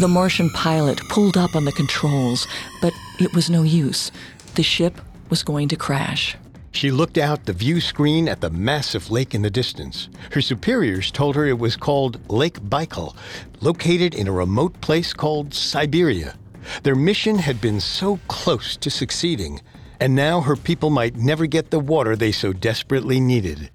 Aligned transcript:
The 0.00 0.08
Martian 0.08 0.48
pilot 0.50 1.00
pulled 1.10 1.36
up 1.36 1.54
on 1.54 1.64
the 1.64 1.72
controls, 1.72 2.46
but 2.80 2.92
it 3.20 3.34
was 3.34 3.50
no 3.50 3.62
use. 3.62 4.10
The 4.54 4.62
ship 4.62 5.00
was 5.28 5.42
going 5.42 5.68
to 5.68 5.76
crash. 5.76 6.36
She 6.72 6.90
looked 6.90 7.18
out 7.18 7.44
the 7.44 7.52
view 7.52 7.80
screen 7.80 8.26
at 8.26 8.40
the 8.40 8.48
massive 8.48 9.10
lake 9.10 9.34
in 9.34 9.42
the 9.42 9.50
distance. 9.50 10.08
Her 10.30 10.40
superiors 10.40 11.10
told 11.10 11.36
her 11.36 11.46
it 11.46 11.58
was 11.58 11.76
called 11.76 12.18
Lake 12.30 12.58
Baikal, 12.60 13.14
located 13.60 14.14
in 14.14 14.26
a 14.26 14.32
remote 14.32 14.80
place 14.80 15.12
called 15.12 15.52
Siberia. 15.52 16.36
Their 16.82 16.94
mission 16.94 17.36
had 17.36 17.60
been 17.60 17.78
so 17.78 18.18
close 18.28 18.76
to 18.78 18.90
succeeding, 18.90 19.60
and 20.00 20.14
now 20.14 20.40
her 20.40 20.56
people 20.56 20.88
might 20.88 21.16
never 21.16 21.44
get 21.46 21.70
the 21.70 21.78
water 21.78 22.16
they 22.16 22.32
so 22.32 22.54
desperately 22.54 23.20
needed. 23.20 23.70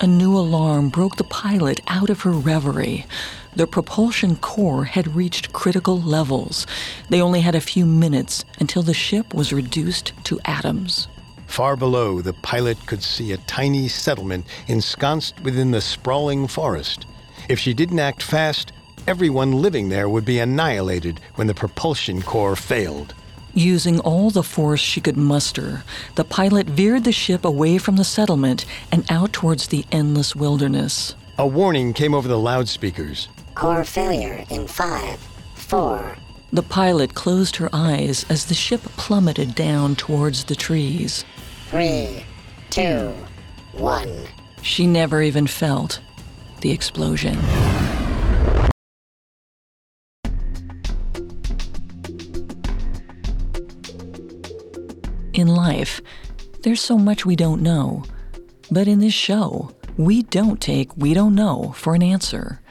A 0.00 0.06
new 0.06 0.36
alarm 0.36 0.88
broke 0.88 1.16
the 1.16 1.24
pilot 1.24 1.80
out 1.86 2.10
of 2.10 2.22
her 2.22 2.32
reverie. 2.32 3.06
The 3.56 3.66
propulsion 3.66 4.36
core 4.36 4.84
had 4.84 5.16
reached 5.16 5.52
critical 5.52 6.00
levels. 6.00 6.68
They 7.08 7.20
only 7.20 7.40
had 7.40 7.56
a 7.56 7.60
few 7.60 7.84
minutes 7.84 8.44
until 8.60 8.82
the 8.82 8.94
ship 8.94 9.34
was 9.34 9.52
reduced 9.52 10.12
to 10.24 10.38
atoms. 10.44 11.08
Far 11.48 11.74
below, 11.74 12.22
the 12.22 12.32
pilot 12.32 12.78
could 12.86 13.02
see 13.02 13.32
a 13.32 13.36
tiny 13.38 13.88
settlement 13.88 14.46
ensconced 14.68 15.40
within 15.40 15.72
the 15.72 15.80
sprawling 15.80 16.46
forest. 16.46 17.06
If 17.48 17.58
she 17.58 17.74
didn't 17.74 17.98
act 17.98 18.22
fast, 18.22 18.70
everyone 19.08 19.60
living 19.60 19.88
there 19.88 20.08
would 20.08 20.24
be 20.24 20.38
annihilated 20.38 21.18
when 21.34 21.48
the 21.48 21.54
propulsion 21.54 22.22
core 22.22 22.54
failed. 22.54 23.14
Using 23.52 23.98
all 23.98 24.30
the 24.30 24.44
force 24.44 24.78
she 24.78 25.00
could 25.00 25.16
muster, 25.16 25.82
the 26.14 26.22
pilot 26.22 26.68
veered 26.68 27.02
the 27.02 27.10
ship 27.10 27.44
away 27.44 27.78
from 27.78 27.96
the 27.96 28.04
settlement 28.04 28.64
and 28.92 29.04
out 29.10 29.32
towards 29.32 29.66
the 29.66 29.84
endless 29.90 30.36
wilderness. 30.36 31.16
A 31.36 31.46
warning 31.46 31.92
came 31.92 32.14
over 32.14 32.28
the 32.28 32.38
loudspeakers. 32.38 33.28
Core 33.60 33.84
failure 33.84 34.42
in 34.48 34.66
five, 34.66 35.20
four. 35.54 36.16
The 36.50 36.62
pilot 36.62 37.12
closed 37.12 37.56
her 37.56 37.68
eyes 37.74 38.24
as 38.30 38.46
the 38.46 38.54
ship 38.54 38.80
plummeted 38.96 39.54
down 39.54 39.96
towards 39.96 40.44
the 40.44 40.54
trees. 40.54 41.26
Three, 41.68 42.24
two, 42.70 43.12
one. 43.72 44.26
She 44.62 44.86
never 44.86 45.20
even 45.20 45.46
felt 45.46 46.00
the 46.62 46.70
explosion. 46.70 47.36
In 55.34 55.48
life, 55.48 56.00
there's 56.62 56.80
so 56.80 56.96
much 56.96 57.26
we 57.26 57.36
don't 57.36 57.60
know. 57.60 58.04
But 58.70 58.88
in 58.88 59.00
this 59.00 59.12
show, 59.12 59.74
we 59.98 60.22
don't 60.22 60.62
take 60.62 60.96
we 60.96 61.12
don't 61.12 61.34
know 61.34 61.74
for 61.76 61.94
an 61.94 62.02
answer. 62.02 62.62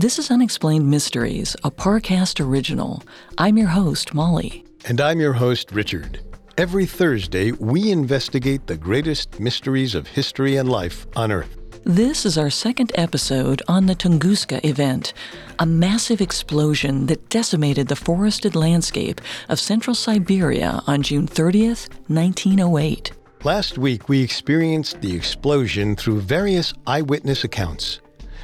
This 0.00 0.20
is 0.20 0.30
Unexplained 0.30 0.88
Mysteries, 0.88 1.56
a 1.64 1.72
Parcast 1.72 2.38
original. 2.38 3.02
I'm 3.36 3.58
your 3.58 3.66
host, 3.66 4.14
Molly. 4.14 4.64
And 4.84 5.00
I'm 5.00 5.18
your 5.18 5.32
host, 5.32 5.72
Richard. 5.72 6.20
Every 6.56 6.86
Thursday, 6.86 7.50
we 7.50 7.90
investigate 7.90 8.68
the 8.68 8.76
greatest 8.76 9.40
mysteries 9.40 9.96
of 9.96 10.06
history 10.06 10.54
and 10.54 10.70
life 10.70 11.04
on 11.16 11.32
Earth. 11.32 11.56
This 11.82 12.24
is 12.24 12.38
our 12.38 12.48
second 12.48 12.92
episode 12.94 13.60
on 13.66 13.86
the 13.86 13.96
Tunguska 13.96 14.64
event, 14.64 15.14
a 15.58 15.66
massive 15.66 16.20
explosion 16.20 17.06
that 17.06 17.28
decimated 17.28 17.88
the 17.88 17.96
forested 17.96 18.54
landscape 18.54 19.20
of 19.48 19.58
central 19.58 19.96
Siberia 19.96 20.80
on 20.86 21.02
June 21.02 21.26
30th, 21.26 21.88
1908. 22.06 23.10
Last 23.42 23.78
week, 23.78 24.08
we 24.08 24.22
experienced 24.22 25.00
the 25.00 25.16
explosion 25.16 25.96
through 25.96 26.20
various 26.20 26.72
eyewitness 26.86 27.42
accounts. 27.42 27.98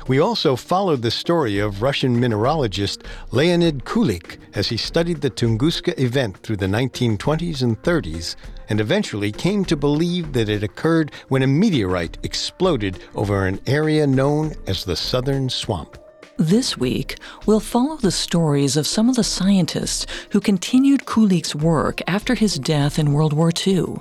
We 0.06 0.18
also 0.18 0.54
followed 0.54 1.00
the 1.00 1.10
story 1.10 1.58
of 1.58 1.80
Russian 1.80 2.16
mineralogist 2.16 3.06
Leonid 3.30 3.86
Kulik 3.86 4.36
as 4.52 4.68
he 4.68 4.76
studied 4.76 5.22
the 5.22 5.30
Tunguska 5.30 5.98
event 5.98 6.36
through 6.38 6.58
the 6.58 6.66
1920s 6.66 7.62
and 7.62 7.80
30s 7.82 8.36
and 8.68 8.82
eventually 8.82 9.32
came 9.32 9.64
to 9.64 9.76
believe 9.76 10.34
that 10.34 10.50
it 10.50 10.62
occurred 10.62 11.10
when 11.28 11.42
a 11.42 11.46
meteorite 11.46 12.18
exploded 12.22 12.98
over 13.14 13.46
an 13.46 13.60
area 13.66 14.06
known 14.06 14.52
as 14.66 14.84
the 14.84 14.96
Southern 14.96 15.48
Swamp. 15.48 15.96
This 16.36 16.76
week, 16.76 17.16
we'll 17.46 17.60
follow 17.60 17.96
the 17.96 18.10
stories 18.10 18.76
of 18.76 18.86
some 18.86 19.08
of 19.08 19.16
the 19.16 19.24
scientists 19.24 20.04
who 20.32 20.40
continued 20.40 21.06
Kulik's 21.06 21.54
work 21.54 22.02
after 22.06 22.34
his 22.34 22.58
death 22.58 22.98
in 22.98 23.14
World 23.14 23.32
War 23.32 23.52
II. 23.66 23.96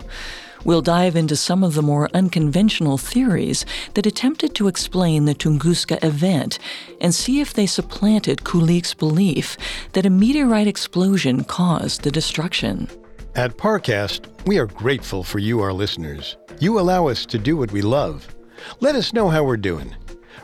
We'll 0.65 0.81
dive 0.81 1.15
into 1.15 1.35
some 1.35 1.63
of 1.63 1.73
the 1.73 1.81
more 1.81 2.09
unconventional 2.13 2.97
theories 2.97 3.65
that 3.95 4.05
attempted 4.05 4.55
to 4.55 4.67
explain 4.67 5.25
the 5.25 5.35
Tunguska 5.35 6.03
event 6.03 6.59
and 7.01 7.13
see 7.13 7.41
if 7.41 7.53
they 7.53 7.65
supplanted 7.65 8.39
Kulik's 8.39 8.93
belief 8.93 9.57
that 9.93 10.05
a 10.05 10.09
meteorite 10.09 10.67
explosion 10.67 11.43
caused 11.43 12.03
the 12.03 12.11
destruction. 12.11 12.87
At 13.35 13.57
Parcast, 13.57 14.27
we 14.45 14.57
are 14.59 14.67
grateful 14.67 15.23
for 15.23 15.39
you, 15.39 15.59
our 15.61 15.73
listeners. 15.73 16.37
You 16.59 16.79
allow 16.79 17.07
us 17.07 17.25
to 17.25 17.37
do 17.37 17.57
what 17.57 17.71
we 17.71 17.81
love. 17.81 18.33
Let 18.79 18.95
us 18.95 19.11
know 19.11 19.27
how 19.29 19.43
we're 19.43 19.57
doing. 19.57 19.95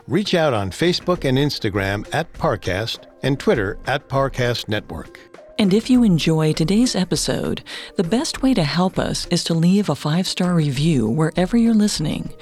Reach 0.06 0.34
out 0.34 0.52
on 0.52 0.70
Facebook 0.70 1.24
and 1.24 1.38
Instagram 1.38 2.06
at 2.12 2.32
Parcast 2.32 3.06
and 3.22 3.38
Twitter 3.38 3.78
at 3.86 4.08
Parcast 4.08 4.68
Network. 4.68 5.29
And 5.60 5.74
if 5.74 5.90
you 5.90 6.02
enjoy 6.04 6.54
today's 6.54 6.96
episode, 6.96 7.62
the 7.96 8.02
best 8.02 8.40
way 8.40 8.54
to 8.54 8.64
help 8.64 8.98
us 8.98 9.26
is 9.26 9.44
to 9.44 9.52
leave 9.52 9.90
a 9.90 9.94
five 9.94 10.26
star 10.26 10.54
review 10.54 11.06
wherever 11.06 11.54
you're 11.54 11.74
listening. 11.74 12.32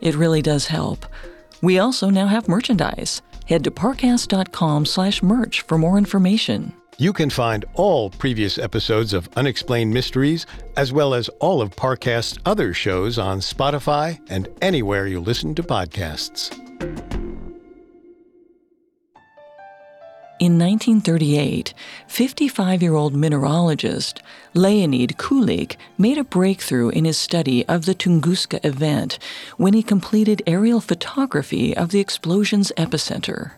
It 0.00 0.14
really 0.14 0.42
does 0.42 0.68
help. 0.68 1.04
We 1.60 1.80
also 1.80 2.08
now 2.08 2.28
have 2.28 2.46
merchandise. 2.46 3.20
Head 3.48 3.64
to 3.64 3.72
parcast.com 3.72 4.86
slash 4.86 5.24
merch 5.24 5.62
for 5.62 5.76
more 5.76 5.98
information. 5.98 6.72
You 6.98 7.12
can 7.12 7.30
find 7.30 7.64
all 7.74 8.10
previous 8.10 8.58
episodes 8.58 9.12
of 9.12 9.28
Unexplained 9.34 9.92
Mysteries, 9.92 10.46
as 10.76 10.92
well 10.92 11.14
as 11.14 11.28
all 11.40 11.60
of 11.60 11.74
Parcast's 11.74 12.38
other 12.46 12.72
shows 12.72 13.18
on 13.18 13.40
Spotify 13.40 14.20
and 14.30 14.46
anywhere 14.62 15.08
you 15.08 15.18
listen 15.18 15.52
to 15.56 15.64
podcasts. 15.64 16.54
In 20.40 20.56
1938, 20.56 21.74
55 22.06 22.80
year 22.80 22.94
old 22.94 23.12
mineralogist 23.12 24.20
Leonid 24.54 25.16
Kulik 25.18 25.74
made 25.98 26.16
a 26.16 26.22
breakthrough 26.22 26.90
in 26.90 27.04
his 27.06 27.18
study 27.18 27.66
of 27.66 27.86
the 27.86 27.94
Tunguska 27.94 28.64
event 28.64 29.18
when 29.56 29.74
he 29.74 29.82
completed 29.82 30.44
aerial 30.46 30.80
photography 30.80 31.76
of 31.76 31.90
the 31.90 31.98
explosion's 31.98 32.70
epicenter. 32.76 33.54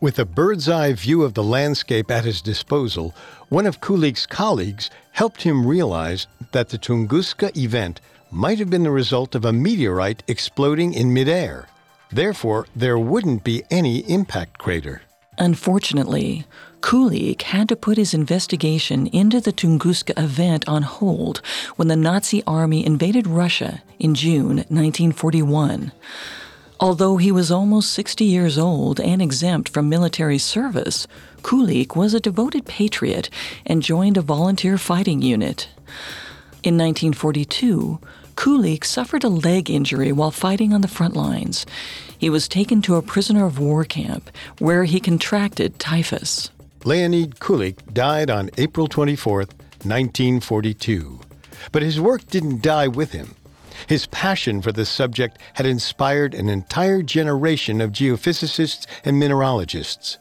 With 0.00 0.18
a 0.18 0.24
bird's 0.24 0.68
eye 0.68 0.92
view 0.94 1.22
of 1.22 1.34
the 1.34 1.44
landscape 1.44 2.10
at 2.10 2.24
his 2.24 2.42
disposal, 2.42 3.14
one 3.48 3.64
of 3.64 3.80
Kulik's 3.80 4.26
colleagues 4.26 4.90
helped 5.12 5.42
him 5.42 5.64
realize 5.64 6.26
that 6.50 6.70
the 6.70 6.78
Tunguska 6.78 7.56
event 7.56 8.00
might 8.32 8.58
have 8.58 8.70
been 8.70 8.82
the 8.82 8.90
result 8.90 9.36
of 9.36 9.44
a 9.44 9.52
meteorite 9.52 10.24
exploding 10.26 10.94
in 10.94 11.14
midair. 11.14 11.68
Therefore, 12.10 12.66
there 12.74 12.98
wouldn't 12.98 13.44
be 13.44 13.62
any 13.70 13.98
impact 14.10 14.58
crater. 14.58 15.02
Unfortunately, 15.38 16.44
Kulik 16.80 17.42
had 17.42 17.68
to 17.70 17.76
put 17.76 17.96
his 17.96 18.14
investigation 18.14 19.06
into 19.08 19.40
the 19.40 19.52
Tunguska 19.52 20.16
event 20.22 20.68
on 20.68 20.82
hold 20.82 21.38
when 21.76 21.88
the 21.88 21.96
Nazi 21.96 22.42
army 22.46 22.84
invaded 22.84 23.26
Russia 23.26 23.82
in 23.98 24.14
June 24.14 24.58
1941. 24.68 25.92
Although 26.78 27.16
he 27.16 27.32
was 27.32 27.50
almost 27.50 27.92
60 27.92 28.24
years 28.24 28.58
old 28.58 29.00
and 29.00 29.22
exempt 29.22 29.68
from 29.68 29.88
military 29.88 30.38
service, 30.38 31.06
Kulik 31.42 31.96
was 31.96 32.14
a 32.14 32.20
devoted 32.20 32.66
patriot 32.66 33.30
and 33.64 33.82
joined 33.82 34.16
a 34.16 34.22
volunteer 34.22 34.76
fighting 34.76 35.22
unit. 35.22 35.68
In 36.62 36.76
1942, 36.76 37.98
Kulik 38.44 38.84
suffered 38.84 39.24
a 39.24 39.30
leg 39.30 39.70
injury 39.70 40.12
while 40.12 40.30
fighting 40.30 40.74
on 40.74 40.82
the 40.82 40.86
front 40.86 41.16
lines. 41.16 41.64
He 42.18 42.28
was 42.28 42.46
taken 42.46 42.82
to 42.82 42.96
a 42.96 43.00
prisoner 43.00 43.46
of 43.46 43.58
war 43.58 43.86
camp 43.86 44.30
where 44.58 44.84
he 44.84 45.00
contracted 45.00 45.78
typhus. 45.78 46.50
Leonid 46.84 47.36
Kulik 47.38 47.94
died 47.94 48.28
on 48.28 48.50
April 48.58 48.86
24, 48.86 49.36
1942. 49.38 51.20
But 51.72 51.80
his 51.80 51.98
work 51.98 52.26
didn't 52.26 52.60
die 52.60 52.86
with 52.86 53.12
him. 53.12 53.34
His 53.86 54.04
passion 54.08 54.60
for 54.60 54.72
this 54.72 54.90
subject 54.90 55.38
had 55.54 55.64
inspired 55.64 56.34
an 56.34 56.50
entire 56.50 57.00
generation 57.00 57.80
of 57.80 57.92
geophysicists 57.92 58.84
and 59.06 59.18
mineralogists. 59.18 60.18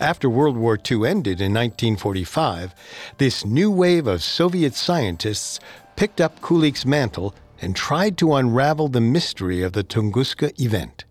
After 0.00 0.30
World 0.30 0.56
War 0.56 0.78
II 0.90 1.06
ended 1.06 1.42
in 1.42 1.52
1945, 1.52 2.74
this 3.18 3.44
new 3.44 3.70
wave 3.70 4.06
of 4.06 4.22
Soviet 4.22 4.74
scientists 4.74 5.60
picked 5.96 6.22
up 6.22 6.40
Kulik's 6.40 6.86
mantle 6.86 7.34
and 7.60 7.74
tried 7.74 8.16
to 8.18 8.34
unravel 8.34 8.88
the 8.88 9.00
mystery 9.00 9.62
of 9.62 9.72
the 9.72 9.84
Tunguska 9.84 10.58
event. 10.60 11.04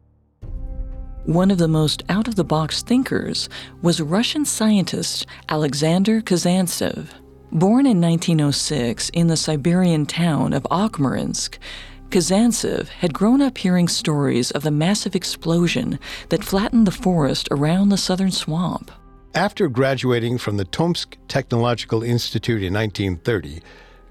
One 1.25 1.51
of 1.51 1.57
the 1.57 1.67
most 1.67 2.03
out 2.07 2.27
of 2.27 2.35
the 2.35 2.45
box 2.45 2.83
thinkers 2.83 3.49
was 3.81 3.99
Russian 3.99 4.45
scientist 4.45 5.25
Alexander 5.49 6.21
Kazantsev. 6.21 7.09
Born 7.51 7.85
in 7.85 7.99
1906 7.99 9.09
in 9.09 9.27
the 9.27 9.35
Siberian 9.35 10.05
town 10.05 10.53
of 10.53 10.63
Akmolinsk, 10.71 11.57
Kazantsev 12.09 12.88
had 12.88 13.13
grown 13.13 13.41
up 13.41 13.57
hearing 13.57 13.89
stories 13.89 14.51
of 14.51 14.63
the 14.63 14.71
massive 14.71 15.15
explosion 15.15 15.99
that 16.29 16.44
flattened 16.44 16.88
the 16.88 16.91
forest 16.91 17.49
around 17.51 17.89
the 17.89 17.97
southern 17.97 18.31
swamp. 18.31 18.89
After 19.35 19.67
graduating 19.67 20.38
from 20.38 20.55
the 20.55 20.65
Tomsk 20.65 21.17
Technological 21.27 22.03
Institute 22.03 22.63
in 22.63 22.73
1930, 22.73 23.61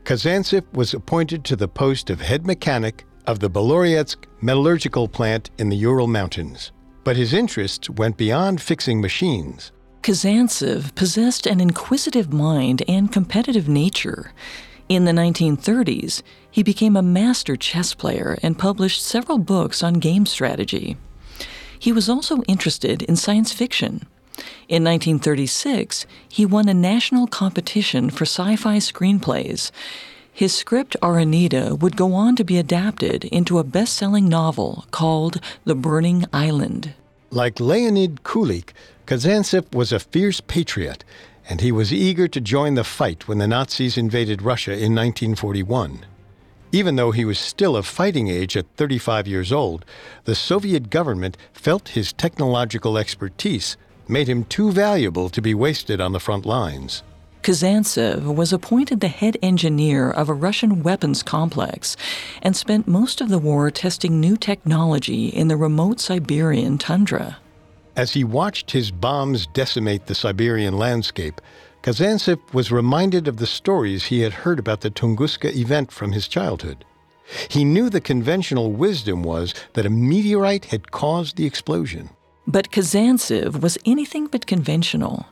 Kazantsev 0.06 0.62
was 0.72 0.94
appointed 0.94 1.42
to 1.46 1.56
the 1.56 1.66
post 1.66 2.10
of 2.10 2.20
head 2.20 2.46
mechanic 2.46 3.04
of 3.26 3.40
the 3.40 3.50
Beloretsk 3.50 4.18
metallurgical 4.40 5.08
plant 5.08 5.50
in 5.58 5.68
the 5.68 5.76
Ural 5.76 6.06
Mountains. 6.06 6.70
But 7.02 7.16
his 7.16 7.32
interests 7.32 7.90
went 7.90 8.16
beyond 8.16 8.60
fixing 8.60 9.00
machines. 9.00 9.72
Kazantsev 10.02 10.94
possessed 10.94 11.44
an 11.44 11.60
inquisitive 11.60 12.32
mind 12.32 12.84
and 12.86 13.10
competitive 13.10 13.68
nature. 13.68 14.32
In 14.88 15.06
the 15.06 15.10
1930s, 15.10 16.22
he 16.52 16.62
became 16.62 16.94
a 16.94 17.02
master 17.02 17.56
chess 17.56 17.92
player 17.92 18.38
and 18.44 18.56
published 18.56 19.04
several 19.04 19.38
books 19.38 19.82
on 19.82 19.94
game 19.94 20.24
strategy. 20.24 20.96
He 21.80 21.90
was 21.90 22.08
also 22.08 22.42
interested 22.42 23.02
in 23.02 23.16
science 23.16 23.52
fiction. 23.52 24.06
In 24.68 24.84
1936, 24.84 26.06
he 26.28 26.44
won 26.44 26.68
a 26.68 26.74
national 26.74 27.26
competition 27.26 28.10
for 28.10 28.24
sci 28.24 28.56
fi 28.56 28.78
screenplays. 28.78 29.70
His 30.32 30.54
script, 30.54 30.96
Arenida, 31.02 31.74
would 31.74 31.96
go 31.96 32.12
on 32.12 32.36
to 32.36 32.44
be 32.44 32.58
adapted 32.58 33.24
into 33.24 33.58
a 33.58 33.64
best 33.64 33.94
selling 33.94 34.28
novel 34.28 34.84
called 34.90 35.40
The 35.64 35.74
Burning 35.74 36.26
Island. 36.32 36.94
Like 37.30 37.58
Leonid 37.58 38.22
Kulik, 38.22 38.72
Kazantsev 39.06 39.74
was 39.74 39.92
a 39.92 39.98
fierce 39.98 40.40
patriot 40.40 41.04
and 41.48 41.60
he 41.60 41.72
was 41.72 41.92
eager 41.92 42.26
to 42.28 42.40
join 42.40 42.74
the 42.74 42.84
fight 42.84 43.28
when 43.28 43.38
the 43.38 43.46
Nazis 43.46 43.96
invaded 43.96 44.42
Russia 44.42 44.72
in 44.72 44.94
1941. 44.94 46.04
Even 46.72 46.96
though 46.96 47.12
he 47.12 47.24
was 47.24 47.38
still 47.38 47.76
of 47.76 47.86
fighting 47.86 48.28
age 48.28 48.56
at 48.56 48.66
35 48.76 49.28
years 49.28 49.52
old, 49.52 49.84
the 50.24 50.34
Soviet 50.34 50.90
government 50.90 51.36
felt 51.52 51.90
his 51.90 52.12
technological 52.12 52.98
expertise 52.98 53.76
made 54.08 54.28
him 54.28 54.44
too 54.44 54.72
valuable 54.72 55.28
to 55.30 55.42
be 55.42 55.54
wasted 55.54 56.00
on 56.00 56.12
the 56.12 56.20
front 56.20 56.46
lines. 56.46 57.02
Kazantsev 57.42 58.34
was 58.34 58.52
appointed 58.52 59.00
the 59.00 59.08
head 59.08 59.36
engineer 59.40 60.10
of 60.10 60.28
a 60.28 60.34
Russian 60.34 60.82
weapons 60.82 61.22
complex 61.22 61.96
and 62.42 62.56
spent 62.56 62.88
most 62.88 63.20
of 63.20 63.28
the 63.28 63.38
war 63.38 63.70
testing 63.70 64.20
new 64.20 64.36
technology 64.36 65.28
in 65.28 65.46
the 65.46 65.56
remote 65.56 66.00
Siberian 66.00 66.76
tundra. 66.76 67.38
As 67.94 68.12
he 68.12 68.24
watched 68.24 68.72
his 68.72 68.90
bombs 68.90 69.46
decimate 69.46 70.06
the 70.06 70.14
Siberian 70.14 70.76
landscape, 70.76 71.40
Kazantsev 71.82 72.40
was 72.52 72.72
reminded 72.72 73.28
of 73.28 73.36
the 73.36 73.46
stories 73.46 74.06
he 74.06 74.22
had 74.22 74.32
heard 74.32 74.58
about 74.58 74.80
the 74.80 74.90
Tunguska 74.90 75.54
event 75.54 75.92
from 75.92 76.10
his 76.10 76.26
childhood. 76.26 76.84
He 77.48 77.64
knew 77.64 77.88
the 77.88 78.00
conventional 78.00 78.72
wisdom 78.72 79.22
was 79.22 79.54
that 79.74 79.86
a 79.86 79.90
meteorite 79.90 80.66
had 80.66 80.90
caused 80.90 81.36
the 81.36 81.46
explosion. 81.46 82.10
But 82.46 82.70
Kazantsev 82.70 83.60
was 83.60 83.78
anything 83.84 84.28
but 84.28 84.46
conventional. 84.46 85.26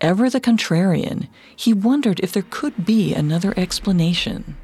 Ever 0.00 0.30
the 0.30 0.40
contrarian, 0.40 1.28
he 1.54 1.72
wondered 1.72 2.20
if 2.20 2.32
there 2.32 2.44
could 2.48 2.84
be 2.84 3.14
another 3.14 3.52
explanation. 3.56 4.56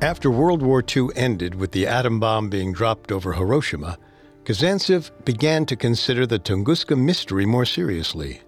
After 0.00 0.30
World 0.30 0.62
War 0.62 0.84
II 0.96 1.08
ended 1.16 1.54
with 1.54 1.72
the 1.72 1.86
atom 1.86 2.20
bomb 2.20 2.48
being 2.48 2.72
dropped 2.72 3.10
over 3.10 3.32
Hiroshima, 3.32 3.98
Kazantsev 4.44 5.10
began 5.24 5.66
to 5.66 5.74
consider 5.74 6.26
the 6.26 6.38
Tunguska 6.38 6.96
mystery 6.96 7.44
more 7.44 7.64
seriously. 7.64 8.42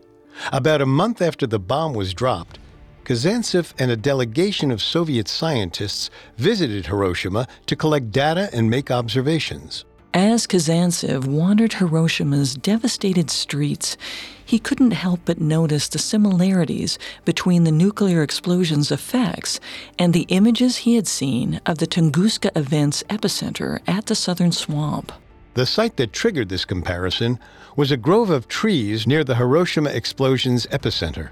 About 0.52 0.80
a 0.80 0.86
month 0.86 1.20
after 1.20 1.46
the 1.46 1.58
bomb 1.58 1.94
was 1.94 2.14
dropped, 2.14 2.58
Kazantsev 3.04 3.72
and 3.78 3.90
a 3.90 3.96
delegation 3.96 4.70
of 4.70 4.82
Soviet 4.82 5.26
scientists 5.26 6.10
visited 6.36 6.86
Hiroshima 6.86 7.48
to 7.66 7.74
collect 7.74 8.12
data 8.12 8.50
and 8.52 8.70
make 8.70 8.90
observations. 8.90 9.84
As 10.14 10.46
Kazantsev 10.46 11.26
wandered 11.26 11.74
Hiroshima's 11.74 12.54
devastated 12.54 13.30
streets, 13.30 13.98
he 14.42 14.58
couldn't 14.58 14.92
help 14.92 15.20
but 15.26 15.38
notice 15.38 15.86
the 15.86 15.98
similarities 15.98 16.98
between 17.26 17.64
the 17.64 17.72
nuclear 17.72 18.22
explosion's 18.22 18.90
effects 18.90 19.60
and 19.98 20.14
the 20.14 20.26
images 20.28 20.78
he 20.78 20.96
had 20.96 21.06
seen 21.06 21.60
of 21.66 21.76
the 21.76 21.86
Tunguska 21.86 22.50
event's 22.56 23.02
epicenter 23.10 23.80
at 23.86 24.06
the 24.06 24.14
southern 24.14 24.50
swamp. 24.50 25.12
The 25.52 25.66
site 25.66 25.98
that 25.98 26.14
triggered 26.14 26.48
this 26.48 26.64
comparison 26.64 27.38
was 27.76 27.90
a 27.90 27.98
grove 27.98 28.30
of 28.30 28.48
trees 28.48 29.06
near 29.06 29.24
the 29.24 29.36
Hiroshima 29.36 29.90
explosion's 29.90 30.66
epicenter. 30.68 31.30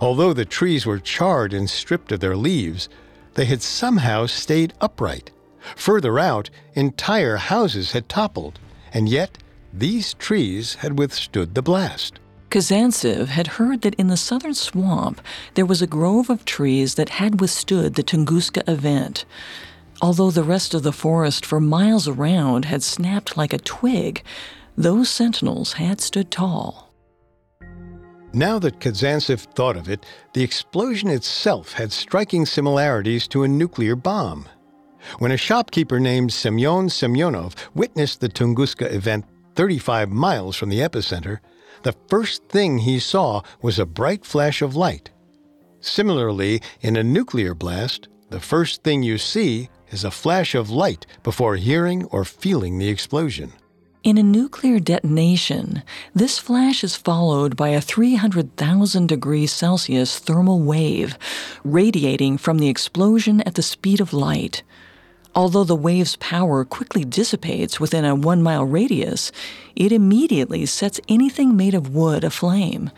Although 0.00 0.32
the 0.32 0.46
trees 0.46 0.86
were 0.86 0.98
charred 0.98 1.52
and 1.52 1.68
stripped 1.68 2.10
of 2.10 2.20
their 2.20 2.36
leaves, 2.36 2.88
they 3.34 3.44
had 3.44 3.60
somehow 3.60 4.24
stayed 4.24 4.72
upright. 4.80 5.30
Further 5.76 6.18
out, 6.18 6.50
entire 6.74 7.36
houses 7.36 7.92
had 7.92 8.08
toppled, 8.08 8.58
and 8.92 9.08
yet 9.08 9.38
these 9.72 10.14
trees 10.14 10.74
had 10.76 10.98
withstood 10.98 11.54
the 11.54 11.62
blast. 11.62 12.20
Kazantsev 12.50 13.26
had 13.26 13.48
heard 13.58 13.82
that 13.82 13.96
in 13.96 14.06
the 14.06 14.16
southern 14.16 14.54
swamp 14.54 15.20
there 15.54 15.66
was 15.66 15.82
a 15.82 15.88
grove 15.88 16.30
of 16.30 16.44
trees 16.44 16.94
that 16.94 17.08
had 17.08 17.40
withstood 17.40 17.94
the 17.94 18.04
Tunguska 18.04 18.62
event. 18.68 19.24
Although 20.00 20.30
the 20.30 20.44
rest 20.44 20.74
of 20.74 20.84
the 20.84 20.92
forest 20.92 21.44
for 21.44 21.60
miles 21.60 22.06
around 22.06 22.66
had 22.66 22.82
snapped 22.82 23.36
like 23.36 23.52
a 23.52 23.58
twig, 23.58 24.22
those 24.76 25.08
sentinels 25.08 25.74
had 25.74 26.00
stood 26.00 26.30
tall. 26.30 26.94
Now 28.32 28.58
that 28.58 28.80
Kazantsev 28.80 29.40
thought 29.54 29.76
of 29.76 29.88
it, 29.88 30.04
the 30.32 30.42
explosion 30.42 31.08
itself 31.08 31.72
had 31.72 31.92
striking 31.92 32.46
similarities 32.46 33.28
to 33.28 33.44
a 33.44 33.48
nuclear 33.48 33.94
bomb. 33.94 34.48
When 35.18 35.32
a 35.32 35.36
shopkeeper 35.36 36.00
named 36.00 36.32
Semyon 36.32 36.88
Semyonov 36.88 37.54
witnessed 37.74 38.20
the 38.20 38.28
Tunguska 38.28 38.92
event 38.92 39.24
35 39.54 40.10
miles 40.10 40.56
from 40.56 40.68
the 40.68 40.80
epicenter, 40.80 41.38
the 41.82 41.94
first 42.08 42.44
thing 42.48 42.78
he 42.78 42.98
saw 42.98 43.42
was 43.62 43.78
a 43.78 43.86
bright 43.86 44.24
flash 44.24 44.62
of 44.62 44.74
light. 44.74 45.10
Similarly, 45.80 46.62
in 46.80 46.96
a 46.96 47.04
nuclear 47.04 47.54
blast, 47.54 48.08
the 48.30 48.40
first 48.40 48.82
thing 48.82 49.02
you 49.02 49.18
see 49.18 49.68
is 49.90 50.02
a 50.02 50.10
flash 50.10 50.54
of 50.54 50.70
light 50.70 51.06
before 51.22 51.56
hearing 51.56 52.04
or 52.06 52.24
feeling 52.24 52.78
the 52.78 52.88
explosion. 52.88 53.52
In 54.02 54.18
a 54.18 54.22
nuclear 54.22 54.80
detonation, 54.80 55.82
this 56.14 56.38
flash 56.38 56.84
is 56.84 56.94
followed 56.94 57.56
by 57.56 57.70
a 57.70 57.80
300,000 57.80 59.06
degrees 59.06 59.50
Celsius 59.50 60.18
thermal 60.18 60.60
wave 60.60 61.16
radiating 61.64 62.36
from 62.36 62.58
the 62.58 62.68
explosion 62.68 63.40
at 63.42 63.54
the 63.54 63.62
speed 63.62 64.00
of 64.00 64.12
light. 64.12 64.62
Although 65.34 65.64
the 65.64 65.74
wave's 65.74 66.16
power 66.16 66.64
quickly 66.64 67.04
dissipates 67.04 67.80
within 67.80 68.04
a 68.04 68.14
one 68.14 68.42
mile 68.42 68.64
radius, 68.64 69.32
it 69.74 69.90
immediately 69.90 70.64
sets 70.64 71.00
anything 71.08 71.56
made 71.56 71.74
of 71.74 71.94
wood 71.94 72.22
aflame, 72.22 72.90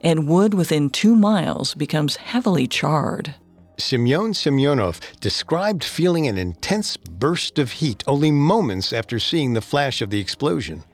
and 0.00 0.28
wood 0.28 0.54
within 0.54 0.90
two 0.90 1.14
miles 1.14 1.74
becomes 1.74 2.16
heavily 2.16 2.66
charred. 2.66 3.36
Semyon 3.78 4.32
Semyonov 4.32 5.00
described 5.20 5.84
feeling 5.84 6.26
an 6.26 6.38
intense 6.38 6.96
burst 6.96 7.58
of 7.58 7.72
heat 7.72 8.02
only 8.06 8.30
moments 8.30 8.92
after 8.92 9.18
seeing 9.18 9.54
the 9.54 9.60
flash 9.60 10.00
of 10.00 10.10
the 10.10 10.20
explosion. 10.20 10.84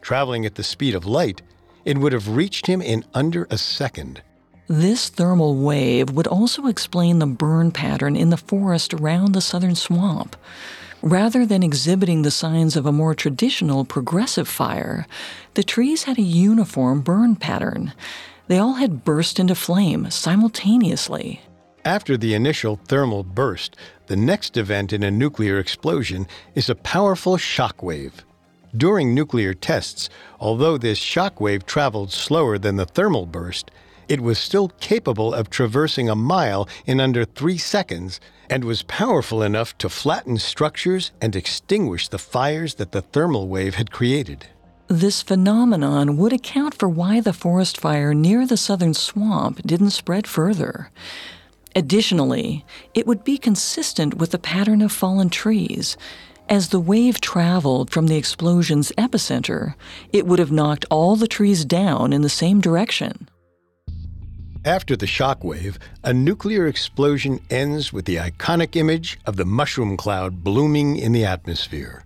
Traveling 0.00 0.46
at 0.46 0.54
the 0.54 0.62
speed 0.62 0.94
of 0.94 1.06
light, 1.06 1.42
it 1.84 1.98
would 1.98 2.12
have 2.12 2.28
reached 2.28 2.66
him 2.66 2.80
in 2.80 3.04
under 3.14 3.46
a 3.50 3.58
second. 3.58 4.22
This 4.70 5.08
thermal 5.08 5.56
wave 5.56 6.10
would 6.10 6.28
also 6.28 6.68
explain 6.68 7.18
the 7.18 7.26
burn 7.26 7.72
pattern 7.72 8.14
in 8.14 8.30
the 8.30 8.36
forest 8.36 8.94
around 8.94 9.32
the 9.32 9.40
southern 9.40 9.74
swamp. 9.74 10.36
Rather 11.02 11.44
than 11.44 11.64
exhibiting 11.64 12.22
the 12.22 12.30
signs 12.30 12.76
of 12.76 12.86
a 12.86 12.92
more 12.92 13.12
traditional 13.12 13.84
progressive 13.84 14.46
fire, 14.46 15.08
the 15.54 15.64
trees 15.64 16.04
had 16.04 16.18
a 16.18 16.22
uniform 16.22 17.00
burn 17.00 17.34
pattern. 17.34 17.92
They 18.46 18.58
all 18.58 18.74
had 18.74 19.04
burst 19.04 19.40
into 19.40 19.56
flame 19.56 20.08
simultaneously. 20.08 21.40
After 21.84 22.16
the 22.16 22.34
initial 22.34 22.76
thermal 22.76 23.24
burst, 23.24 23.74
the 24.06 24.14
next 24.14 24.56
event 24.56 24.92
in 24.92 25.02
a 25.02 25.10
nuclear 25.10 25.58
explosion 25.58 26.28
is 26.54 26.70
a 26.70 26.76
powerful 26.76 27.38
shock 27.38 27.82
wave. 27.82 28.24
During 28.76 29.16
nuclear 29.16 29.52
tests, 29.52 30.08
although 30.38 30.78
this 30.78 30.98
shock 30.98 31.40
wave 31.40 31.66
traveled 31.66 32.12
slower 32.12 32.56
than 32.56 32.76
the 32.76 32.86
thermal 32.86 33.26
burst, 33.26 33.72
it 34.10 34.20
was 34.20 34.40
still 34.40 34.68
capable 34.80 35.32
of 35.32 35.48
traversing 35.48 36.10
a 36.10 36.16
mile 36.16 36.68
in 36.84 37.00
under 37.00 37.24
three 37.24 37.56
seconds 37.56 38.20
and 38.50 38.64
was 38.64 38.82
powerful 38.82 39.40
enough 39.40 39.78
to 39.78 39.88
flatten 39.88 40.36
structures 40.36 41.12
and 41.22 41.36
extinguish 41.36 42.08
the 42.08 42.18
fires 42.18 42.74
that 42.74 42.90
the 42.90 43.02
thermal 43.02 43.46
wave 43.46 43.76
had 43.76 43.92
created. 43.92 44.48
This 44.88 45.22
phenomenon 45.22 46.16
would 46.16 46.32
account 46.32 46.74
for 46.74 46.88
why 46.88 47.20
the 47.20 47.32
forest 47.32 47.78
fire 47.78 48.12
near 48.12 48.44
the 48.44 48.56
southern 48.56 48.94
swamp 48.94 49.62
didn't 49.62 49.90
spread 49.90 50.26
further. 50.26 50.90
Additionally, 51.76 52.64
it 52.94 53.06
would 53.06 53.22
be 53.22 53.38
consistent 53.38 54.14
with 54.14 54.32
the 54.32 54.40
pattern 54.40 54.82
of 54.82 54.90
fallen 54.90 55.30
trees. 55.30 55.96
As 56.48 56.70
the 56.70 56.80
wave 56.80 57.20
traveled 57.20 57.92
from 57.92 58.08
the 58.08 58.16
explosion's 58.16 58.90
epicenter, 58.98 59.74
it 60.12 60.26
would 60.26 60.40
have 60.40 60.50
knocked 60.50 60.84
all 60.90 61.14
the 61.14 61.28
trees 61.28 61.64
down 61.64 62.12
in 62.12 62.22
the 62.22 62.28
same 62.28 62.60
direction. 62.60 63.28
After 64.64 64.94
the 64.94 65.06
shock 65.06 65.42
wave, 65.42 65.78
a 66.04 66.12
nuclear 66.12 66.66
explosion 66.66 67.40
ends 67.48 67.94
with 67.94 68.04
the 68.04 68.16
iconic 68.16 68.76
image 68.76 69.18
of 69.24 69.36
the 69.36 69.46
mushroom 69.46 69.96
cloud 69.96 70.44
blooming 70.44 70.96
in 70.96 71.12
the 71.12 71.24
atmosphere. 71.24 72.04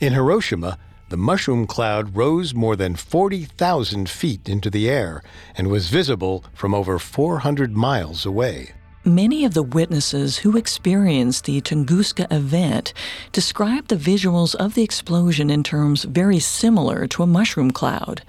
In 0.00 0.14
Hiroshima, 0.14 0.78
the 1.10 1.18
mushroom 1.18 1.66
cloud 1.66 2.16
rose 2.16 2.54
more 2.54 2.76
than 2.76 2.96
40,000 2.96 4.08
feet 4.08 4.48
into 4.48 4.70
the 4.70 4.88
air 4.88 5.22
and 5.54 5.68
was 5.68 5.90
visible 5.90 6.46
from 6.54 6.72
over 6.72 6.98
400 6.98 7.76
miles 7.76 8.24
away. 8.24 8.72
Many 9.04 9.44
of 9.44 9.52
the 9.52 9.62
witnesses 9.62 10.38
who 10.38 10.56
experienced 10.56 11.44
the 11.44 11.60
Tunguska 11.60 12.26
event 12.32 12.94
described 13.32 13.88
the 13.88 13.96
visuals 13.96 14.54
of 14.54 14.72
the 14.72 14.82
explosion 14.82 15.50
in 15.50 15.62
terms 15.62 16.04
very 16.04 16.38
similar 16.38 17.06
to 17.08 17.22
a 17.22 17.26
mushroom 17.26 17.70
cloud. 17.70 18.22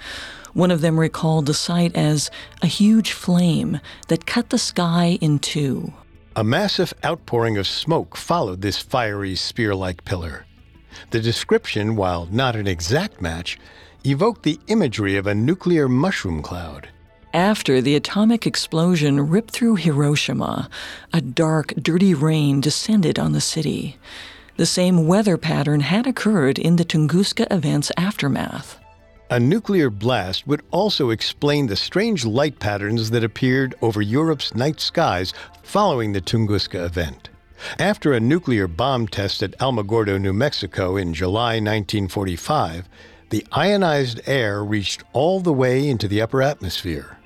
One 0.54 0.72
of 0.72 0.82
them 0.82 1.00
recalled 1.00 1.48
the 1.48 1.54
sight 1.54 1.96
as 1.96 2.30
a 2.62 2.68
huge 2.68 3.12
flame 3.12 3.80
that 4.08 4.26
cut 4.26 4.50
the 4.50 4.58
sky 4.58 5.18
in 5.20 5.40
two. 5.40 5.94
A 6.36 6.44
massive 6.44 6.94
outpouring 7.04 7.58
of 7.58 7.68
smoke 7.68 8.16
followed 8.16 8.62
this 8.62 8.78
fiery 8.78 9.36
spear 9.36 9.74
like 9.76 10.06
pillar. 10.06 10.46
The 11.10 11.20
description, 11.20 11.96
while 11.96 12.28
not 12.32 12.56
an 12.56 12.68
exact 12.68 13.22
match, 13.22 13.58
evoked 14.04 14.44
the 14.44 14.60
imagery 14.68 15.16
of 15.16 15.28
a 15.28 15.36
nuclear 15.36 15.88
mushroom 15.88 16.42
cloud. 16.42 16.90
After 17.34 17.82
the 17.82 17.96
atomic 17.96 18.46
explosion 18.46 19.30
ripped 19.30 19.52
through 19.52 19.78
Hiroshima, 19.78 20.70
a 21.12 21.22
dark, 21.22 21.74
dirty 21.82 22.14
rain 22.14 22.62
descended 22.62 23.18
on 23.18 23.32
the 23.32 23.42
city. 23.42 23.98
The 24.58 24.68
same 24.68 25.08
weather 25.08 25.36
pattern 25.38 25.80
had 25.80 26.06
occurred 26.06 26.60
in 26.60 26.76
the 26.76 26.86
Tunguska 26.86 27.48
event's 27.50 27.92
aftermath. 27.98 28.80
A 29.34 29.40
nuclear 29.40 29.90
blast 29.90 30.46
would 30.46 30.62
also 30.70 31.10
explain 31.10 31.66
the 31.66 31.76
strange 31.76 32.24
light 32.24 32.60
patterns 32.60 33.10
that 33.10 33.24
appeared 33.24 33.74
over 33.82 34.00
Europe's 34.00 34.54
night 34.54 34.80
skies 34.80 35.34
following 35.64 36.14
the 36.14 36.22
Tunguska 36.22 36.86
event. 36.86 37.32
After 37.80 38.14
a 38.14 38.20
nuclear 38.20 38.68
bomb 38.68 39.08
test 39.08 39.42
at 39.42 39.58
Alamogordo, 39.58 40.22
New 40.22 40.34
Mexico 40.34 40.98
in 40.98 41.16
July 41.16 41.54
1945, 41.54 42.88
the 43.32 43.44
ionized 43.52 44.22
air 44.28 44.64
reached 44.64 45.04
all 45.14 45.40
the 45.40 45.52
way 45.52 45.90
into 45.90 46.08
the 46.08 46.22
upper 46.22 46.44
atmosphere. 46.44 47.18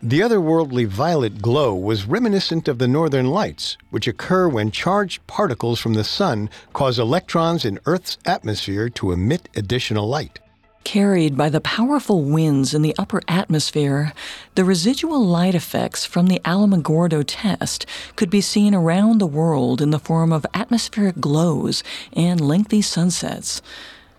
The 0.00 0.20
otherworldly 0.20 0.86
violet 0.86 1.42
glow 1.42 1.74
was 1.74 2.06
reminiscent 2.06 2.68
of 2.68 2.78
the 2.78 2.86
northern 2.86 3.26
lights, 3.26 3.76
which 3.90 4.06
occur 4.06 4.46
when 4.46 4.70
charged 4.70 5.26
particles 5.26 5.80
from 5.80 5.94
the 5.94 6.04
sun 6.04 6.48
cause 6.72 7.00
electrons 7.00 7.64
in 7.64 7.80
Earth's 7.86 8.18
atmosphere 8.24 8.88
to 8.90 9.10
emit 9.10 9.48
additional 9.56 10.06
light. 10.06 10.38
Carried 10.86 11.36
by 11.36 11.48
the 11.48 11.60
powerful 11.60 12.22
winds 12.22 12.72
in 12.72 12.80
the 12.80 12.94
upper 12.96 13.20
atmosphere, 13.26 14.12
the 14.54 14.64
residual 14.64 15.22
light 15.26 15.56
effects 15.56 16.04
from 16.04 16.28
the 16.28 16.40
Alamogordo 16.44 17.24
test 17.26 17.86
could 18.14 18.30
be 18.30 18.40
seen 18.40 18.72
around 18.72 19.18
the 19.18 19.26
world 19.26 19.82
in 19.82 19.90
the 19.90 19.98
form 19.98 20.32
of 20.32 20.46
atmospheric 20.54 21.18
glows 21.18 21.82
and 22.12 22.40
lengthy 22.40 22.80
sunsets. 22.82 23.62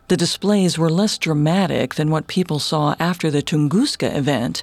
The 0.09 0.17
displays 0.17 0.77
were 0.77 0.89
less 0.89 1.17
dramatic 1.17 1.95
than 1.95 2.11
what 2.11 2.27
people 2.27 2.59
saw 2.59 2.95
after 2.99 3.31
the 3.31 3.41
Tunguska 3.41 4.13
event, 4.13 4.61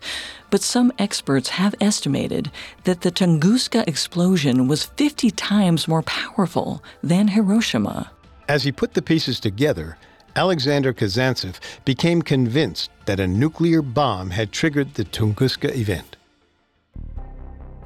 but 0.50 0.60
some 0.60 0.92
experts 0.98 1.48
have 1.48 1.74
estimated 1.80 2.50
that 2.84 3.00
the 3.00 3.10
Tunguska 3.10 3.82
explosion 3.88 4.68
was 4.68 4.84
50 4.84 5.30
times 5.30 5.88
more 5.88 6.02
powerful 6.02 6.84
than 7.02 7.28
Hiroshima. 7.28 8.10
As 8.46 8.62
he 8.62 8.72
put 8.72 8.92
the 8.92 9.00
pieces 9.00 9.40
together, 9.40 9.96
Alexander 10.36 10.92
Kazantsev 10.92 11.60
became 11.84 12.22
convinced 12.22 12.90
that 13.06 13.20
a 13.20 13.26
nuclear 13.26 13.82
bomb 13.82 14.30
had 14.30 14.50
triggered 14.50 14.94
the 14.94 15.04
Tunguska 15.04 15.74
event. 15.76 16.16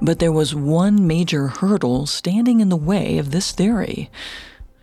But 0.00 0.18
there 0.18 0.32
was 0.32 0.54
one 0.54 1.06
major 1.06 1.48
hurdle 1.48 2.06
standing 2.06 2.60
in 2.60 2.68
the 2.68 2.76
way 2.76 3.18
of 3.18 3.32
this 3.32 3.52
theory. 3.52 4.10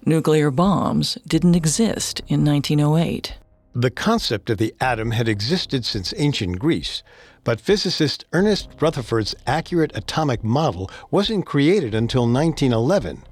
Nuclear 0.06 0.52
bombs 0.52 1.18
didn't 1.28 1.56
exist 1.56 2.22
in 2.28 2.46
1908. 2.46 3.36
The 3.74 3.92
concept 3.92 4.50
of 4.50 4.58
the 4.58 4.74
atom 4.80 5.12
had 5.12 5.28
existed 5.28 5.86
since 5.86 6.14
ancient 6.18 6.60
Greece, 6.60 7.02
but 7.44 7.60
physicist 7.60 8.26
Ernest 8.32 8.70
Rutherford's 8.80 9.36
accurate 9.48 9.92
atomic 9.96 10.44
model 10.44 10.90
wasn't 11.12 11.46
created 11.46 11.96
until 11.96 12.24
1911, 12.24 13.24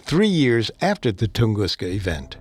three 0.00 0.28
years 0.28 0.70
after 0.80 1.12
the 1.12 1.28
Tunguska 1.28 1.86
event. 1.86 2.36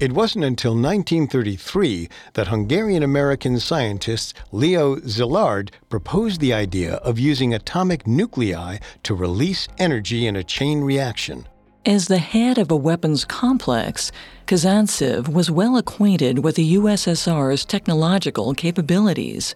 It 0.00 0.12
wasn't 0.12 0.44
until 0.44 0.72
1933 0.72 2.08
that 2.34 2.48
Hungarian 2.48 3.02
American 3.02 3.58
scientist 3.58 4.34
Leo 4.52 4.96
Szilard 4.96 5.70
proposed 5.88 6.40
the 6.40 6.52
idea 6.52 6.94
of 6.96 7.18
using 7.18 7.54
atomic 7.54 8.06
nuclei 8.06 8.78
to 9.02 9.14
release 9.14 9.68
energy 9.78 10.26
in 10.26 10.36
a 10.36 10.44
chain 10.44 10.82
reaction. 10.82 11.46
As 11.86 12.08
the 12.08 12.18
head 12.18 12.56
of 12.56 12.70
a 12.70 12.76
weapons 12.76 13.26
complex, 13.26 14.10
Kazantsev 14.46 15.28
was 15.28 15.50
well 15.50 15.76
acquainted 15.76 16.38
with 16.38 16.56
the 16.56 16.76
USSR's 16.76 17.66
technological 17.66 18.54
capabilities. 18.54 19.54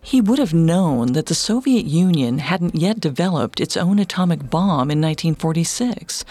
He 0.00 0.22
would 0.22 0.38
have 0.38 0.54
known 0.54 1.12
that 1.12 1.26
the 1.26 1.34
Soviet 1.34 1.84
Union 1.84 2.38
hadn't 2.38 2.74
yet 2.74 2.98
developed 2.98 3.60
its 3.60 3.76
own 3.76 3.98
atomic 3.98 4.48
bomb 4.48 4.90
in 4.90 5.02
1946. 5.02 6.24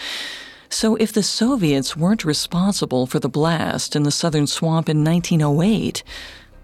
So, 0.72 0.94
if 0.96 1.12
the 1.12 1.22
Soviets 1.24 1.96
weren't 1.96 2.24
responsible 2.24 3.06
for 3.06 3.18
the 3.18 3.28
blast 3.28 3.96
in 3.96 4.04
the 4.04 4.12
southern 4.12 4.46
swamp 4.46 4.88
in 4.88 5.04
1908, 5.04 6.04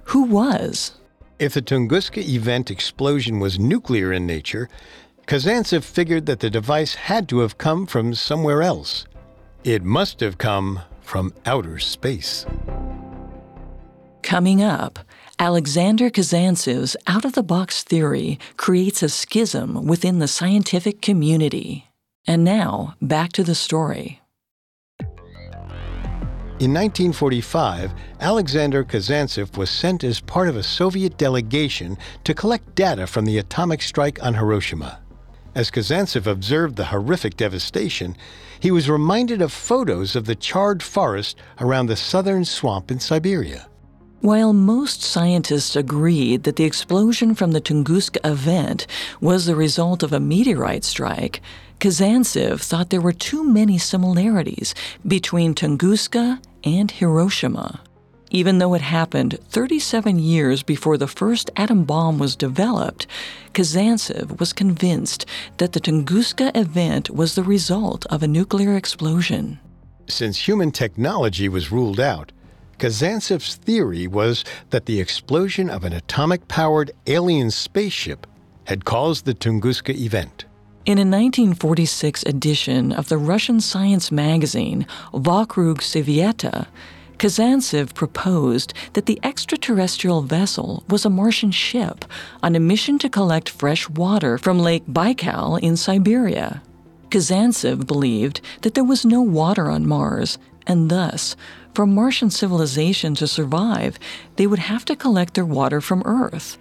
who 0.04 0.22
was? 0.22 0.92
If 1.40 1.54
the 1.54 1.60
Tunguska 1.60 2.24
event 2.26 2.70
explosion 2.70 3.40
was 3.40 3.58
nuclear 3.58 4.12
in 4.12 4.24
nature, 4.24 4.68
Kazantsev 5.26 5.82
figured 5.82 6.26
that 6.26 6.38
the 6.38 6.48
device 6.48 6.94
had 6.94 7.28
to 7.30 7.40
have 7.40 7.58
come 7.58 7.84
from 7.84 8.14
somewhere 8.14 8.62
else. 8.62 9.06
It 9.64 9.82
must 9.82 10.20
have 10.20 10.38
come 10.38 10.80
from 11.02 11.34
outer 11.44 11.80
space. 11.80 12.46
Coming 14.22 14.62
up, 14.62 15.00
Alexander 15.40 16.10
Kazantsev's 16.10 16.96
out 17.08 17.24
of 17.24 17.32
the 17.32 17.42
box 17.42 17.82
theory 17.82 18.38
creates 18.56 19.02
a 19.02 19.08
schism 19.08 19.84
within 19.86 20.20
the 20.20 20.28
scientific 20.28 21.02
community. 21.02 21.85
And 22.26 22.44
now, 22.44 22.94
back 23.00 23.32
to 23.32 23.44
the 23.44 23.54
story. 23.54 24.20
In 26.58 26.72
1945, 26.72 27.92
Alexander 28.18 28.82
Kazantsev 28.82 29.58
was 29.58 29.68
sent 29.68 30.02
as 30.02 30.20
part 30.20 30.48
of 30.48 30.56
a 30.56 30.62
Soviet 30.62 31.18
delegation 31.18 31.98
to 32.24 32.32
collect 32.32 32.74
data 32.74 33.06
from 33.06 33.26
the 33.26 33.36
atomic 33.36 33.82
strike 33.82 34.22
on 34.24 34.32
Hiroshima. 34.32 35.00
As 35.54 35.70
Kazantsev 35.70 36.26
observed 36.26 36.76
the 36.76 36.86
horrific 36.86 37.36
devastation, 37.36 38.16
he 38.58 38.70
was 38.70 38.88
reminded 38.88 39.42
of 39.42 39.52
photos 39.52 40.16
of 40.16 40.24
the 40.24 40.34
charred 40.34 40.82
forest 40.82 41.36
around 41.60 41.86
the 41.86 41.96
southern 41.96 42.44
swamp 42.44 42.90
in 42.90 43.00
Siberia. 43.00 43.68
While 44.20 44.54
most 44.54 45.02
scientists 45.02 45.76
agreed 45.76 46.44
that 46.44 46.56
the 46.56 46.64
explosion 46.64 47.34
from 47.34 47.52
the 47.52 47.60
Tunguska 47.60 48.18
event 48.24 48.86
was 49.20 49.44
the 49.44 49.54
result 49.54 50.02
of 50.02 50.12
a 50.12 50.20
meteorite 50.20 50.84
strike, 50.84 51.42
Kazantsev 51.78 52.60
thought 52.62 52.88
there 52.88 53.02
were 53.02 53.12
too 53.12 53.44
many 53.44 53.76
similarities 53.76 54.74
between 55.06 55.54
Tunguska 55.54 56.40
and 56.64 56.90
Hiroshima. 56.90 57.80
Even 58.30 58.58
though 58.58 58.74
it 58.74 58.80
happened 58.80 59.38
37 59.50 60.18
years 60.18 60.62
before 60.62 60.96
the 60.96 61.06
first 61.06 61.50
atom 61.54 61.84
bomb 61.84 62.18
was 62.18 62.34
developed, 62.34 63.06
Kazantsev 63.52 64.40
was 64.40 64.54
convinced 64.54 65.26
that 65.58 65.74
the 65.74 65.80
Tunguska 65.80 66.50
event 66.56 67.10
was 67.10 67.34
the 67.34 67.44
result 67.44 68.06
of 68.06 68.22
a 68.22 68.28
nuclear 68.28 68.74
explosion. 68.74 69.60
Since 70.08 70.48
human 70.48 70.72
technology 70.72 71.48
was 71.48 71.70
ruled 71.70 72.00
out, 72.00 72.32
Kazantsev's 72.78 73.56
theory 73.56 74.06
was 74.06 74.44
that 74.70 74.86
the 74.86 75.00
explosion 75.00 75.68
of 75.68 75.84
an 75.84 75.92
atomic 75.92 76.48
powered 76.48 76.90
alien 77.06 77.50
spaceship 77.50 78.26
had 78.64 78.84
caused 78.84 79.24
the 79.24 79.34
Tunguska 79.34 79.94
event. 79.94 80.45
In 80.86 80.98
a 80.98 81.00
1946 81.00 82.22
edition 82.26 82.92
of 82.92 83.08
the 83.08 83.18
Russian 83.18 83.60
science 83.60 84.12
magazine 84.12 84.86
Vokrug 85.12 85.78
Sveta, 85.78 86.68
Kazantsev 87.18 87.92
proposed 87.92 88.72
that 88.92 89.06
the 89.06 89.18
extraterrestrial 89.24 90.22
vessel 90.22 90.84
was 90.88 91.04
a 91.04 91.10
Martian 91.10 91.50
ship 91.50 92.04
on 92.40 92.54
a 92.54 92.60
mission 92.60 93.00
to 93.00 93.08
collect 93.08 93.48
fresh 93.48 93.88
water 93.88 94.38
from 94.38 94.60
Lake 94.60 94.86
Baikal 94.86 95.60
in 95.60 95.76
Siberia. 95.76 96.62
Kazantsev 97.10 97.84
believed 97.84 98.40
that 98.62 98.74
there 98.74 98.84
was 98.84 99.04
no 99.04 99.20
water 99.20 99.68
on 99.68 99.88
Mars 99.88 100.38
And 100.68 100.88
thus, 100.88 101.34
for 101.74 101.84
Martian 101.84 102.30
civilization 102.30 103.16
to 103.16 103.26
survive, 103.26 103.98
they 104.36 104.46
would 104.46 104.60
have 104.60 104.84
to 104.84 104.94
collect 104.94 105.34
their 105.34 105.44
water 105.44 105.80
from 105.80 106.04
Earth. 106.04 106.58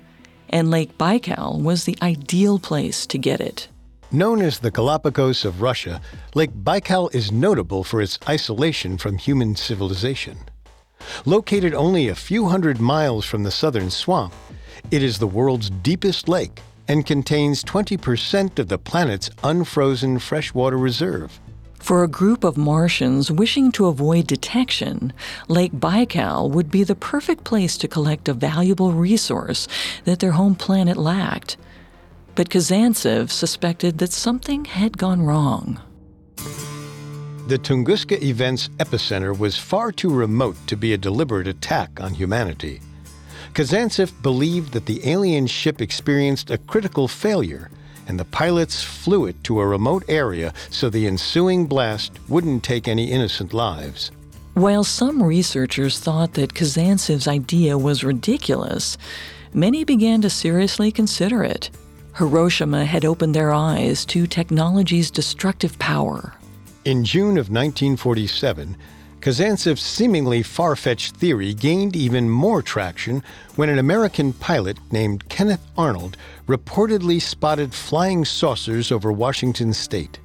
And 0.50 0.72
Lake 0.72 0.98
Baikal 0.98 1.62
was 1.62 1.84
the 1.84 1.98
ideal 2.02 2.58
place 2.58 3.06
to 3.06 3.20
get 3.20 3.40
it. 3.40 3.68
Known 4.12 4.42
as 4.42 4.60
the 4.60 4.70
Galapagos 4.70 5.46
of 5.46 5.62
Russia, 5.62 6.00
Lake 6.36 6.52
Baikal 6.52 7.14
is 7.14 7.32
notable 7.32 7.84
for 7.84 8.02
its 8.02 8.20
isolation 8.30 8.98
from 8.98 9.18
human 9.18 9.56
civilization. 9.56 10.38
Located 11.26 11.74
only 11.74 12.08
a 12.08 12.16
few 12.16 12.46
hundred 12.46 12.80
miles 12.80 13.26
from 13.26 13.44
the 13.44 13.52
southern 13.52 13.90
swamp, 13.90 14.34
it 14.92 15.02
is 15.02 15.18
the 15.18 15.28
world's 15.28 15.72
deepest 15.72 16.30
lake 16.30 16.62
and 16.88 17.06
contains 17.06 17.64
20% 17.64 18.60
of 18.60 18.68
the 18.68 18.78
planet's 18.78 19.32
unfrozen 19.44 20.20
freshwater 20.20 20.78
reserve. 20.78 21.40
For 21.80 22.04
a 22.04 22.08
group 22.08 22.44
of 22.44 22.58
Martians 22.58 23.32
wishing 23.32 23.72
to 23.74 23.88
avoid 23.88 24.28
detection, 24.28 25.14
Lake 25.48 25.74
Baikal 25.74 26.50
would 26.52 26.70
be 26.70 26.84
the 26.84 26.96
perfect 26.96 27.44
place 27.44 27.76
to 27.78 27.88
collect 27.88 28.30
a 28.30 28.34
valuable 28.34 28.92
resource 28.92 29.68
that 30.04 30.20
their 30.20 30.32
home 30.34 30.56
planet 30.56 30.96
lacked. 30.96 31.58
But 32.36 32.50
Kazantsev 32.50 33.32
suspected 33.32 33.98
that 34.00 34.12
something 34.12 34.66
had 34.66 34.98
gone 34.98 35.22
wrong. 35.22 35.80
The 37.48 37.58
Tunguska 37.58 38.22
event's 38.22 38.70
epicenter 38.80 39.38
was 39.38 39.58
far 39.58 39.92
too 39.92 40.14
remote 40.14 40.58
to 40.68 40.76
be 40.76 40.94
a 40.94 40.98
deliberate 40.98 41.48
attack 41.48 42.02
on 42.02 42.14
humanity. 42.14 42.82
Kazantsev 43.54 44.12
believed 44.22 44.74
that 44.74 44.86
the 44.86 45.08
alien 45.08 45.48
ship 45.48 45.80
experienced 45.80 46.52
a 46.52 46.58
critical 46.58 47.08
failure, 47.08 47.70
and 48.08 48.20
the 48.20 48.26
pilots 48.26 48.84
flew 48.84 49.28
it 49.28 49.42
to 49.46 49.62
a 49.62 49.68
remote 49.68 50.04
area 50.10 50.54
so 50.70 50.90
the 50.90 51.08
ensuing 51.08 51.68
blast 51.68 52.20
wouldn't 52.28 52.64
take 52.64 52.88
any 52.88 53.12
innocent 53.12 53.54
lives. 53.54 54.12
While 54.56 54.84
some 54.84 55.24
researchers 55.24 56.00
thought 56.00 56.34
that 56.34 56.54
Kazantsev's 56.54 57.28
idea 57.28 57.78
was 57.78 58.04
ridiculous, 58.04 58.98
many 59.54 59.84
began 59.84 60.22
to 60.22 60.30
seriously 60.30 60.92
consider 60.92 61.44
it. 61.44 61.70
Hiroshima 62.18 62.86
had 62.86 63.04
opened 63.04 63.36
their 63.36 63.52
eyes 63.52 64.06
to 64.06 64.26
technology's 64.26 65.12
destructive 65.12 65.78
power. 65.80 66.34
In 66.86 67.04
June 67.04 67.38
of 67.38 67.50
1947, 67.50 68.78
Kazantsev's 69.20 69.82
seemingly 69.82 70.42
far 70.42 70.78
fetched 70.78 71.18
theory 71.18 71.54
gained 71.54 71.96
even 71.96 72.30
more 72.30 72.62
traction 72.62 73.22
when 73.56 73.68
an 73.68 73.80
American 73.80 74.32
pilot 74.32 74.78
named 74.92 75.28
Kenneth 75.28 75.66
Arnold 75.78 76.16
reportedly 76.48 77.22
spotted 77.22 77.74
flying 77.74 78.24
saucers 78.24 78.94
over 78.94 79.12
Washington 79.12 79.74
state. 79.74 80.20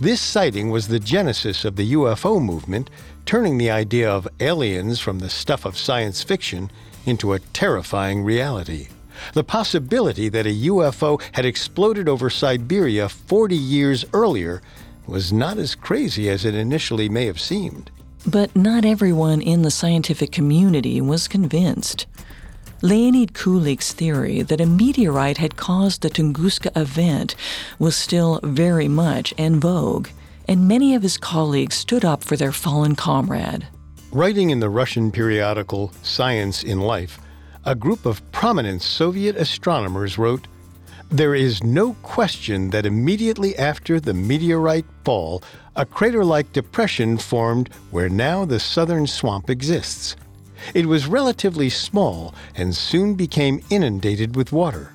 This 0.00 0.20
sighting 0.20 0.70
was 0.70 0.88
the 0.88 1.00
genesis 1.00 1.64
of 1.64 1.76
the 1.76 1.92
UFO 1.92 2.42
movement, 2.42 2.88
turning 3.26 3.58
the 3.58 3.70
idea 3.70 4.10
of 4.10 4.28
aliens 4.40 4.98
from 4.98 5.18
the 5.18 5.28
stuff 5.28 5.66
of 5.66 5.76
science 5.76 6.22
fiction 6.22 6.70
into 7.04 7.34
a 7.34 7.38
terrifying 7.38 8.24
reality. 8.24 8.88
The 9.34 9.44
possibility 9.44 10.28
that 10.28 10.46
a 10.46 10.54
UFO 10.68 11.20
had 11.32 11.44
exploded 11.44 12.08
over 12.08 12.30
Siberia 12.30 13.08
40 13.08 13.56
years 13.56 14.04
earlier 14.12 14.62
was 15.06 15.32
not 15.32 15.58
as 15.58 15.74
crazy 15.74 16.28
as 16.28 16.44
it 16.44 16.54
initially 16.54 17.08
may 17.08 17.26
have 17.26 17.40
seemed. 17.40 17.90
But 18.26 18.54
not 18.54 18.84
everyone 18.84 19.40
in 19.40 19.62
the 19.62 19.70
scientific 19.70 20.32
community 20.32 21.00
was 21.00 21.28
convinced. 21.28 22.06
Leonid 22.82 23.32
Kulik's 23.32 23.92
theory 23.92 24.42
that 24.42 24.60
a 24.60 24.66
meteorite 24.66 25.38
had 25.38 25.56
caused 25.56 26.02
the 26.02 26.10
Tunguska 26.10 26.70
event 26.76 27.34
was 27.78 27.96
still 27.96 28.38
very 28.44 28.86
much 28.86 29.34
en 29.36 29.58
vogue, 29.58 30.08
and 30.46 30.68
many 30.68 30.94
of 30.94 31.02
his 31.02 31.16
colleagues 31.16 31.74
stood 31.74 32.04
up 32.04 32.22
for 32.22 32.36
their 32.36 32.52
fallen 32.52 32.94
comrade. 32.94 33.66
Writing 34.12 34.50
in 34.50 34.60
the 34.60 34.70
Russian 34.70 35.10
periodical 35.10 35.92
Science 36.02 36.62
in 36.62 36.80
Life, 36.80 37.18
a 37.64 37.74
group 37.74 38.06
of 38.06 38.22
prominent 38.32 38.82
Soviet 38.82 39.36
astronomers 39.36 40.18
wrote 40.18 40.46
there 41.10 41.34
is 41.34 41.64
no 41.64 41.94
question 42.02 42.68
that 42.70 42.84
immediately 42.84 43.56
after 43.56 43.98
the 43.98 44.12
meteorite 44.12 44.84
fall, 45.04 45.42
a 45.74 45.86
crater 45.86 46.22
like 46.22 46.52
depression 46.52 47.16
formed 47.16 47.70
where 47.90 48.10
now 48.10 48.44
the 48.44 48.60
southern 48.60 49.06
swamp 49.06 49.48
exists. 49.48 50.16
It 50.74 50.84
was 50.84 51.06
relatively 51.06 51.70
small 51.70 52.34
and 52.54 52.74
soon 52.74 53.14
became 53.14 53.62
inundated 53.70 54.36
with 54.36 54.52
water. 54.52 54.92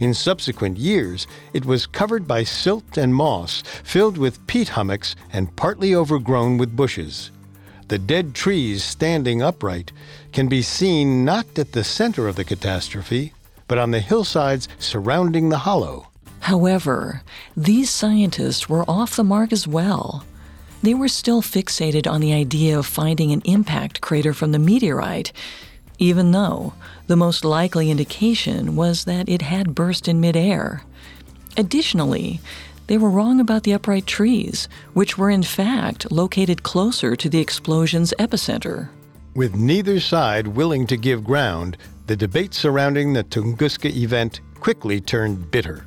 In 0.00 0.14
subsequent 0.14 0.78
years, 0.78 1.26
it 1.52 1.64
was 1.64 1.86
covered 1.86 2.28
by 2.28 2.44
silt 2.44 2.96
and 2.96 3.12
moss, 3.12 3.62
filled 3.82 4.18
with 4.18 4.44
peat 4.46 4.68
hummocks, 4.68 5.16
and 5.32 5.54
partly 5.56 5.94
overgrown 5.94 6.58
with 6.58 6.76
bushes. 6.76 7.32
The 7.88 7.98
dead 7.98 8.34
trees 8.34 8.82
standing 8.82 9.42
upright 9.42 9.92
can 10.32 10.48
be 10.48 10.62
seen 10.62 11.24
not 11.24 11.46
at 11.56 11.72
the 11.72 11.84
center 11.84 12.26
of 12.26 12.34
the 12.34 12.44
catastrophe, 12.44 13.32
but 13.68 13.78
on 13.78 13.92
the 13.92 14.00
hillsides 14.00 14.68
surrounding 14.78 15.50
the 15.50 15.58
hollow. 15.58 16.08
However, 16.40 17.22
these 17.56 17.90
scientists 17.90 18.68
were 18.68 18.88
off 18.88 19.16
the 19.16 19.24
mark 19.24 19.52
as 19.52 19.68
well. 19.68 20.24
They 20.82 20.94
were 20.94 21.08
still 21.08 21.42
fixated 21.42 22.10
on 22.10 22.20
the 22.20 22.32
idea 22.32 22.78
of 22.78 22.86
finding 22.86 23.32
an 23.32 23.42
impact 23.44 24.00
crater 24.00 24.32
from 24.32 24.52
the 24.52 24.58
meteorite, 24.58 25.32
even 25.98 26.32
though 26.32 26.74
the 27.06 27.16
most 27.16 27.44
likely 27.44 27.90
indication 27.90 28.76
was 28.76 29.04
that 29.04 29.28
it 29.28 29.42
had 29.42 29.74
burst 29.74 30.08
in 30.08 30.20
midair. 30.20 30.82
Additionally, 31.56 32.40
they 32.86 32.98
were 32.98 33.10
wrong 33.10 33.40
about 33.40 33.62
the 33.62 33.72
upright 33.72 34.06
trees, 34.06 34.68
which 34.94 35.18
were 35.18 35.30
in 35.30 35.42
fact 35.42 36.10
located 36.10 36.62
closer 36.62 37.16
to 37.16 37.28
the 37.28 37.40
explosion's 37.40 38.14
epicenter. 38.18 38.88
With 39.34 39.54
neither 39.54 40.00
side 40.00 40.46
willing 40.46 40.86
to 40.86 40.96
give 40.96 41.24
ground, 41.24 41.76
the 42.06 42.16
debate 42.16 42.54
surrounding 42.54 43.12
the 43.12 43.24
Tunguska 43.24 43.94
event 43.94 44.40
quickly 44.60 45.00
turned 45.00 45.50
bitter. 45.50 45.86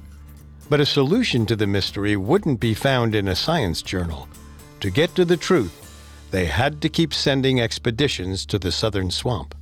But 0.69 0.79
a 0.79 0.85
solution 0.85 1.45
to 1.47 1.55
the 1.55 1.65
mystery 1.65 2.15
wouldn't 2.15 2.59
be 2.59 2.73
found 2.73 3.15
in 3.15 3.27
a 3.27 3.35
science 3.35 3.81
journal. 3.81 4.27
To 4.81 4.91
get 4.91 5.15
to 5.15 5.25
the 5.25 5.37
truth, 5.37 6.27
they 6.31 6.45
had 6.45 6.81
to 6.81 6.89
keep 6.89 7.13
sending 7.13 7.59
expeditions 7.59 8.45
to 8.45 8.59
the 8.59 8.71
southern 8.71 9.09
swamp. 9.09 9.55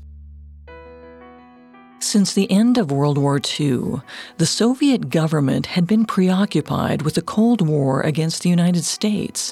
Since 2.00 2.34
the 2.34 2.50
end 2.52 2.78
of 2.78 2.92
World 2.92 3.18
War 3.18 3.40
II, 3.60 4.02
the 4.38 4.46
Soviet 4.46 5.10
government 5.10 5.66
had 5.66 5.88
been 5.88 6.06
preoccupied 6.06 7.02
with 7.02 7.16
the 7.16 7.24
Cold 7.24 7.68
War 7.68 8.02
against 8.02 8.44
the 8.44 8.50
United 8.50 8.86
States. 8.86 9.52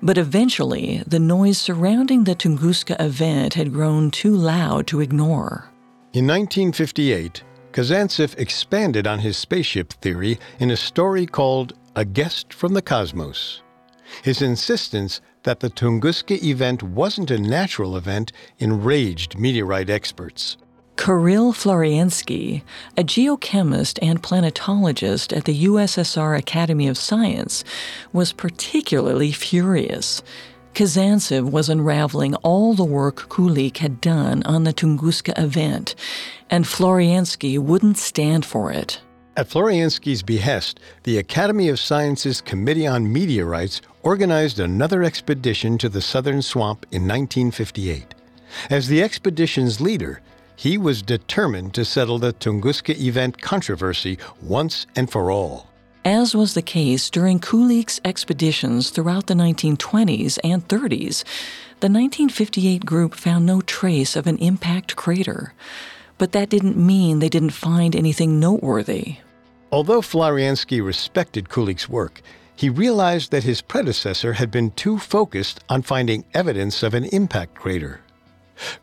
But 0.00 0.16
eventually, 0.16 1.02
the 1.06 1.18
noise 1.18 1.58
surrounding 1.58 2.24
the 2.24 2.34
Tunguska 2.34 2.96
event 2.98 3.54
had 3.54 3.74
grown 3.74 4.10
too 4.10 4.34
loud 4.34 4.86
to 4.88 5.00
ignore. 5.00 5.70
In 6.14 6.26
1958, 6.26 7.42
Kazantsev 7.72 8.38
expanded 8.38 9.06
on 9.06 9.18
his 9.18 9.36
spaceship 9.36 9.92
theory 9.92 10.38
in 10.58 10.70
a 10.70 10.76
story 10.76 11.26
called 11.26 11.74
A 11.94 12.06
Guest 12.06 12.54
from 12.54 12.72
the 12.72 12.82
Cosmos. 12.82 13.62
His 14.22 14.40
insistence 14.40 15.20
that 15.42 15.60
the 15.60 15.68
Tunguska 15.68 16.42
event 16.42 16.82
wasn't 16.82 17.30
a 17.30 17.38
natural 17.38 17.98
event 17.98 18.32
enraged 18.58 19.38
meteorite 19.38 19.90
experts. 19.90 20.56
Kirill 20.96 21.52
Floriansky, 21.52 22.62
a 22.96 23.04
geochemist 23.04 23.98
and 24.00 24.22
planetologist 24.22 25.36
at 25.36 25.44
the 25.44 25.64
USSR 25.66 26.36
Academy 26.36 26.88
of 26.88 26.96
Science, 26.96 27.64
was 28.12 28.32
particularly 28.32 29.30
furious. 29.30 30.22
Kazantsev 30.74 31.50
was 31.50 31.68
unraveling 31.68 32.34
all 32.36 32.74
the 32.74 32.84
work 32.84 33.28
Kulik 33.28 33.78
had 33.78 34.00
done 34.00 34.42
on 34.44 34.64
the 34.64 34.72
Tunguska 34.72 35.38
event, 35.38 35.94
and 36.50 36.64
Floriansky 36.64 37.58
wouldn't 37.58 37.98
stand 37.98 38.44
for 38.44 38.72
it. 38.72 39.00
At 39.36 39.48
Floriansky's 39.48 40.22
behest, 40.22 40.80
the 41.02 41.18
Academy 41.18 41.68
of 41.68 41.78
Sciences 41.78 42.40
Committee 42.40 42.86
on 42.86 43.12
Meteorites 43.12 43.82
organized 44.02 44.58
another 44.58 45.02
expedition 45.02 45.76
to 45.78 45.90
the 45.90 46.00
southern 46.00 46.40
swamp 46.40 46.86
in 46.90 47.02
1958. 47.02 48.14
As 48.70 48.88
the 48.88 49.02
expedition's 49.02 49.80
leader, 49.80 50.20
he 50.56 50.76
was 50.78 51.02
determined 51.02 51.74
to 51.74 51.84
settle 51.84 52.18
the 52.18 52.32
Tunguska 52.32 52.98
event 52.98 53.40
controversy 53.40 54.18
once 54.42 54.86
and 54.96 55.10
for 55.10 55.30
all 55.30 55.68
as 56.06 56.36
was 56.36 56.54
the 56.54 56.62
case 56.62 57.10
during 57.10 57.40
Kulik's 57.40 58.00
expeditions 58.04 58.90
throughout 58.90 59.26
the 59.26 59.34
1920s 59.34 60.38
and 60.44 60.66
30s. 60.68 61.24
The 61.80 61.90
1958 61.90 62.86
group 62.86 63.12
found 63.12 63.44
no 63.44 63.60
trace 63.60 64.14
of 64.14 64.28
an 64.28 64.38
impact 64.38 64.94
crater, 64.94 65.52
but 66.16 66.30
that 66.30 66.48
didn't 66.48 66.76
mean 66.76 67.18
they 67.18 67.28
didn't 67.28 67.50
find 67.50 67.96
anything 67.96 68.38
noteworthy. 68.38 69.16
Although 69.72 70.00
Floriansky 70.00 70.80
respected 70.80 71.48
Kulik's 71.48 71.88
work, 71.88 72.22
he 72.54 72.70
realized 72.70 73.32
that 73.32 73.42
his 73.42 73.60
predecessor 73.60 74.34
had 74.34 74.52
been 74.52 74.70
too 74.70 74.98
focused 74.98 75.58
on 75.68 75.82
finding 75.82 76.24
evidence 76.34 76.84
of 76.84 76.94
an 76.94 77.06
impact 77.06 77.56
crater. 77.56 78.00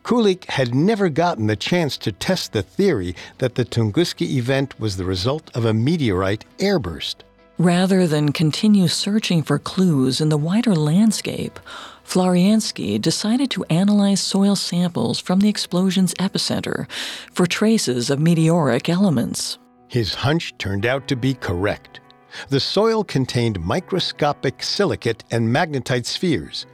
Kulik 0.04 0.44
had 0.46 0.74
never 0.74 1.08
gotten 1.08 1.46
the 1.46 1.56
chance 1.56 1.96
to 1.98 2.12
test 2.12 2.52
the 2.52 2.62
theory 2.62 3.14
that 3.38 3.54
the 3.54 3.64
Tunguska 3.64 4.26
event 4.26 4.78
was 4.78 4.96
the 4.96 5.04
result 5.04 5.50
of 5.54 5.64
a 5.64 5.74
meteorite 5.74 6.44
airburst. 6.58 7.16
Rather 7.58 8.06
than 8.08 8.32
continue 8.32 8.88
searching 8.88 9.40
for 9.40 9.60
clues 9.60 10.20
in 10.20 10.28
the 10.28 10.36
wider 10.36 10.74
landscape, 10.74 11.60
Floriansky 12.04 13.00
decided 13.00 13.48
to 13.52 13.64
analyze 13.70 14.20
soil 14.20 14.56
samples 14.56 15.20
from 15.20 15.38
the 15.38 15.48
explosion's 15.48 16.14
epicenter 16.14 16.90
for 17.32 17.46
traces 17.46 18.10
of 18.10 18.18
meteoric 18.18 18.88
elements. 18.88 19.58
His 19.86 20.14
hunch 20.14 20.52
turned 20.58 20.84
out 20.84 21.06
to 21.08 21.16
be 21.16 21.34
correct. 21.34 22.00
The 22.48 22.58
soil 22.58 23.04
contained 23.04 23.60
microscopic 23.60 24.60
silicate 24.60 25.22
and 25.30 25.48
magnetite 25.48 26.06
spheres. 26.06 26.66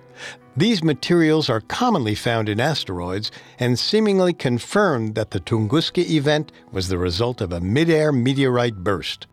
These 0.60 0.84
materials 0.84 1.48
are 1.48 1.62
commonly 1.62 2.14
found 2.14 2.46
in 2.50 2.60
asteroids 2.60 3.30
and 3.58 3.78
seemingly 3.78 4.34
confirmed 4.34 5.14
that 5.14 5.30
the 5.30 5.40
Tunguska 5.40 6.06
event 6.10 6.52
was 6.70 6.88
the 6.88 6.98
result 6.98 7.40
of 7.40 7.50
a 7.50 7.62
mid-air 7.62 8.12
meteorite 8.12 8.84
burst. 8.84 9.26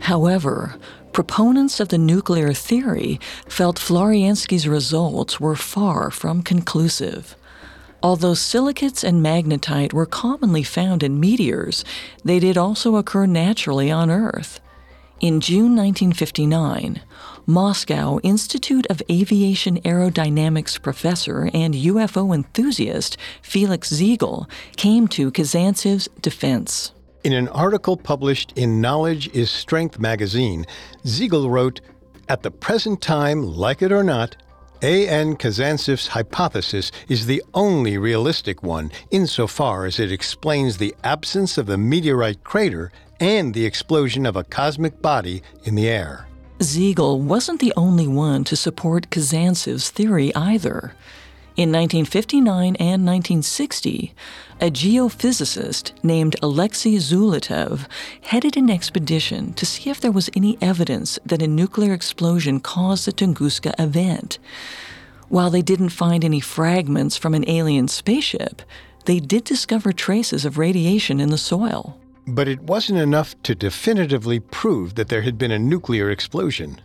However, 0.00 0.76
proponents 1.14 1.80
of 1.80 1.88
the 1.88 1.96
nuclear 1.96 2.52
theory 2.52 3.18
felt 3.48 3.78
Floriansky's 3.78 4.68
results 4.68 5.40
were 5.40 5.56
far 5.56 6.10
from 6.10 6.42
conclusive. 6.42 7.34
Although 8.02 8.34
silicates 8.34 9.02
and 9.02 9.24
magnetite 9.24 9.94
were 9.94 10.04
commonly 10.04 10.64
found 10.64 11.02
in 11.02 11.18
meteors, 11.18 11.82
they 12.22 12.38
did 12.38 12.58
also 12.58 12.96
occur 12.96 13.24
naturally 13.24 13.90
on 13.90 14.10
Earth. 14.10 14.60
In 15.22 15.40
June 15.40 15.74
1959, 15.76 17.00
Moscow 17.46 18.20
Institute 18.22 18.86
of 18.88 19.02
Aviation 19.10 19.80
Aerodynamics 19.80 20.80
professor 20.80 21.50
and 21.52 21.74
UFO 21.74 22.32
enthusiast 22.32 23.16
Felix 23.42 23.92
Ziegel 23.92 24.48
came 24.76 25.08
to 25.08 25.32
Kazantsev's 25.32 26.08
defense. 26.20 26.92
In 27.24 27.32
an 27.32 27.48
article 27.48 27.96
published 27.96 28.52
in 28.56 28.80
Knowledge 28.80 29.28
is 29.34 29.50
Strength 29.50 29.98
magazine, 29.98 30.66
Ziegel 31.04 31.50
wrote, 31.50 31.80
At 32.28 32.42
the 32.42 32.50
present 32.52 33.00
time, 33.00 33.42
like 33.42 33.82
it 33.82 33.90
or 33.90 34.04
not, 34.04 34.36
A.N. 34.82 35.36
Kazantsev's 35.36 36.08
hypothesis 36.08 36.92
is 37.08 37.26
the 37.26 37.42
only 37.54 37.98
realistic 37.98 38.62
one 38.62 38.92
insofar 39.10 39.84
as 39.84 39.98
it 39.98 40.12
explains 40.12 40.76
the 40.76 40.94
absence 41.02 41.58
of 41.58 41.66
the 41.66 41.78
meteorite 41.78 42.44
crater 42.44 42.92
and 43.18 43.52
the 43.52 43.66
explosion 43.66 44.26
of 44.26 44.36
a 44.36 44.44
cosmic 44.44 45.02
body 45.02 45.42
in 45.64 45.74
the 45.74 45.88
air. 45.88 46.26
Ziegel 46.62 47.20
wasn't 47.20 47.60
the 47.60 47.72
only 47.76 48.06
one 48.06 48.44
to 48.44 48.56
support 48.56 49.10
Kazantsev's 49.10 49.90
theory 49.90 50.34
either. 50.34 50.94
In 51.54 51.70
1959 51.70 52.76
and 52.76 53.04
1960, 53.04 54.14
a 54.60 54.70
geophysicist 54.70 55.92
named 56.02 56.36
Alexei 56.42 56.96
Zolotov 56.96 57.86
headed 58.22 58.56
an 58.56 58.70
expedition 58.70 59.52
to 59.54 59.66
see 59.66 59.90
if 59.90 60.00
there 60.00 60.12
was 60.12 60.30
any 60.34 60.56
evidence 60.62 61.18
that 61.26 61.42
a 61.42 61.46
nuclear 61.46 61.92
explosion 61.92 62.58
caused 62.60 63.06
the 63.06 63.12
Tunguska 63.12 63.74
event. 63.78 64.38
While 65.28 65.50
they 65.50 65.62
didn't 65.62 65.90
find 65.90 66.24
any 66.24 66.40
fragments 66.40 67.16
from 67.16 67.34
an 67.34 67.48
alien 67.48 67.88
spaceship, 67.88 68.62
they 69.04 69.18
did 69.18 69.44
discover 69.44 69.92
traces 69.92 70.44
of 70.44 70.58
radiation 70.58 71.20
in 71.20 71.30
the 71.30 71.38
soil. 71.38 71.98
But 72.26 72.48
it 72.48 72.60
wasn't 72.62 73.00
enough 73.00 73.40
to 73.42 73.54
definitively 73.54 74.40
prove 74.40 74.94
that 74.94 75.08
there 75.08 75.22
had 75.22 75.38
been 75.38 75.50
a 75.50 75.58
nuclear 75.58 76.10
explosion. 76.10 76.80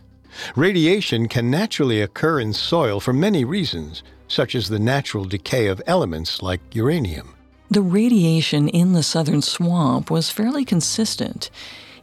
Radiation 0.56 1.28
can 1.28 1.50
naturally 1.50 2.00
occur 2.00 2.40
in 2.40 2.52
soil 2.52 3.00
for 3.00 3.12
many 3.12 3.44
reasons 3.44 4.02
such 4.28 4.54
as 4.54 4.68
the 4.68 4.78
natural 4.78 5.24
decay 5.24 5.66
of 5.66 5.82
elements 5.86 6.42
like 6.42 6.60
uranium. 6.74 7.34
The 7.70 7.82
radiation 7.82 8.68
in 8.68 8.92
the 8.92 9.02
southern 9.02 9.42
swamp 9.42 10.10
was 10.10 10.30
fairly 10.30 10.64
consistent. 10.64 11.50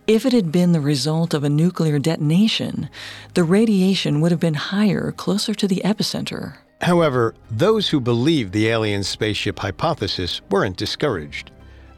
If 0.08 0.26
it 0.26 0.34
had 0.34 0.52
been 0.52 0.72
the 0.72 0.82
result 0.82 1.34
of 1.34 1.44
a 1.44 1.50
nuclear 1.50 1.98
detonation, 1.98 2.90
the 3.34 3.44
radiation 3.44 4.22
would 4.22 4.32
have 4.32 4.40
been 4.40 4.54
higher, 4.56 5.12
closer 5.12 5.56
to 5.56 5.68
the 5.68 5.82
epicenter. 5.84 6.58
However, 6.82 7.34
those 7.50 7.90
who 7.90 8.00
believed 8.00 8.54
the 8.54 8.68
alien 8.68 9.04
spaceship 9.04 9.60
hypothesis 9.60 10.42
weren't 10.52 10.78
discouraged. 10.78 11.50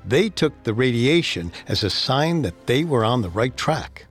They 0.07 0.29
took 0.29 0.63
the 0.63 0.73
radiation 0.73 1.51
as 1.67 1.83
a 1.83 1.89
sign 1.89 2.41
that 2.43 2.65
they 2.65 2.85
were 2.85 3.03
on 3.03 3.21
the 3.21 3.29
right 3.29 3.55
track. 3.57 4.05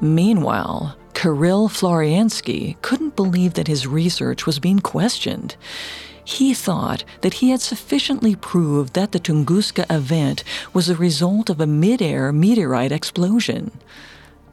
Meanwhile, 0.00 0.96
Kirill 1.12 1.68
Floriansky 1.68 2.80
couldn't 2.80 3.14
believe 3.14 3.54
that 3.54 3.68
his 3.68 3.86
research 3.86 4.46
was 4.46 4.58
being 4.58 4.78
questioned. 4.78 5.56
He 6.24 6.54
thought 6.54 7.04
that 7.20 7.34
he 7.34 7.50
had 7.50 7.60
sufficiently 7.60 8.34
proved 8.34 8.94
that 8.94 9.12
the 9.12 9.20
Tunguska 9.20 9.84
event 9.90 10.44
was 10.72 10.88
a 10.88 10.96
result 10.96 11.50
of 11.50 11.60
a 11.60 11.66
mid-air 11.66 12.32
meteorite 12.32 12.92
explosion. 12.92 13.72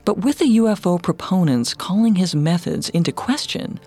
But 0.04 0.18
with 0.18 0.40
the 0.40 0.58
UFO 0.58 1.02
proponents 1.02 1.74
calling 1.74 2.16
his 2.16 2.36
methods 2.36 2.90
into 2.90 3.14
question, 3.14 3.80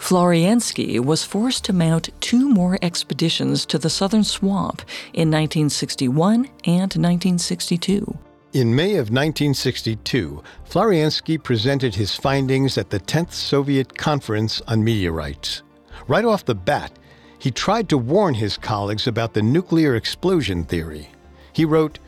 Floriansky 0.00 0.98
was 0.98 1.24
forced 1.24 1.62
to 1.64 1.74
mount 1.74 2.08
two 2.20 2.48
more 2.48 2.78
expeditions 2.80 3.66
to 3.66 3.78
the 3.78 3.90
southern 3.90 4.24
swamp 4.24 4.80
in 5.12 5.30
1961 5.30 6.46
and 6.64 6.94
1962. 6.96 8.18
In 8.54 8.74
May 8.74 8.94
of 8.94 9.10
1962, 9.10 10.42
Floriansky 10.68 11.40
presented 11.40 11.94
his 11.94 12.16
findings 12.16 12.78
at 12.78 12.90
the 12.90 12.98
10th 12.98 13.32
Soviet 13.32 13.96
Conference 13.96 14.60
on 14.66 14.82
Meteorites. 14.82 15.62
Right 16.08 16.24
off 16.24 16.46
the 16.46 16.54
bat, 16.54 16.98
he 17.38 17.50
tried 17.50 17.88
to 17.90 17.98
warn 17.98 18.34
his 18.34 18.56
colleagues 18.56 19.06
about 19.06 19.34
the 19.34 19.42
nuclear 19.42 19.94
explosion 19.96 20.64
theory. 20.64 21.10
He 21.52 21.66
wrote, 21.66 21.98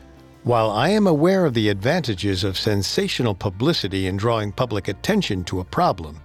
While 0.43 0.71
I 0.71 0.89
am 0.89 1.05
aware 1.05 1.45
of 1.45 1.53
the 1.53 1.69
advantages 1.69 2.43
of 2.43 2.57
sensational 2.57 3.35
publicity 3.35 4.07
in 4.07 4.17
drawing 4.17 4.51
public 4.51 4.87
attention 4.87 5.43
to 5.45 5.59
a 5.59 5.65
problem, 5.65 6.19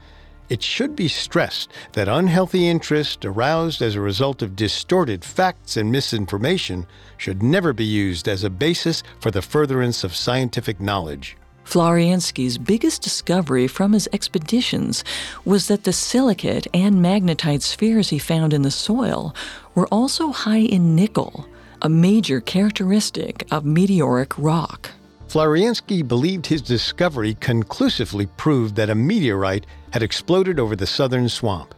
it 0.48 0.62
should 0.62 0.96
be 0.96 1.08
stressed 1.08 1.70
that 1.92 2.08
unhealthy 2.08 2.68
interest 2.68 3.24
aroused 3.24 3.82
as 3.82 3.94
a 3.94 4.00
result 4.00 4.42
of 4.42 4.56
distorted 4.56 5.24
facts 5.24 5.76
and 5.76 5.92
misinformation 5.92 6.87
should 7.16 7.42
never 7.42 7.72
be 7.72 7.84
used 7.84 8.28
as 8.28 8.44
a 8.44 8.50
basis 8.50 9.02
for 9.20 9.30
the 9.30 9.42
furtherance 9.42 10.04
of 10.04 10.14
scientific 10.14 10.80
knowledge. 10.80 11.37
Floriansky's 11.64 12.56
biggest 12.56 13.02
discovery 13.02 13.68
from 13.68 13.92
his 13.92 14.08
expeditions 14.14 15.04
was 15.44 15.68
that 15.68 15.84
the 15.84 15.92
silicate 15.92 16.66
and 16.72 16.96
magnetite 16.96 17.61
spheres 17.61 18.08
he 18.08 18.18
found 18.18 18.54
in 18.54 18.62
the 18.62 18.70
soil 18.70 19.34
were 19.74 19.87
also 19.88 20.32
high 20.32 20.64
in 20.64 20.96
nickel, 20.96 21.46
a 21.82 21.88
major 21.90 22.40
characteristic 22.40 23.46
of 23.50 23.66
meteoric 23.66 24.32
rock. 24.38 24.92
Floriansky 25.28 26.06
believed 26.06 26.46
his 26.46 26.62
discovery 26.62 27.34
conclusively 27.34 28.24
proved 28.38 28.76
that 28.76 28.88
a 28.88 28.94
meteorite 28.94 29.66
had 29.92 30.02
exploded 30.02 30.58
over 30.58 30.74
the 30.74 30.86
southern 30.86 31.28
swamp. 31.28 31.74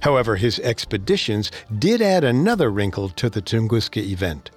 However, 0.00 0.36
his 0.36 0.60
expeditions 0.60 1.50
did 1.78 2.00
add 2.00 2.22
another 2.22 2.70
wrinkle 2.70 3.08
to 3.10 3.28
the 3.28 3.42
Tunguska 3.42 4.00
event. 4.00 4.50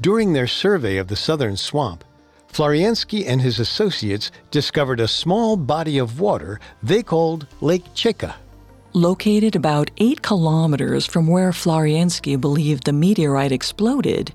During 0.00 0.32
their 0.32 0.46
survey 0.46 0.96
of 0.96 1.08
the 1.08 1.16
southern 1.16 1.58
swamp, 1.58 2.02
Floriansky 2.50 3.26
and 3.26 3.42
his 3.42 3.60
associates 3.60 4.30
discovered 4.50 5.00
a 5.00 5.06
small 5.08 5.56
body 5.56 5.98
of 5.98 6.18
water 6.18 6.60
they 6.82 7.02
called 7.02 7.46
Lake 7.60 7.84
Cheko. 7.94 8.34
Located 8.92 9.54
about 9.54 9.92
eight 9.98 10.20
kilometers 10.20 11.06
from 11.06 11.28
where 11.28 11.52
Floriansky 11.52 12.40
believed 12.40 12.84
the 12.84 12.92
meteorite 12.92 13.52
exploded, 13.52 14.32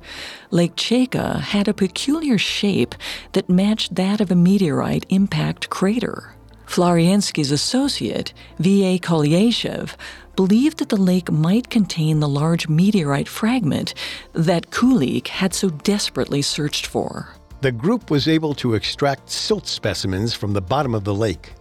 Lake 0.50 0.78
Cheko 0.78 1.42
had 1.42 1.68
a 1.68 1.74
peculiar 1.74 2.38
shape 2.38 2.96
that 3.34 3.50
matched 3.50 3.96
that 3.96 4.22
of 4.22 4.32
a 4.32 4.36
meteorite 4.36 5.06
impact 5.10 5.70
crater. 5.70 6.36
Floriansky's 6.68 7.52
associate, 7.52 8.34
V.A. 8.58 8.98
Kolyashev, 8.98 9.94
believed 10.38 10.78
that 10.78 10.88
the 10.88 10.96
lake 10.96 11.30
might 11.30 11.70
contain 11.70 12.22
the 12.22 12.30
large 12.30 12.70
meteorite 12.70 13.28
fragment 13.28 13.94
that 14.32 14.72
Kulik 14.72 15.28
had 15.28 15.54
so 15.54 15.70
desperately 15.70 16.42
searched 16.42 16.86
for. 16.86 17.28
The 17.60 17.74
group 17.74 18.10
was 18.10 18.30
able 18.30 18.54
to 18.56 18.76
extract 18.76 19.30
silt 19.30 19.68
specimens 19.68 20.34
from 20.34 20.54
the 20.54 20.62
bottom 20.62 20.96
of 20.96 21.04
the 21.04 21.14
lake, 21.14 21.54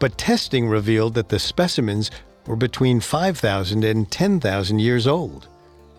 but 0.00 0.18
testing 0.18 0.68
revealed 0.68 1.14
that 1.14 1.28
the 1.28 1.38
specimens 1.38 2.10
were 2.46 2.56
between 2.56 3.00
5,000 3.00 3.84
and 3.84 4.10
10,000 4.10 4.78
years 4.78 5.06
old. 5.06 5.48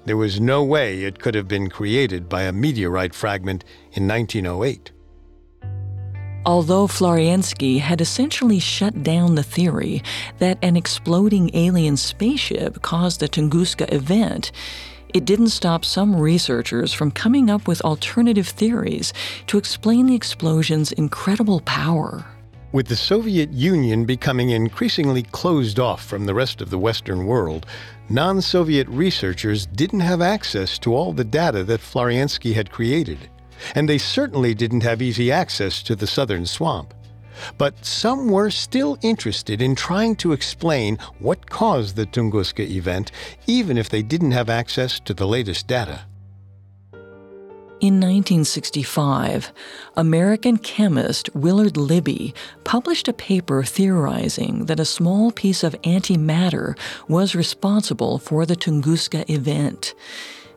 There 0.06 0.17
was 0.17 0.39
no 0.39 0.63
way 0.63 1.04
it 1.04 1.19
could 1.19 1.36
have 1.36 1.47
been 1.47 1.69
created 1.69 2.27
by 2.27 2.43
a 2.43 2.51
meteorite 2.51 3.13
fragment 3.13 3.63
in 3.93 4.08
1908. 4.08 4.91
Although 6.43 6.88
Floriansky 6.88 7.80
had 7.80 8.01
essentially 8.01 8.58
shut 8.58 9.04
down 9.04 9.36
the 9.36 9.43
theory 9.43 10.01
that 10.39 10.58
an 10.63 10.75
exploding 10.75 11.51
alien 11.54 11.97
spaceship 11.97 12.82
caused 12.82 13.19
the 13.19 13.30
Tunguska 13.30 13.91
event, 13.93 14.51
it 15.13 15.25
didn't 15.25 15.49
stop 15.49 15.86
some 15.86 16.15
researchers 16.15 16.93
from 16.93 17.12
coming 17.12 17.51
up 17.51 17.67
with 17.67 17.82
alternative 17.82 18.47
theories 18.47 19.13
to 19.47 19.60
explain 19.60 20.08
the 20.08 20.15
explosion's 20.15 20.91
incredible 20.91 21.60
power. 21.62 22.25
With 22.73 22.88
the 22.88 22.95
Soviet 22.95 23.51
Union 23.51 24.05
becoming 24.05 24.51
increasingly 24.51 25.23
closed 25.23 25.77
off 25.77 26.05
from 26.05 26.25
the 26.25 26.34
rest 26.34 26.62
of 26.62 26.69
the 26.69 26.77
Western 26.77 27.25
world, 27.25 27.65
non 28.07 28.41
Soviet 28.41 28.88
researchers 28.88 29.65
didn't 29.65 29.99
have 29.99 30.21
access 30.21 30.79
to 30.79 30.95
all 30.95 31.12
the 31.12 31.25
data 31.25 31.65
that 31.65 31.81
Floriansky 31.81 32.53
had 32.53 32.71
created. 32.71 33.29
and 33.75 33.88
they 33.88 33.97
certainly 33.97 34.53
didn't 34.53 34.84
have 34.84 35.01
easy 35.01 35.31
access 35.31 35.84
to 35.84 35.95
the 35.95 36.07
southern 36.07 36.45
swamp. 36.45 36.93
But 37.57 37.86
some 37.86 38.29
were 38.29 38.49
still 38.49 38.97
interested 39.01 39.62
in 39.62 39.75
trying 39.75 40.15
to 40.17 40.31
explain 40.31 40.97
what 41.19 41.49
caused 41.49 41.95
the 41.95 42.05
Tunguska 42.05 42.67
event, 42.69 43.12
even 43.47 43.77
if 43.77 43.89
they 43.89 44.01
didn't 44.01 44.31
have 44.31 44.49
access 44.49 44.99
to 45.01 45.13
the 45.13 45.27
latest 45.27 45.67
data. 45.67 46.01
In 47.82 47.96
1965, 47.96 49.52
American 49.98 50.60
chemist 50.60 51.32
Willard 51.34 51.78
Libby 51.78 52.36
published 52.63 53.08
a 53.08 53.13
paper 53.13 53.63
theorizing 53.63 54.65
that 54.65 54.80
a 54.80 54.86
small 54.86 55.32
piece 55.32 55.63
of 55.63 55.74
antimatter 55.82 56.78
was 57.08 57.34
responsible 57.34 58.20
for 58.20 58.46
the 58.46 58.56
Tunguska 58.56 59.28
event. 59.28 59.96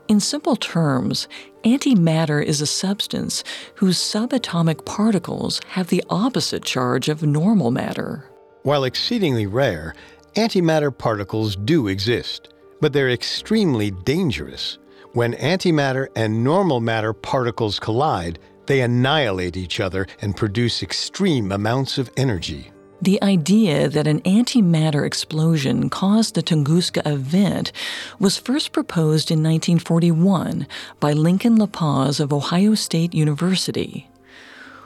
In 0.07 0.21
simple 0.21 0.55
terms, 0.55 1.27
antimatter 1.65 2.45
is 2.45 2.61
a 2.61 2.67
substance 2.67 3.43
whose 3.77 3.97
subatomic 3.97 4.85
particles 4.85 5.63
have 5.69 5.89
the 5.89 6.05
opposite 6.11 6.63
charge 6.63 7.09
of 7.09 7.23
normal 7.23 7.71
matter. 7.71 8.29
While 8.65 8.85
exceedingly 8.85 9.47
rare, 9.47 9.95
antimatter 10.37 10.95
particles 10.97 11.57
do 11.57 11.89
exist, 11.89 12.53
but 12.83 12.93
they're 12.93 13.09
extremely 13.09 13.93
dangerous. 13.93 14.77
When 15.15 15.35
antimatter 15.35 16.09
and 16.17 16.43
normal 16.43 16.81
matter 16.81 17.13
particles 17.13 17.79
collide, 17.79 18.41
they 18.67 18.81
annihilate 18.81 19.57
each 19.57 19.79
other 19.79 20.09
and 20.21 20.37
produce 20.37 20.83
extreme 20.83 21.53
amounts 21.53 21.99
of 21.99 22.11
energy. 22.17 22.73
The 23.01 23.23
idea 23.23 23.89
that 23.89 24.09
an 24.09 24.23
antimatter 24.23 25.07
explosion 25.07 25.89
caused 25.89 26.35
the 26.35 26.43
Tunguska 26.43 27.07
event 27.07 27.71
was 28.19 28.39
first 28.39 28.73
proposed 28.73 29.31
in 29.31 29.39
1941 29.39 30.67
by 30.99 31.13
Lincoln 31.13 31.59
LaPaz 31.59 32.19
of 32.19 32.33
Ohio 32.33 32.75
State 32.75 33.15
University. 33.15 34.11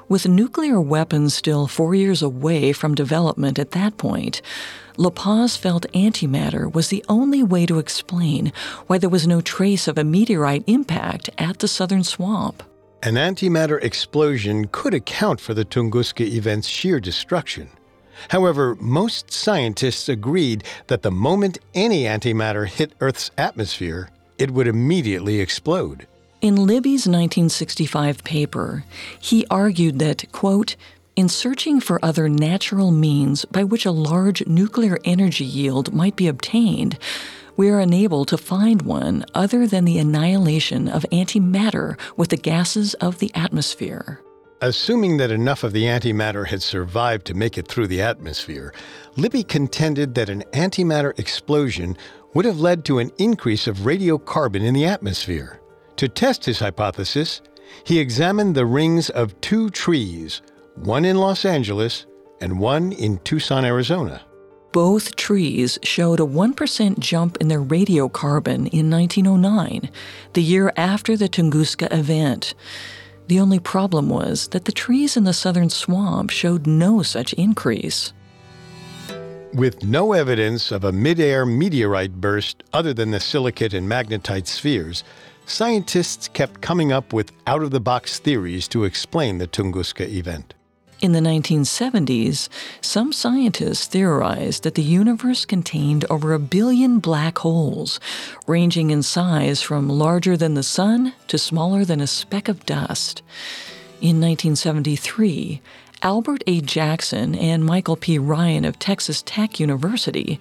With 0.09 0.27
nuclear 0.27 0.81
weapons 0.81 1.35
still 1.35 1.67
four 1.67 1.95
years 1.95 2.23
away 2.23 2.73
from 2.73 2.95
development 2.95 3.59
at 3.59 3.73
that 3.73 3.99
point, 3.99 4.41
LaPaz 4.97 5.59
felt 5.59 5.85
antimatter 5.93 6.73
was 6.73 6.89
the 6.89 7.05
only 7.11 7.43
way 7.43 7.67
to 7.67 7.79
explain 7.79 8.51
why 8.87 8.97
there 8.97 9.11
was 9.11 9.27
no 9.27 9.43
trace 9.43 9.87
of 9.87 9.99
a 9.99 10.05
meteorite 10.05 10.65
impact 10.67 11.29
at 11.37 11.59
the 11.59 11.69
southern 11.69 12.05
swamp. 12.05 12.63
An 13.03 13.17
antimatter 13.17 13.83
explosion 13.85 14.69
could 14.73 14.95
account 14.95 15.41
for 15.41 15.53
the 15.53 15.65
Tunguska 15.67 16.25
event's 16.27 16.69
sheer 16.69 17.01
destruction. 17.01 17.69
However, 18.31 18.77
most 18.81 19.31
scientists 19.31 20.09
agreed 20.09 20.65
that 20.87 21.03
the 21.03 21.11
moment 21.11 21.59
any 21.75 22.05
antimatter 22.05 22.67
hit 22.67 22.95
Earth's 23.01 23.31
atmosphere, 23.37 24.09
it 24.39 24.53
would 24.53 24.69
immediately 24.69 25.39
explode. 25.39 26.07
In 26.41 26.55
Libby's 26.55 27.09
1965 27.09 28.23
paper, 28.23 28.85
he 29.19 29.45
argued 29.51 29.99
that, 29.99 30.31
quote, 30.31 30.77
in 31.17 31.29
searching 31.29 31.81
for 31.81 31.99
other 32.01 32.29
natural 32.29 32.93
means 32.93 33.45
by 33.47 33.65
which 33.65 33.85
a 33.85 33.91
large 33.91 34.47
nuclear 34.47 34.99
energy 35.05 35.45
yield 35.45 35.93
might 35.93 36.15
be 36.15 36.29
obtained, 36.29 36.97
we 37.57 37.69
are 37.69 37.81
unable 37.81 38.25
to 38.25 38.39
find 38.39 38.83
one 38.83 39.25
other 39.35 39.67
than 39.67 39.85
the 39.85 39.99
annihilation 39.99 40.87
of 40.87 41.05
antimatter 41.11 41.99
with 42.17 42.29
the 42.29 42.37
gases 42.37 42.95
of 42.95 43.19
the 43.19 43.33
atmosphere. 43.35 44.23
Assuming 44.61 45.17
that 45.17 45.33
enough 45.33 45.65
of 45.65 45.73
the 45.73 45.87
antimatter 45.87 46.47
had 46.47 46.63
survived 46.63 47.27
to 47.27 47.35
make 47.35 47.59
it 47.59 47.67
through 47.67 47.89
the 47.89 48.01
atmosphere, 48.01 48.73
Libby 49.17 49.43
contended 49.43 50.15
that 50.15 50.29
an 50.29 50.45
antimatter 50.53 51.19
explosion 51.19 51.97
would 52.33 52.45
have 52.45 52.61
led 52.61 52.85
to 52.85 53.01
an 53.01 53.11
increase 53.19 53.67
of 53.67 53.79
radiocarbon 53.79 54.63
in 54.63 54.75
the 54.75 54.87
atmosphere. 54.87 55.61
To 55.99 56.09
test 56.09 56.45
his 56.45 56.61
hypothesis, 56.61 57.43
he 57.83 57.99
examined 57.99 58.55
the 58.55 58.67
rings 58.67 59.11
of 59.11 59.39
two 59.41 59.69
trees, 59.71 60.43
one 60.77 61.05
in 61.05 61.17
Los 61.17 61.45
Angeles 61.45 62.07
and 62.41 62.61
one 62.61 62.93
in 62.93 63.19
Tucson, 63.25 63.65
Arizona. 63.65 64.23
Both 64.73 65.17
trees 65.17 65.77
showed 65.83 66.21
a 66.21 66.25
1% 66.25 67.01
jump 67.01 67.37
in 67.39 67.49
their 67.49 67.61
radiocarbon 67.61 68.69
in 68.69 68.89
1909, 68.89 69.91
the 70.35 70.43
year 70.43 70.73
after 70.77 71.17
the 71.17 71.29
Tunguska 71.29 71.93
event. 71.93 72.55
The 73.27 73.41
only 73.41 73.59
problem 73.59 74.09
was 74.09 74.47
that 74.49 74.67
the 74.67 74.73
trees 74.73 75.17
in 75.17 75.25
the 75.25 75.33
southern 75.33 75.69
swamp 75.69 76.31
showed 76.31 76.65
no 76.65 77.03
such 77.03 77.33
increase. 77.33 78.13
With 79.53 79.83
no 79.83 80.13
evidence 80.13 80.71
of 80.71 80.85
a 80.85 80.93
mid-air 80.93 81.45
meteorite 81.45 82.21
burst 82.21 82.63
other 82.73 82.95
than 82.95 83.11
the 83.11 83.19
silicate 83.19 83.75
and 83.75 83.91
magnetite 83.91 84.47
spheres, 84.47 85.03
scientists 85.49 86.29
kept 86.29 86.61
coming 86.61 86.93
up 86.93 87.13
with 87.13 87.33
out-of-the-box 87.47 88.19
theories 88.19 88.69
to 88.69 88.85
explain 88.85 89.39
the 89.39 89.47
Tunguska 89.47 90.07
event. 90.07 90.55
In 91.01 91.13
the 91.13 91.21
1970s, 91.21 92.49
some 92.81 93.13
scientists 93.13 93.87
theorized 93.87 94.65
that 94.65 94.75
the 94.75 94.83
universe 94.83 95.45
contained 95.45 96.05
over 96.11 96.35
a 96.35 96.41
billion 96.41 96.99
black 96.99 97.39
holes, 97.39 98.01
ranging 98.49 98.91
in 98.91 99.05
size 99.05 99.63
from 99.63 99.89
larger 99.89 100.37
than 100.37 100.55
the 100.55 100.65
Sun 100.65 101.13
to 101.29 101.39
smaller 101.39 101.85
than 101.85 102.01
a 102.01 102.07
speck 102.09 102.49
of 102.49 102.67
dust. 102.67 103.23
In 104.01 104.21
1973, 104.21 105.63
Albert 106.03 106.45
A. 106.47 106.61
Jackson 106.61 107.35
and 107.35 107.65
Michael 107.65 107.97
P. 107.97 108.19
Ryan 108.19 108.65
of 108.65 108.79
Texas 108.79 109.23
Tech 109.27 109.59
University 109.59 110.39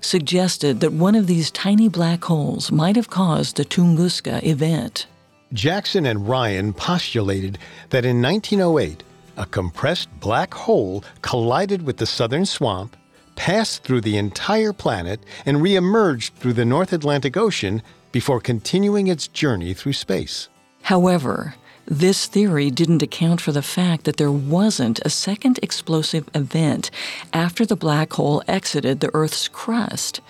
suggested 0.00 0.80
that 0.80 0.92
one 0.92 1.14
of 1.14 1.26
these 1.26 1.50
tiny 1.50 1.88
black 1.88 2.24
holes 2.24 2.70
might 2.70 2.96
have 2.96 3.10
caused 3.10 3.56
the 3.56 3.64
Tunguska 3.64 4.42
event. 4.44 5.06
Jackson 5.52 6.06
and 6.06 6.28
Ryan 6.28 6.72
postulated 6.72 7.58
that 7.88 8.04
in 8.04 8.22
1908, 8.22 9.02
a 9.36 9.46
compressed 9.46 10.08
black 10.20 10.54
hole 10.54 11.02
collided 11.22 11.82
with 11.82 11.96
the 11.96 12.06
southern 12.06 12.46
swamp, 12.46 12.96
passed 13.34 13.82
through 13.82 14.02
the 14.02 14.16
entire 14.16 14.72
planet, 14.72 15.20
and 15.44 15.58
reemerged 15.58 16.32
through 16.34 16.52
the 16.52 16.64
North 16.64 16.92
Atlantic 16.92 17.36
Ocean 17.36 17.82
before 18.12 18.40
continuing 18.40 19.08
its 19.08 19.26
journey 19.26 19.74
through 19.74 19.94
space. 19.94 20.48
However, 20.82 21.54
this 21.90 22.26
theory 22.26 22.70
didn't 22.70 23.02
account 23.02 23.40
for 23.40 23.50
the 23.50 23.62
fact 23.62 24.04
that 24.04 24.16
there 24.16 24.30
wasn't 24.30 25.00
a 25.04 25.10
second 25.10 25.58
explosive 25.60 26.30
event 26.34 26.88
after 27.32 27.66
the 27.66 27.74
black 27.74 28.12
hole 28.12 28.44
exited 28.46 29.00
the 29.00 29.10
Earth's 29.12 29.48
crust. 29.48 30.20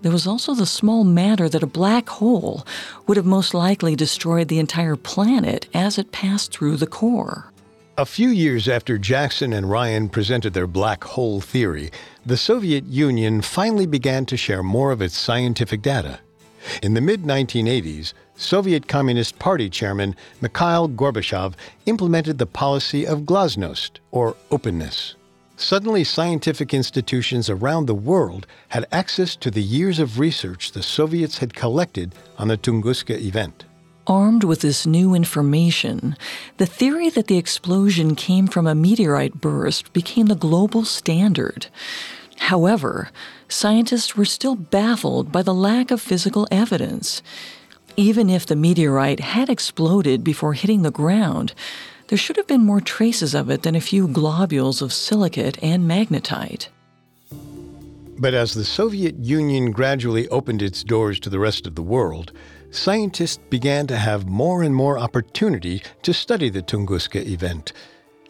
There 0.00 0.10
was 0.10 0.26
also 0.26 0.54
the 0.54 0.64
small 0.64 1.04
matter 1.04 1.50
that 1.50 1.62
a 1.62 1.66
black 1.66 2.08
hole 2.08 2.66
would 3.06 3.18
have 3.18 3.26
most 3.26 3.52
likely 3.52 3.94
destroyed 3.94 4.48
the 4.48 4.58
entire 4.58 4.96
planet 4.96 5.68
as 5.74 5.98
it 5.98 6.12
passed 6.12 6.50
through 6.50 6.78
the 6.78 6.86
core. 6.86 7.52
A 7.98 8.06
few 8.06 8.30
years 8.30 8.66
after 8.66 8.96
Jackson 8.96 9.52
and 9.52 9.68
Ryan 9.68 10.08
presented 10.08 10.54
their 10.54 10.66
black 10.66 11.04
hole 11.04 11.42
theory, 11.42 11.90
the 12.24 12.38
Soviet 12.38 12.86
Union 12.86 13.42
finally 13.42 13.86
began 13.86 14.24
to 14.26 14.36
share 14.38 14.62
more 14.62 14.92
of 14.92 15.02
its 15.02 15.16
scientific 15.16 15.82
data. 15.82 16.20
In 16.82 16.94
the 16.94 17.00
mid 17.00 17.22
1980s, 17.22 18.12
Soviet 18.36 18.86
Communist 18.86 19.38
Party 19.38 19.70
chairman 19.70 20.14
Mikhail 20.40 20.88
Gorbachev 20.88 21.54
implemented 21.86 22.38
the 22.38 22.46
policy 22.46 23.06
of 23.06 23.20
glasnost, 23.20 23.92
or 24.10 24.36
openness. 24.50 25.16
Suddenly, 25.56 26.04
scientific 26.04 26.74
institutions 26.74 27.48
around 27.48 27.86
the 27.86 27.94
world 27.94 28.46
had 28.68 28.86
access 28.92 29.34
to 29.36 29.50
the 29.50 29.62
years 29.62 29.98
of 29.98 30.18
research 30.18 30.72
the 30.72 30.82
Soviets 30.82 31.38
had 31.38 31.54
collected 31.54 32.14
on 32.36 32.48
the 32.48 32.58
Tunguska 32.58 33.18
event. 33.18 33.64
Armed 34.06 34.44
with 34.44 34.60
this 34.60 34.86
new 34.86 35.14
information, 35.14 36.14
the 36.58 36.66
theory 36.66 37.08
that 37.10 37.26
the 37.26 37.38
explosion 37.38 38.14
came 38.14 38.46
from 38.46 38.66
a 38.66 38.74
meteorite 38.74 39.40
burst 39.40 39.92
became 39.94 40.26
the 40.26 40.36
global 40.36 40.84
standard. 40.84 41.68
However, 42.36 43.10
scientists 43.48 44.14
were 44.14 44.26
still 44.26 44.54
baffled 44.54 45.32
by 45.32 45.42
the 45.42 45.54
lack 45.54 45.90
of 45.90 46.02
physical 46.02 46.46
evidence. 46.50 47.22
Even 47.96 48.28
if 48.28 48.44
the 48.44 48.56
meteorite 48.56 49.20
had 49.20 49.48
exploded 49.48 50.22
before 50.22 50.52
hitting 50.52 50.82
the 50.82 50.90
ground, 50.90 51.54
there 52.08 52.18
should 52.18 52.36
have 52.36 52.46
been 52.46 52.64
more 52.64 52.80
traces 52.80 53.34
of 53.34 53.48
it 53.48 53.62
than 53.62 53.74
a 53.74 53.80
few 53.80 54.06
globules 54.06 54.82
of 54.82 54.92
silicate 54.92 55.58
and 55.62 55.88
magnetite. 55.88 56.68
But 58.18 58.34
as 58.34 58.52
the 58.52 58.64
Soviet 58.64 59.16
Union 59.16 59.72
gradually 59.72 60.28
opened 60.28 60.62
its 60.62 60.84
doors 60.84 61.18
to 61.20 61.30
the 61.30 61.38
rest 61.38 61.66
of 61.66 61.74
the 61.74 61.82
world, 61.82 62.32
scientists 62.70 63.40
began 63.48 63.86
to 63.86 63.96
have 63.96 64.26
more 64.26 64.62
and 64.62 64.74
more 64.74 64.98
opportunity 64.98 65.82
to 66.02 66.12
study 66.12 66.50
the 66.50 66.62
Tunguska 66.62 67.26
event. 67.26 67.72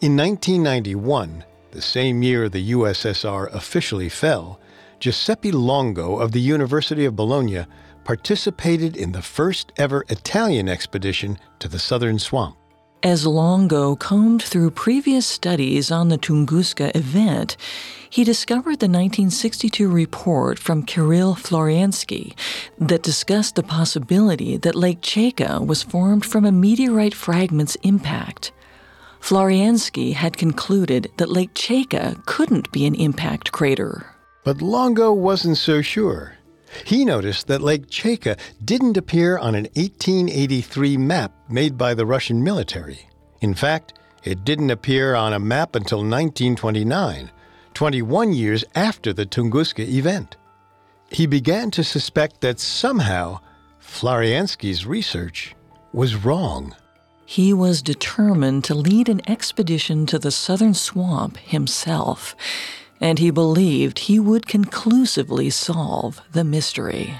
In 0.01 0.15
1991, 0.15 1.43
the 1.71 1.81
same 1.81 2.23
year 2.23 2.47
the 2.47 2.71
USSR 2.71 3.53
officially 3.53 4.09
fell, 4.09 4.59
Giuseppe 4.99 5.51
Longo 5.51 6.17
of 6.19 6.31
the 6.31 6.41
University 6.41 7.05
of 7.05 7.15
Bologna 7.15 7.65
participated 8.07 8.95
in 8.95 9.11
the 9.11 9.21
first 9.21 9.73
ever 9.75 10.05
Italian 10.07 10.69
expedition 10.69 11.37
to 11.59 11.67
the 11.67 11.77
southern 11.77 12.17
swamp. 12.17 12.55
As 13.03 13.27
Longo 13.27 13.97
combed 13.97 14.41
through 14.41 14.71
previous 14.71 15.27
studies 15.27 15.91
on 15.91 16.07
the 16.07 16.17
Tunguska 16.17 16.95
event, 16.95 17.57
he 18.09 18.23
discovered 18.23 18.79
the 18.79 18.87
1962 18.87 19.89
report 19.89 20.57
from 20.57 20.83
Kirill 20.83 21.35
Floriansky 21.35 22.33
that 22.79 23.03
discussed 23.03 23.55
the 23.55 23.61
possibility 23.77 24.55
that 24.55 24.73
Lake 24.73 25.01
Cheko 25.01 25.67
was 25.67 25.83
formed 25.83 26.25
from 26.25 26.45
a 26.45 26.51
meteorite 26.51 27.13
fragment's 27.13 27.75
impact. 27.83 28.53
Floriansky 29.19 30.13
had 30.13 30.37
concluded 30.37 31.11
that 31.17 31.29
Lake 31.29 31.53
Cheko 31.53 32.25
couldn't 32.25 32.71
be 32.71 32.85
an 32.85 32.95
impact 32.95 33.51
crater. 33.51 34.05
But 34.45 34.61
Longo 34.61 35.11
wasn't 35.11 35.57
so 35.57 35.81
sure. 35.81 36.36
He 36.85 37.05
noticed 37.05 37.47
that 37.47 37.61
Lake 37.61 37.87
Cheko 37.87 38.37
didn't 38.63 38.97
appear 38.97 39.37
on 39.37 39.55
an 39.55 39.65
1883 39.75 40.97
map 40.97 41.33
made 41.49 41.77
by 41.77 41.93
the 41.93 42.05
Russian 42.05 42.43
military. 42.43 43.09
In 43.41 43.53
fact, 43.53 43.93
it 44.23 44.43
didn't 44.43 44.71
appear 44.71 45.15
on 45.15 45.33
a 45.33 45.39
map 45.39 45.75
until 45.75 45.99
1929, 45.99 47.31
21 47.73 48.33
years 48.33 48.65
after 48.75 49.13
the 49.13 49.25
Tunguska 49.25 49.87
event. 49.87 50.35
He 51.09 51.25
began 51.25 51.71
to 51.71 51.83
suspect 51.83 52.41
that 52.41 52.59
somehow 52.59 53.39
Floriansky's 53.79 54.85
research 54.85 55.55
was 55.93 56.15
wrong. 56.15 56.75
He 57.25 57.53
was 57.53 57.81
determined 57.81 58.63
to 58.65 58.75
lead 58.75 59.09
an 59.09 59.21
expedition 59.29 60.05
to 60.07 60.19
the 60.19 60.31
southern 60.31 60.73
swamp 60.73 61.37
himself 61.37 62.35
and 62.99 63.19
he 63.19 63.31
believed 63.31 63.99
he 63.99 64.19
would 64.19 64.47
conclusively 64.47 65.49
solve 65.49 66.21
the 66.31 66.43
mystery. 66.43 67.15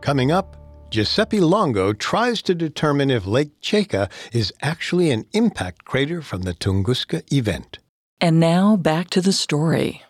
Coming 0.00 0.30
up, 0.30 0.56
Giuseppe 0.90 1.40
Longo 1.40 1.92
tries 1.92 2.40
to 2.42 2.54
determine 2.54 3.10
if 3.10 3.26
Lake 3.26 3.60
Cheko 3.60 4.10
is 4.32 4.52
actually 4.62 5.10
an 5.10 5.26
impact 5.32 5.84
crater 5.84 6.22
from 6.22 6.42
the 6.42 6.54
Tunguska 6.54 7.30
event. 7.32 7.78
And 8.20 8.40
now 8.40 8.76
back 8.76 9.10
to 9.10 9.20
the 9.20 9.32
story. 9.32 10.02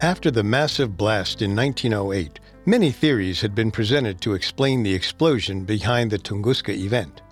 After 0.00 0.30
the 0.30 0.44
massive 0.44 0.96
blast 0.96 1.42
in 1.42 1.56
1908, 1.56 2.38
many 2.66 2.90
theories 2.90 3.40
had 3.40 3.54
been 3.54 3.70
presented 3.70 4.20
to 4.20 4.34
explain 4.34 4.82
the 4.82 4.94
explosion 4.94 5.64
behind 5.64 6.10
the 6.10 6.18
Tunguska 6.18 6.74
event. 6.74 7.22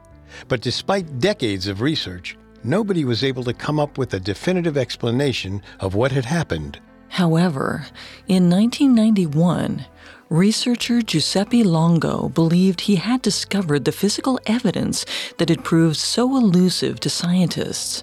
But 0.49 0.61
despite 0.61 1.21
decades 1.21 1.67
of 1.67 1.83
research, 1.83 2.37
nobody 2.65 3.05
was 3.05 3.25
able 3.25 3.45
to 3.45 3.53
come 3.53 3.79
up 3.81 3.99
with 3.99 4.15
a 4.15 4.21
definitive 4.21 4.77
explanation 4.77 5.63
of 5.81 5.95
what 5.95 6.13
had 6.13 6.25
happened. 6.25 6.79
However, 7.09 7.87
in 8.27 8.49
1991, 8.49 9.85
researcher 10.31 11.03
Giuseppe 11.03 11.63
Longo 11.63 12.31
believed 12.31 12.83
he 12.83 12.97
had 12.97 13.21
discovered 13.21 13.85
the 13.85 13.93
physical 13.93 14.41
evidence 14.47 15.05
that 15.37 15.51
had 15.51 15.63
proved 15.63 15.97
so 15.97 16.37
elusive 16.37 17.01
to 17.01 17.11
scientists. 17.11 18.03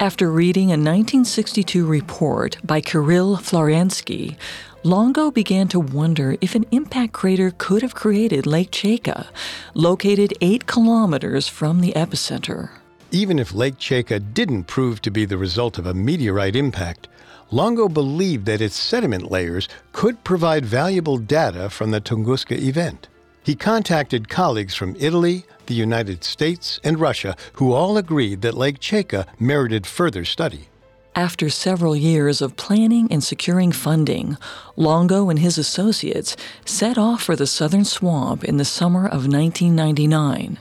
After 0.00 0.32
reading 0.32 0.70
a 0.70 0.80
1962 0.80 1.86
report 1.86 2.56
by 2.64 2.80
Kirill 2.80 3.36
Florensky, 3.36 4.36
Longo 4.82 5.30
began 5.30 5.68
to 5.68 5.78
wonder 5.78 6.36
if 6.40 6.54
an 6.54 6.64
impact 6.70 7.12
crater 7.12 7.52
could 7.56 7.82
have 7.82 7.94
created 7.94 8.46
Lake 8.46 8.70
Cheko, 8.70 9.26
located 9.74 10.32
eight 10.40 10.66
kilometers 10.66 11.48
from 11.48 11.82
the 11.82 11.92
epicenter. 11.92 12.79
Even 13.12 13.40
if 13.40 13.52
Lake 13.52 13.76
Cheko 13.76 14.20
didn't 14.32 14.64
prove 14.64 15.02
to 15.02 15.10
be 15.10 15.24
the 15.24 15.36
result 15.36 15.78
of 15.78 15.86
a 15.86 15.94
meteorite 15.94 16.54
impact, 16.54 17.08
Longo 17.50 17.88
believed 17.88 18.46
that 18.46 18.60
its 18.60 18.76
sediment 18.76 19.32
layers 19.32 19.68
could 19.92 20.22
provide 20.22 20.64
valuable 20.64 21.18
data 21.18 21.68
from 21.70 21.90
the 21.90 22.00
Tunguska 22.00 22.56
event. 22.56 23.08
He 23.42 23.56
contacted 23.56 24.28
colleagues 24.28 24.76
from 24.76 24.94
Italy, 24.96 25.44
the 25.66 25.74
United 25.74 26.22
States, 26.22 26.78
and 26.84 27.00
Russia 27.00 27.34
who 27.54 27.72
all 27.72 27.96
agreed 27.96 28.42
that 28.42 28.54
Lake 28.56 28.78
Cheko 28.78 29.26
merited 29.40 29.88
further 29.88 30.24
study. 30.24 30.68
After 31.16 31.50
several 31.50 31.96
years 31.96 32.40
of 32.40 32.56
planning 32.56 33.08
and 33.10 33.24
securing 33.24 33.72
funding, 33.72 34.36
Longo 34.76 35.28
and 35.28 35.40
his 35.40 35.58
associates 35.58 36.36
set 36.64 36.96
off 36.96 37.24
for 37.24 37.34
the 37.34 37.48
southern 37.48 37.84
swamp 37.84 38.44
in 38.44 38.58
the 38.58 38.64
summer 38.64 39.04
of 39.04 39.26
1999. 39.26 40.58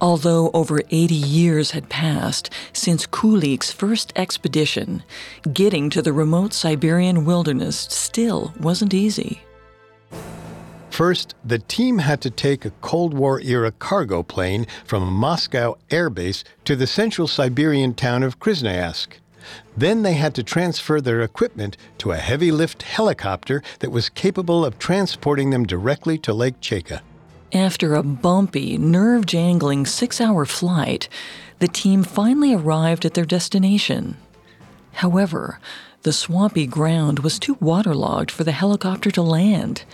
Although 0.00 0.50
over 0.52 0.80
80 0.90 1.14
years 1.14 1.70
had 1.70 1.88
passed 1.88 2.50
since 2.72 3.06
Kulik's 3.06 3.72
first 3.72 4.12
expedition, 4.14 5.02
getting 5.52 5.88
to 5.90 6.02
the 6.02 6.12
remote 6.12 6.52
Siberian 6.52 7.24
wilderness 7.24 7.76
still 7.90 8.52
wasn't 8.60 8.92
easy. 8.92 9.42
First, 10.90 11.34
the 11.44 11.58
team 11.58 11.98
had 11.98 12.20
to 12.22 12.30
take 12.30 12.64
a 12.64 12.70
Cold 12.80 13.12
War 13.12 13.40
era 13.40 13.70
cargo 13.70 14.22
plane 14.22 14.66
from 14.84 15.02
a 15.02 15.10
Moscow 15.10 15.76
airbase 15.90 16.42
to 16.64 16.74
the 16.74 16.86
central 16.86 17.28
Siberian 17.28 17.92
town 17.94 18.22
of 18.22 18.38
Krasnoyarsk. 18.38 19.08
Then 19.76 20.02
they 20.02 20.14
had 20.14 20.34
to 20.34 20.42
transfer 20.42 21.00
their 21.00 21.20
equipment 21.20 21.76
to 21.98 22.12
a 22.12 22.16
heavy 22.16 22.50
lift 22.50 22.82
helicopter 22.82 23.62
that 23.80 23.92
was 23.92 24.08
capable 24.08 24.64
of 24.64 24.78
transporting 24.78 25.50
them 25.50 25.66
directly 25.66 26.18
to 26.18 26.32
Lake 26.32 26.60
Cheko. 26.60 27.00
After 27.52 27.94
a 27.94 28.02
bumpy, 28.02 28.76
nerve 28.76 29.24
jangling 29.24 29.86
six 29.86 30.20
hour 30.20 30.44
flight, 30.44 31.08
the 31.58 31.68
team 31.68 32.02
finally 32.02 32.52
arrived 32.52 33.04
at 33.04 33.14
their 33.14 33.24
destination. 33.24 34.16
However, 34.94 35.60
the 36.02 36.12
swampy 36.12 36.66
ground 36.66 37.20
was 37.20 37.38
too 37.38 37.56
waterlogged 37.60 38.30
for 38.30 38.44
the 38.44 38.52
helicopter 38.52 39.10
to 39.12 39.22
land. 39.22 39.84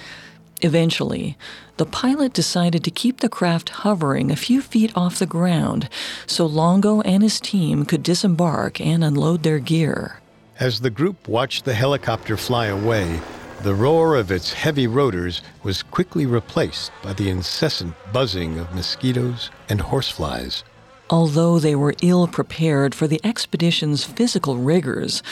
Eventually, 0.63 1.37
the 1.77 1.87
pilot 1.87 2.33
decided 2.33 2.85
to 2.85 2.91
keep 2.91 3.21
the 3.21 3.29
craft 3.29 3.69
hovering 3.71 4.31
a 4.31 4.37
few 4.37 4.63
feet 4.63 4.93
off 4.95 5.19
the 5.19 5.27
ground 5.27 5.89
so 6.27 6.47
Longo 6.47 7.01
and 7.03 7.23
his 7.23 7.41
team 7.41 7.85
could 7.85 8.03
disembark 8.03 8.81
and 8.81 9.03
unload 9.03 9.43
their 9.43 9.59
gear. 9.59 10.21
As 10.61 10.81
the 10.81 10.91
group 10.91 11.27
watched 11.27 11.65
the 11.65 11.75
helicopter 11.75 12.37
fly 12.37 12.67
away, 12.67 13.21
the 13.63 13.75
roar 13.75 14.17
of 14.17 14.33
its 14.33 14.53
heavy 14.53 14.89
rotors 14.89 15.41
was 15.63 15.85
quickly 15.85 16.27
replaced 16.27 16.91
by 17.01 17.13
the 17.13 17.31
incessant 17.31 17.95
buzzing 18.13 18.59
of 18.59 18.75
mosquitoes 18.75 19.51
and 19.69 19.81
horseflies. 19.81 20.65
Although 21.09 21.61
they 21.61 21.77
were 21.77 21.95
ill 22.03 22.27
prepared 22.27 22.93
for 22.93 23.07
the 23.07 23.21
expedition's 23.23 24.03
physical 24.03 24.57
rigors, 24.57 25.23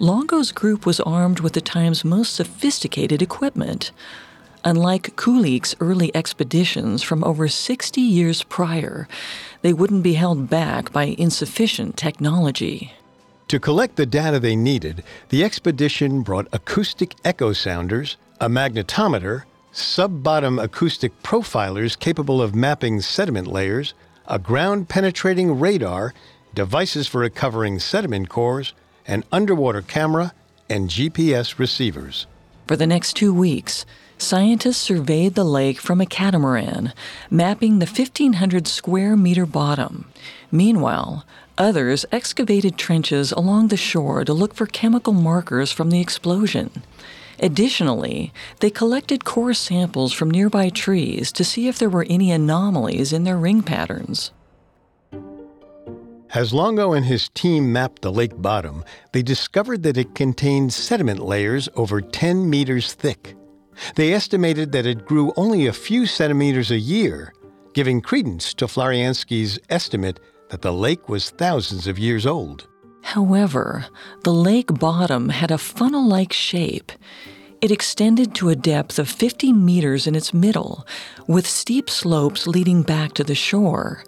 Longo's 0.00 0.50
group 0.50 0.84
was 0.84 0.98
armed 1.00 1.38
with 1.40 1.52
the 1.52 1.60
time's 1.60 2.04
most 2.04 2.34
sophisticated 2.34 3.22
equipment. 3.22 3.92
Unlike 4.64 5.14
Kulik's 5.14 5.76
early 5.78 6.14
expeditions 6.16 7.04
from 7.04 7.22
over 7.22 7.46
60 7.46 8.00
years 8.00 8.42
prior, 8.42 9.06
they 9.62 9.72
wouldn't 9.72 10.02
be 10.02 10.14
held 10.14 10.50
back 10.50 10.92
by 10.92 11.04
insufficient 11.04 11.96
technology. 11.96 12.92
To 13.48 13.60
collect 13.60 13.94
the 13.94 14.06
data 14.06 14.40
they 14.40 14.56
needed, 14.56 15.04
the 15.28 15.44
expedition 15.44 16.22
brought 16.22 16.48
acoustic 16.52 17.14
echo 17.24 17.52
sounders, 17.52 18.16
a 18.40 18.48
magnetometer, 18.48 19.44
sub 19.70 20.24
bottom 20.24 20.58
acoustic 20.58 21.22
profilers 21.22 21.96
capable 21.96 22.42
of 22.42 22.56
mapping 22.56 23.00
sediment 23.00 23.46
layers, 23.46 23.94
a 24.26 24.40
ground 24.40 24.88
penetrating 24.88 25.60
radar, 25.60 26.12
devices 26.54 27.06
for 27.06 27.20
recovering 27.20 27.78
sediment 27.78 28.28
cores, 28.28 28.72
an 29.06 29.22
underwater 29.30 29.82
camera, 29.82 30.32
and 30.68 30.90
GPS 30.90 31.60
receivers. 31.60 32.26
For 32.66 32.76
the 32.76 32.86
next 32.86 33.14
two 33.14 33.32
weeks, 33.32 33.86
scientists 34.18 34.78
surveyed 34.78 35.34
the 35.34 35.44
lake 35.44 35.78
from 35.78 36.00
a 36.00 36.06
catamaran, 36.06 36.92
mapping 37.30 37.78
the 37.78 37.86
1,500 37.86 38.66
square 38.66 39.16
meter 39.16 39.46
bottom. 39.46 40.10
Meanwhile, 40.50 41.24
Others 41.58 42.04
excavated 42.12 42.76
trenches 42.76 43.32
along 43.32 43.68
the 43.68 43.78
shore 43.78 44.26
to 44.26 44.34
look 44.34 44.52
for 44.52 44.66
chemical 44.66 45.14
markers 45.14 45.72
from 45.72 45.88
the 45.88 46.00
explosion. 46.00 46.82
Additionally, 47.38 48.30
they 48.60 48.68
collected 48.68 49.24
core 49.24 49.54
samples 49.54 50.12
from 50.12 50.30
nearby 50.30 50.68
trees 50.68 51.32
to 51.32 51.44
see 51.44 51.66
if 51.66 51.78
there 51.78 51.88
were 51.88 52.06
any 52.10 52.30
anomalies 52.30 53.10
in 53.10 53.24
their 53.24 53.38
ring 53.38 53.62
patterns. 53.62 54.32
As 56.34 56.52
Longo 56.52 56.92
and 56.92 57.06
his 57.06 57.28
team 57.30 57.72
mapped 57.72 58.02
the 58.02 58.12
lake 58.12 58.40
bottom, 58.42 58.84
they 59.12 59.22
discovered 59.22 59.82
that 59.84 59.96
it 59.96 60.14
contained 60.14 60.72
sediment 60.72 61.20
layers 61.20 61.68
over 61.76 62.00
10 62.00 62.50
meters 62.50 62.94
thick. 62.94 63.36
They 63.94 64.12
estimated 64.12 64.72
that 64.72 64.86
it 64.86 65.06
grew 65.06 65.32
only 65.36 65.66
a 65.66 65.72
few 65.72 66.04
centimeters 66.06 66.70
a 66.70 66.78
year, 66.78 67.32
giving 67.74 68.00
credence 68.00 68.54
to 68.54 68.66
Florensky's 68.66 69.58
estimate 69.70 70.18
that 70.50 70.62
the 70.62 70.72
lake 70.72 71.08
was 71.08 71.30
thousands 71.30 71.86
of 71.86 71.98
years 71.98 72.26
old. 72.26 72.66
However, 73.02 73.86
the 74.24 74.32
lake 74.32 74.78
bottom 74.80 75.28
had 75.28 75.50
a 75.50 75.58
funnel 75.58 76.06
like 76.06 76.32
shape. 76.32 76.90
It 77.60 77.70
extended 77.70 78.34
to 78.34 78.48
a 78.48 78.56
depth 78.56 78.98
of 78.98 79.08
50 79.08 79.52
meters 79.52 80.06
in 80.06 80.14
its 80.14 80.34
middle, 80.34 80.86
with 81.28 81.46
steep 81.46 81.88
slopes 81.88 82.46
leading 82.46 82.82
back 82.82 83.12
to 83.14 83.24
the 83.24 83.34
shore. 83.34 84.04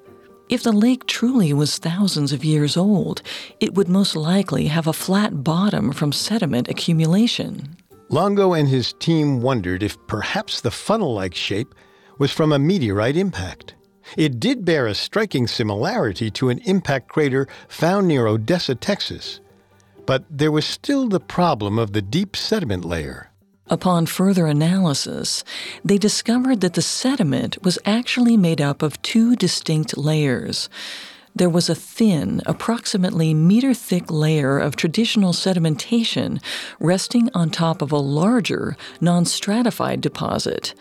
If 0.49 0.62
the 0.62 0.72
lake 0.72 1.07
truly 1.07 1.53
was 1.53 1.76
thousands 1.76 2.32
of 2.32 2.42
years 2.42 2.74
old, 2.76 3.20
it 3.61 3.74
would 3.74 3.88
most 3.88 4.16
likely 4.16 4.68
have 4.68 4.86
a 4.86 4.94
flat 4.94 5.44
bottom 5.44 5.92
from 5.92 6.11
sediment 6.11 6.68
accumulation. 6.68 7.76
Longo 8.09 8.55
and 8.55 8.66
his 8.66 8.94
team 8.94 9.42
wondered 9.42 9.82
if 9.82 9.99
perhaps 10.07 10.62
the 10.62 10.70
funnel 10.70 11.12
like 11.12 11.34
shape 11.34 11.74
was 12.18 12.32
from 12.32 12.53
a 12.53 12.59
meteorite 12.59 13.16
impact. 13.16 13.74
It 14.16 14.40
did 14.40 14.64
bear 14.64 14.86
a 14.86 14.94
striking 14.94 15.46
similarity 15.46 16.30
to 16.30 16.49
an 16.49 16.61
impact 16.64 17.09
crater 17.09 17.46
found 17.68 18.09
near 18.09 18.26
Odessa, 18.26 18.74
Texas. 18.74 19.40
But 20.07 20.24
there 20.30 20.51
was 20.51 20.64
still 20.64 21.09
the 21.09 21.20
problem 21.20 21.78
of 21.78 21.92
the 21.92 22.01
deep 22.01 22.34
sediment 22.34 22.86
layer. 22.86 23.28
Upon 23.71 24.07
further 24.07 24.47
analysis, 24.47 25.45
they 25.85 25.99
discovered 25.99 26.61
that 26.62 26.73
the 26.73 26.83
sediment 26.83 27.62
was 27.62 27.79
actually 27.85 28.37
made 28.37 28.61
up 28.61 28.83
of 28.83 29.01
two 29.03 29.37
distinct 29.37 29.99
layers. 29.99 30.71
There 31.37 31.51
was 31.51 31.69
a 31.69 31.75
thin, 31.75 32.41
approximately 32.47 33.35
meter 33.35 33.75
thick 33.75 34.11
layer 34.11 34.59
of 34.59 34.75
traditional 34.75 35.33
sedimentation 35.33 36.43
resting 36.81 37.29
on 37.35 37.51
top 37.51 37.83
of 37.83 37.93
a 37.93 37.99
larger, 37.99 38.77
non 39.01 39.25
stratified 39.25 40.01
deposit. 40.01 40.75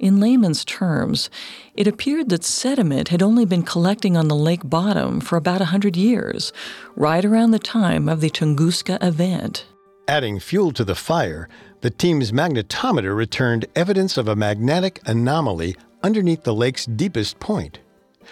In 0.00 0.18
layman's 0.18 0.64
terms, 0.64 1.30
it 1.74 1.86
appeared 1.86 2.28
that 2.30 2.42
sediment 2.42 3.08
had 3.08 3.22
only 3.22 3.44
been 3.44 3.62
collecting 3.62 4.16
on 4.16 4.26
the 4.26 4.34
lake 4.34 4.60
bottom 4.64 5.20
for 5.20 5.36
about 5.36 5.60
a 5.60 5.66
hundred 5.66 5.96
years, 5.96 6.52
right 6.96 7.24
around 7.24 7.52
the 7.52 7.60
time 7.60 8.08
of 8.08 8.20
the 8.20 8.28
Tunguska 8.28 9.02
event. 9.02 9.66
Adding 10.06 10.40
fuel 10.40 10.72
to 10.72 10.84
the 10.84 10.94
fire, 10.94 11.48
the 11.84 11.90
team's 11.90 12.32
magnetometer 12.32 13.14
returned 13.14 13.66
evidence 13.76 14.16
of 14.16 14.26
a 14.26 14.34
magnetic 14.34 15.02
anomaly 15.04 15.76
underneath 16.02 16.42
the 16.42 16.54
lake's 16.54 16.86
deepest 16.86 17.38
point. 17.40 17.78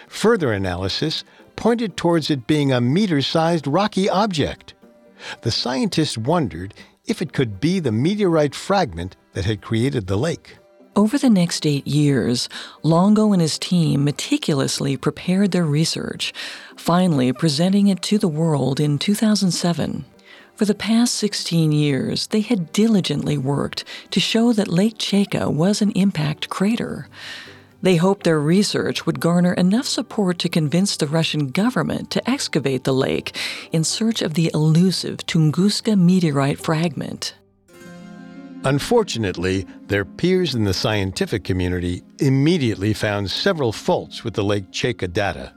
Further 0.07 0.51
analysis 0.51 1.23
pointed 1.55 1.95
towards 1.95 2.31
it 2.31 2.47
being 2.47 2.71
a 2.71 2.81
meter 2.81 3.21
sized 3.21 3.67
rocky 3.67 4.09
object. 4.09 4.73
The 5.43 5.51
scientists 5.51 6.17
wondered 6.17 6.73
if 7.05 7.21
it 7.21 7.31
could 7.31 7.59
be 7.59 7.79
the 7.79 7.91
meteorite 7.91 8.55
fragment 8.55 9.17
that 9.33 9.45
had 9.45 9.61
created 9.61 10.07
the 10.07 10.17
lake. 10.17 10.57
Over 10.95 11.19
the 11.19 11.29
next 11.29 11.67
eight 11.67 11.85
years, 11.85 12.49
Longo 12.81 13.33
and 13.33 13.41
his 13.41 13.59
team 13.59 14.03
meticulously 14.03 14.97
prepared 14.97 15.51
their 15.51 15.65
research, 15.65 16.33
finally 16.75 17.31
presenting 17.31 17.87
it 17.87 18.01
to 18.01 18.17
the 18.17 18.27
world 18.27 18.79
in 18.79 18.97
2007. 18.97 20.05
For 20.55 20.65
the 20.65 20.75
past 20.75 21.15
16 21.15 21.71
years, 21.71 22.27
they 22.27 22.41
had 22.41 22.71
diligently 22.71 23.39
worked 23.39 23.83
to 24.11 24.19
show 24.19 24.53
that 24.53 24.67
Lake 24.67 24.99
Cheko 24.99 25.51
was 25.51 25.81
an 25.81 25.91
impact 25.91 26.47
crater. 26.47 27.07
They 27.81 27.95
hoped 27.95 28.23
their 28.23 28.39
research 28.39 29.05
would 29.05 29.19
garner 29.19 29.53
enough 29.53 29.87
support 29.87 30.37
to 30.39 30.49
convince 30.49 30.95
the 30.95 31.07
Russian 31.07 31.47
government 31.47 32.11
to 32.11 32.29
excavate 32.29 32.83
the 32.83 32.93
lake 32.93 33.35
in 33.71 33.83
search 33.83 34.21
of 34.21 34.35
the 34.35 34.51
elusive 34.53 35.25
Tunguska 35.25 35.97
meteorite 35.97 36.59
fragment. 36.59 37.33
Unfortunately, 38.63 39.65
their 39.87 40.05
peers 40.05 40.53
in 40.53 40.65
the 40.65 40.73
scientific 40.73 41.43
community 41.43 42.03
immediately 42.19 42.93
found 42.93 43.29
several 43.29 43.71
faults 43.71 44.23
with 44.23 44.35
the 44.35 44.43
Lake 44.43 44.71
Cheko 44.71 45.11
data. 45.11 45.51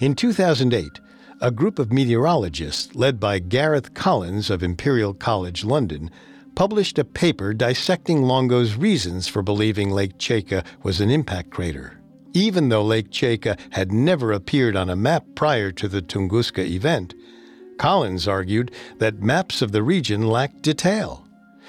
In 0.00 0.14
2008, 0.14 1.00
a 1.44 1.50
group 1.50 1.78
of 1.78 1.92
meteorologists 1.92 2.94
led 2.94 3.20
by 3.20 3.38
Gareth 3.38 3.92
Collins 3.92 4.48
of 4.48 4.62
Imperial 4.62 5.12
College 5.12 5.62
London 5.62 6.10
published 6.54 6.98
a 6.98 7.04
paper 7.04 7.52
dissecting 7.52 8.22
Longo's 8.22 8.76
reasons 8.76 9.28
for 9.28 9.42
believing 9.42 9.90
Lake 9.90 10.16
Cheko 10.16 10.64
was 10.82 11.02
an 11.02 11.10
impact 11.10 11.50
crater. 11.50 12.00
Even 12.32 12.70
though 12.70 12.82
Lake 12.82 13.10
Cheko 13.10 13.58
had 13.72 13.92
never 13.92 14.32
appeared 14.32 14.74
on 14.74 14.88
a 14.88 14.96
map 14.96 15.26
prior 15.34 15.70
to 15.72 15.86
the 15.86 16.00
Tunguska 16.00 16.66
event, 16.66 17.12
Collins 17.76 18.26
argued 18.26 18.70
that 18.96 19.20
maps 19.20 19.60
of 19.60 19.70
the 19.70 19.82
region 19.82 20.26
lacked 20.26 20.62
detail 20.62 21.24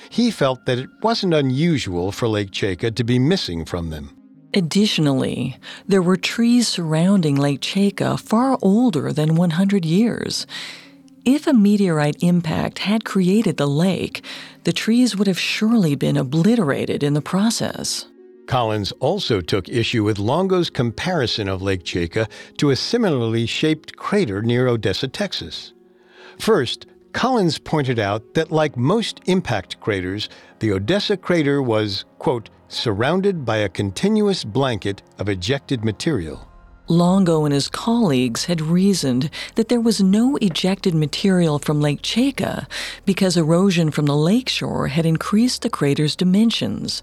he 0.10 0.32
felt 0.32 0.66
that 0.66 0.78
it 0.78 0.90
wasn't 1.02 1.34
unusual 1.34 2.12
for 2.12 2.28
Lake 2.28 2.52
Cheko 2.52 2.94
to 2.96 3.04
be 3.04 3.20
missing 3.20 3.66
from 3.66 3.90
them. 3.90 4.16
Additionally, 4.56 5.58
there 5.86 6.01
were 6.01 6.16
trees 6.16 6.70
surrounding 6.70 7.36
Lake 7.36 7.60
Cheko 7.60 8.18
far 8.18 8.58
older 8.62 9.12
than 9.12 9.36
100 9.36 9.84
years. 9.84 10.47
If 11.26 11.45
a 11.45 11.53
meteorite 11.53 12.24
impact 12.24 12.80
had 12.80 13.03
created 13.03 13.58
the 13.58 13.68
lake, 13.68 14.24
the 14.64 14.72
trees 14.72 15.18
would 15.18 15.28
have 15.28 15.39
surely 15.39 15.95
been 15.95 16.16
obliterated 16.16 17.03
in 17.03 17.16
the 17.16 17.22
process. 17.22 18.06
Collins 18.47 18.93
also 18.99 19.41
took 19.41 19.68
issue 19.68 20.03
with 20.03 20.20
Longo's 20.20 20.70
comparison 20.70 21.49
of 21.49 21.62
Lake 21.62 21.84
Cheko 21.84 22.30
to 22.58 22.70
a 22.70 22.76
similarly 22.78 23.45
shaped 23.45 23.97
crater 23.97 24.41
near 24.41 24.68
Odessa, 24.68 25.10
Texas. 25.10 25.74
First, 26.39 26.86
Collins 27.12 27.58
pointed 27.58 27.97
out 27.97 28.36
that, 28.36 28.51
like 28.51 28.78
most 28.78 29.20
impact 29.26 29.80
craters, 29.82 30.30
the 30.60 30.72
Odessa 30.72 31.18
crater 31.18 31.62
was, 31.62 32.06
quote, 32.20 32.49
surrounded 32.68 33.45
by 33.45 33.57
a 33.57 33.70
continuous 33.70 34.43
blanket 34.43 35.01
of 35.20 35.30
ejected 35.30 35.84
material. 35.84 36.47
Longo 36.88 37.45
and 37.45 37.53
his 37.53 37.68
colleagues 37.68 38.45
had 38.45 38.61
reasoned 38.61 39.32
that 39.55 39.70
there 39.70 39.82
was 39.82 40.01
no 40.01 40.36
ejected 40.38 40.93
material 40.93 41.57
from 41.57 41.82
Lake 41.82 42.03
Cheko 42.03 42.68
because 43.05 43.36
erosion 43.36 43.89
from 43.89 44.05
the 44.05 44.16
lakeshore 44.16 44.89
had 44.89 45.05
increased 45.05 45.63
the 45.63 45.70
crater's 45.70 46.16
dimensions. 46.16 47.01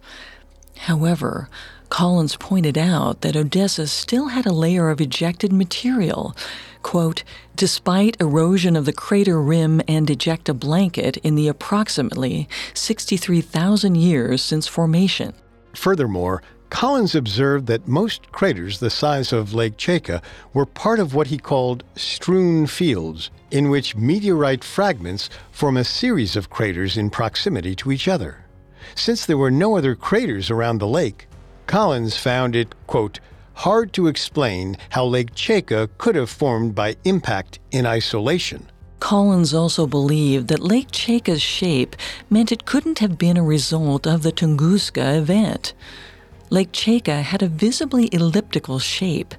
However, 0.79 1.49
Collins 1.89 2.37
pointed 2.37 2.79
out 2.79 3.21
that 3.21 3.37
Odessa 3.37 3.87
still 3.87 4.29
had 4.29 4.47
a 4.47 4.53
layer 4.53 4.89
of 4.89 5.01
ejected 5.01 5.53
material. 5.53 6.35
Quote, 6.83 7.23
despite 7.55 8.21
erosion 8.21 8.77
of 8.77 8.87
the 8.87 8.93
crater 8.95 9.43
rim 9.43 9.83
and 9.87 10.09
ejecta 10.09 10.59
blanket 10.59 11.19
in 11.19 11.35
the 11.35 11.49
approximately 11.49 12.49
63,000 12.73 13.97
years 13.97 14.43
since 14.43 14.67
formation. 14.67 15.35
Furthermore, 15.75 16.43
Collins 16.71 17.15
observed 17.15 17.67
that 17.67 17.87
most 17.87 18.33
craters 18.33 18.79
the 18.79 18.89
size 18.89 19.31
of 19.31 19.53
Lake 19.53 19.77
Cheko 19.77 20.23
were 20.55 20.65
part 20.65 20.99
of 20.99 21.15
what 21.15 21.27
he 21.27 21.37
called 21.37 21.85
strewn 21.97 22.67
fields, 22.67 23.31
in 23.51 23.69
which 23.69 23.95
meteorite 23.95 24.65
fragments 24.65 25.29
form 25.51 25.77
a 25.77 25.85
series 25.85 26.35
of 26.35 26.49
craters 26.49 26.97
in 26.97 27.11
proximity 27.11 27.75
to 27.75 27.93
each 27.93 28.09
other. 28.09 28.47
Since 28.95 29.27
there 29.27 29.37
were 29.37 29.51
no 29.51 29.77
other 29.77 29.95
craters 29.95 30.51
around 30.51 30.79
the 30.79 30.89
lake, 30.89 31.27
Collins 31.67 32.17
found 32.17 32.57
it, 32.57 32.75
quote, 32.87 33.21
hard 33.55 33.93
to 33.93 34.07
explain 34.07 34.79
how 34.91 35.05
Lake 35.05 35.35
Cheko 35.35 35.89
could 35.99 36.17
have 36.17 36.31
formed 36.31 36.75
by 36.75 36.97
impact 37.05 37.59
in 37.71 37.85
isolation. 37.85 38.72
Collins 39.03 39.53
also 39.53 39.89
believed 39.89 40.47
that 40.47 40.63
Lake 40.63 40.93
Cheko's 40.93 41.43
shape 41.43 41.97
meant 42.31 42.53
it 42.53 42.65
couldn't 42.65 43.01
have 43.01 43.19
been 43.19 43.37
a 43.37 43.43
result 43.43 44.07
of 44.07 44.23
the 44.23 44.31
Tunguska 44.31 45.19
event. 45.19 45.73
Lake 46.51 46.71
Cheko 46.71 47.21
had 47.21 47.43
a 47.43 47.49
visibly 47.49 48.09
elliptical 48.15 48.79
shape, 48.79 49.35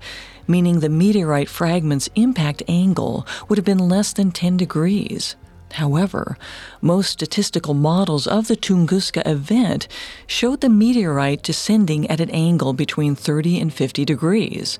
meaning 0.50 0.82
the 0.82 0.90
meteorite 0.90 1.48
fragment's 1.48 2.10
impact 2.16 2.62
angle 2.68 3.26
would 3.48 3.58
have 3.58 3.64
been 3.64 3.88
less 3.88 4.12
than 4.12 4.32
10 4.32 4.58
degrees. 4.58 5.38
However, 5.72 6.38
most 6.82 7.12
statistical 7.12 7.74
models 7.74 8.28
of 8.28 8.50
the 8.50 8.58
Tunguska 8.58 9.26
event 9.26 9.88
showed 10.28 10.60
the 10.60 10.68
meteorite 10.68 11.42
descending 11.42 12.06
at 12.10 12.20
an 12.20 12.32
angle 12.32 12.74
between 12.74 13.16
30 13.16 13.62
and 13.62 13.74
50 13.74 14.04
degrees. 14.04 14.78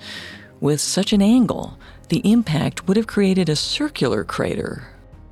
With 0.60 0.82
such 0.82 1.14
an 1.14 1.22
angle, 1.22 1.78
the 2.14 2.32
impact 2.32 2.88
would 2.88 2.96
have 2.96 3.08
created 3.08 3.50
a 3.50 3.56
circular 3.56 4.24
crater. 4.24 4.88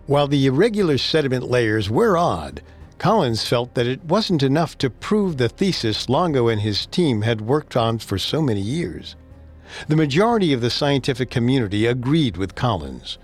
While 0.07 0.27
the 0.27 0.47
irregular 0.47 0.97
sediment 0.97 1.47
layers 1.47 1.91
were 1.91 2.17
odd, 2.17 2.63
Collins 2.97 3.47
felt 3.47 3.75
that 3.75 3.85
it 3.85 4.03
wasn't 4.03 4.41
enough 4.41 4.75
to 4.79 4.89
prove 4.89 5.37
the 5.37 5.47
thesis 5.47 6.09
Longo 6.09 6.47
and 6.47 6.59
his 6.59 6.87
team 6.87 7.21
had 7.21 7.39
worked 7.39 7.77
on 7.77 7.99
for 7.99 8.17
so 8.17 8.41
many 8.41 8.61
years. 8.61 9.15
The 9.89 9.95
majority 9.95 10.53
of 10.53 10.61
the 10.61 10.71
scientific 10.71 11.29
community 11.29 11.85
agreed 11.85 12.35
with 12.35 12.55
Collins. 12.55 13.19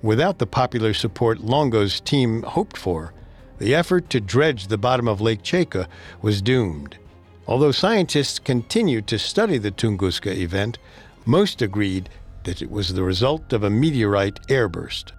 Without 0.00 0.38
the 0.38 0.46
popular 0.46 0.94
support 0.94 1.40
Longo's 1.40 2.00
team 2.00 2.42
hoped 2.42 2.78
for, 2.78 3.12
the 3.58 3.74
effort 3.74 4.08
to 4.08 4.18
dredge 4.18 4.68
the 4.68 4.78
bottom 4.78 5.06
of 5.06 5.20
Lake 5.20 5.42
Cheko 5.42 5.86
was 6.22 6.40
doomed. 6.40 6.96
Although 7.46 7.72
scientists 7.72 8.38
continued 8.38 9.06
to 9.08 9.18
study 9.18 9.58
the 9.58 9.70
Tunguska 9.70 10.34
event, 10.34 10.78
most 11.26 11.60
agreed 11.60 12.08
that 12.44 12.62
it 12.62 12.70
was 12.70 12.94
the 12.94 13.02
result 13.02 13.52
of 13.52 13.64
a 13.64 13.70
meteorite 13.70 14.40
airburst. 14.48 15.12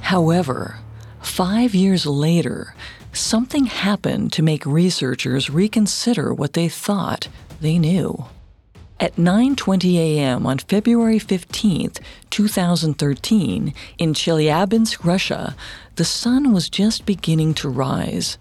However, 0.00 0.78
five 1.20 1.74
years 1.74 2.06
later, 2.06 2.74
something 3.12 3.66
happened 3.66 4.32
to 4.32 4.42
make 4.42 4.64
researchers 4.66 5.50
reconsider 5.50 6.32
what 6.32 6.52
they 6.52 6.68
thought 6.68 7.28
they 7.60 7.78
knew. 7.78 8.26
At 8.98 9.16
9:20 9.16 9.96
a.m. 9.96 10.46
on 10.46 10.58
February 10.58 11.18
15, 11.18 11.92
2013, 12.30 13.74
in 13.98 14.14
Chelyabinsk, 14.14 15.04
Russia, 15.04 15.54
the 15.96 16.04
sun 16.04 16.52
was 16.52 16.70
just 16.70 17.04
beginning 17.04 17.52
to 17.54 17.68
rise. 17.68 18.38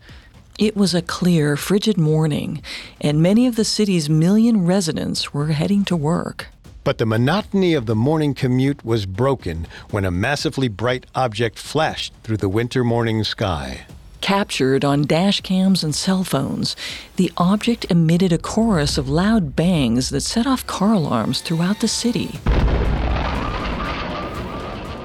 It 0.58 0.78
was 0.78 0.94
a 0.94 1.02
clear, 1.02 1.58
frigid 1.58 1.98
morning, 1.98 2.62
and 3.02 3.22
many 3.22 3.48
of 3.48 3.58
the 3.58 3.66
city's 3.66 4.10
million 4.10 4.66
residents 4.66 5.34
were 5.34 5.48
heading 5.48 5.84
to 5.86 5.98
work. 5.98 6.48
But 6.86 7.00
the 7.00 7.06
monotony 7.08 7.74
of 7.74 7.88
the 7.88 7.96
morning 7.96 8.36
commute 8.36 8.86
was 8.86 9.08
broken 9.08 9.66
when 9.90 10.06
a 10.06 10.12
massively 10.12 10.68
bright 10.68 11.08
object 11.16 11.58
flashed 11.58 12.14
through 12.24 12.38
the 12.38 12.48
winter 12.48 12.84
morning 12.84 13.24
sky. 13.24 13.88
Captured 14.22 14.86
on 14.86 15.02
dash 15.02 15.42
cams 15.42 15.84
and 15.84 15.96
cell 15.96 16.24
phones, 16.24 16.76
the 17.16 17.32
object 17.38 17.88
emitted 17.90 18.32
a 18.32 18.38
chorus 18.38 19.00
of 19.00 19.10
loud 19.10 19.56
bangs 19.56 20.12
that 20.12 20.22
set 20.22 20.46
off 20.46 20.68
car 20.68 20.94
alarms 20.94 21.42
throughout 21.42 21.80
the 21.80 21.88
city. 21.88 22.40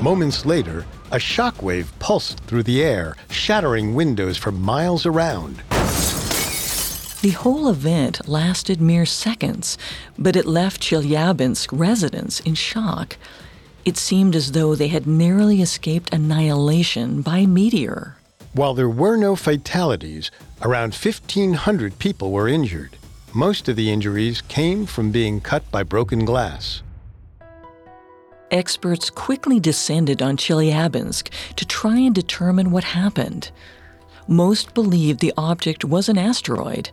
Moments 0.03 0.45
later, 0.45 0.85
a 1.13 1.17
shockwave 1.17 1.87
pulsed 1.99 2.41
through 2.41 2.65
the 2.65 2.83
air, 2.83 3.17
shattering 3.31 3.95
windows 3.95 4.37
for 4.37 4.53
miles 4.53 5.07
around. 5.07 5.63
The 7.23 7.31
whole 7.31 7.69
event 7.69 8.27
lasted 8.27 8.81
mere 8.81 9.05
seconds, 9.05 9.77
but 10.19 10.37
it 10.37 10.47
left 10.47 10.81
Chelyabinsk 10.81 11.69
residents 11.71 12.41
in 12.41 12.55
shock. 12.55 13.19
It 13.85 13.99
seemed 13.99 14.35
as 14.35 14.53
though 14.53 14.75
they 14.75 14.89
had 14.89 15.07
narrowly 15.07 15.61
escaped 15.61 16.15
annihilation 16.15 17.21
by 17.21 17.45
meteor. 17.45 18.17
While 18.55 18.73
there 18.73 18.89
were 18.89 19.17
no 19.17 19.37
fatalities, 19.37 20.31
around 20.63 20.95
1,500 20.95 21.99
people 21.99 22.33
were 22.33 22.49
injured. 22.49 22.97
Most 23.35 23.69
of 23.69 23.77
the 23.77 23.93
injuries 23.93 24.41
came 24.41 24.87
from 24.87 25.13
being 25.13 25.43
cut 25.43 25.71
by 25.71 25.83
broken 25.83 26.25
glass. 26.25 26.83
Experts 28.51 29.11
quickly 29.11 29.61
descended 29.61 30.23
on 30.23 30.39
Chelyabinsk 30.39 31.29
to 31.57 31.67
try 31.67 31.99
and 31.99 32.15
determine 32.15 32.71
what 32.71 32.85
happened. 32.85 33.51
Most 34.31 34.75
believed 34.75 35.19
the 35.19 35.35
object 35.37 35.85
was 35.85 36.09
an 36.09 36.17
asteroid, 36.17 36.93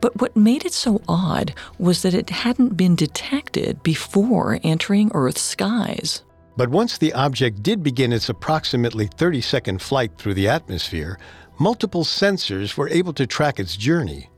but 0.00 0.20
what 0.20 0.36
made 0.36 0.64
it 0.64 0.72
so 0.72 1.00
odd 1.06 1.54
was 1.78 2.02
that 2.02 2.12
it 2.12 2.28
hadn't 2.28 2.76
been 2.76 2.96
detected 2.96 3.80
before 3.84 4.58
entering 4.64 5.08
Earth's 5.14 5.42
skies. 5.42 6.24
But 6.56 6.70
once 6.70 6.98
the 6.98 7.12
object 7.12 7.62
did 7.62 7.84
begin 7.84 8.12
its 8.12 8.28
approximately 8.28 9.06
30 9.06 9.40
second 9.42 9.80
flight 9.80 10.18
through 10.18 10.34
the 10.34 10.48
atmosphere, 10.48 11.20
multiple 11.60 12.02
sensors 12.02 12.76
were 12.76 12.88
able 12.88 13.12
to 13.12 13.28
track 13.28 13.60
its 13.60 13.76
journey. 13.76 14.28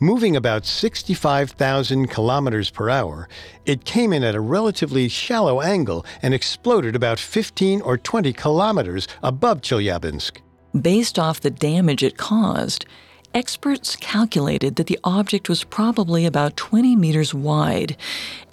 Moving 0.00 0.34
about 0.34 0.66
65,000 0.66 2.08
kilometers 2.08 2.68
per 2.68 2.90
hour, 2.90 3.28
it 3.64 3.84
came 3.84 4.12
in 4.12 4.24
at 4.24 4.34
a 4.34 4.40
relatively 4.40 5.06
shallow 5.06 5.60
angle 5.60 6.04
and 6.20 6.34
exploded 6.34 6.96
about 6.96 7.20
15 7.20 7.80
or 7.82 7.96
20 7.96 8.32
kilometers 8.32 9.06
above 9.22 9.60
Chelyabinsk. 9.60 10.40
Based 10.78 11.18
off 11.18 11.40
the 11.40 11.50
damage 11.50 12.02
it 12.02 12.16
caused, 12.16 12.86
experts 13.34 13.94
calculated 13.96 14.76
that 14.76 14.86
the 14.86 14.98
object 15.04 15.50
was 15.50 15.64
probably 15.64 16.24
about 16.24 16.56
20 16.56 16.96
meters 16.96 17.34
wide, 17.34 17.94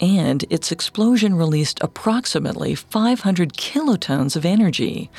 and 0.00 0.44
its 0.50 0.70
explosion 0.70 1.34
released 1.34 1.78
approximately 1.80 2.74
500 2.74 3.54
kilotons 3.54 4.36
of 4.36 4.44
energy. 4.44 5.10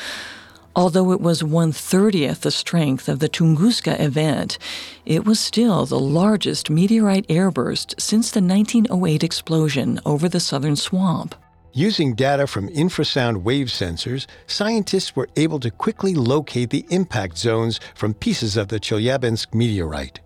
Although 0.75 1.11
it 1.11 1.19
was 1.19 1.43
one 1.43 1.71
thirtieth 1.71 2.41
the 2.41 2.51
strength 2.51 3.09
of 3.09 3.19
the 3.19 3.27
Tunguska 3.27 3.99
event, 3.99 4.59
it 5.03 5.25
was 5.25 5.39
still 5.39 5.85
the 5.87 5.99
largest 5.99 6.69
meteorite 6.69 7.27
airburst 7.27 7.99
since 7.99 8.29
the 8.29 8.41
1908 8.41 9.23
explosion 9.23 9.99
over 10.05 10.29
the 10.29 10.39
southern 10.39 10.75
swamp. 10.75 11.35
Using 11.73 12.15
data 12.15 12.47
from 12.47 12.67
infrasound 12.67 13.43
wave 13.43 13.67
sensors, 13.67 14.27
scientists 14.45 15.15
were 15.15 15.29
able 15.37 15.57
to 15.61 15.71
quickly 15.71 16.13
locate 16.13 16.69
the 16.69 16.85
impact 16.89 17.37
zones 17.37 17.79
from 17.95 18.13
pieces 18.13 18.57
of 18.57 18.67
the 18.67 18.77
Chelyabinsk 18.77 19.53
meteorite. 19.53 20.19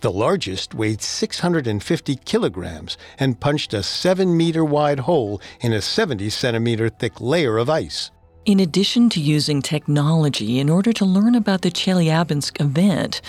The 0.00 0.12
largest 0.12 0.74
weighed 0.74 1.02
650 1.02 2.14
kilograms 2.24 2.96
and 3.18 3.40
punched 3.40 3.74
a 3.74 3.82
7 3.82 4.36
meter 4.36 4.64
wide 4.64 5.00
hole 5.00 5.42
in 5.60 5.72
a 5.72 5.82
70 5.82 6.30
centimeter 6.30 6.88
thick 6.88 7.20
layer 7.20 7.58
of 7.58 7.68
ice. 7.68 8.12
In 8.44 8.60
addition 8.60 9.10
to 9.10 9.20
using 9.20 9.60
technology 9.60 10.60
in 10.60 10.70
order 10.70 10.92
to 10.92 11.04
learn 11.04 11.34
about 11.34 11.62
the 11.62 11.72
Chelyabinsk 11.72 12.60
event, 12.60 13.20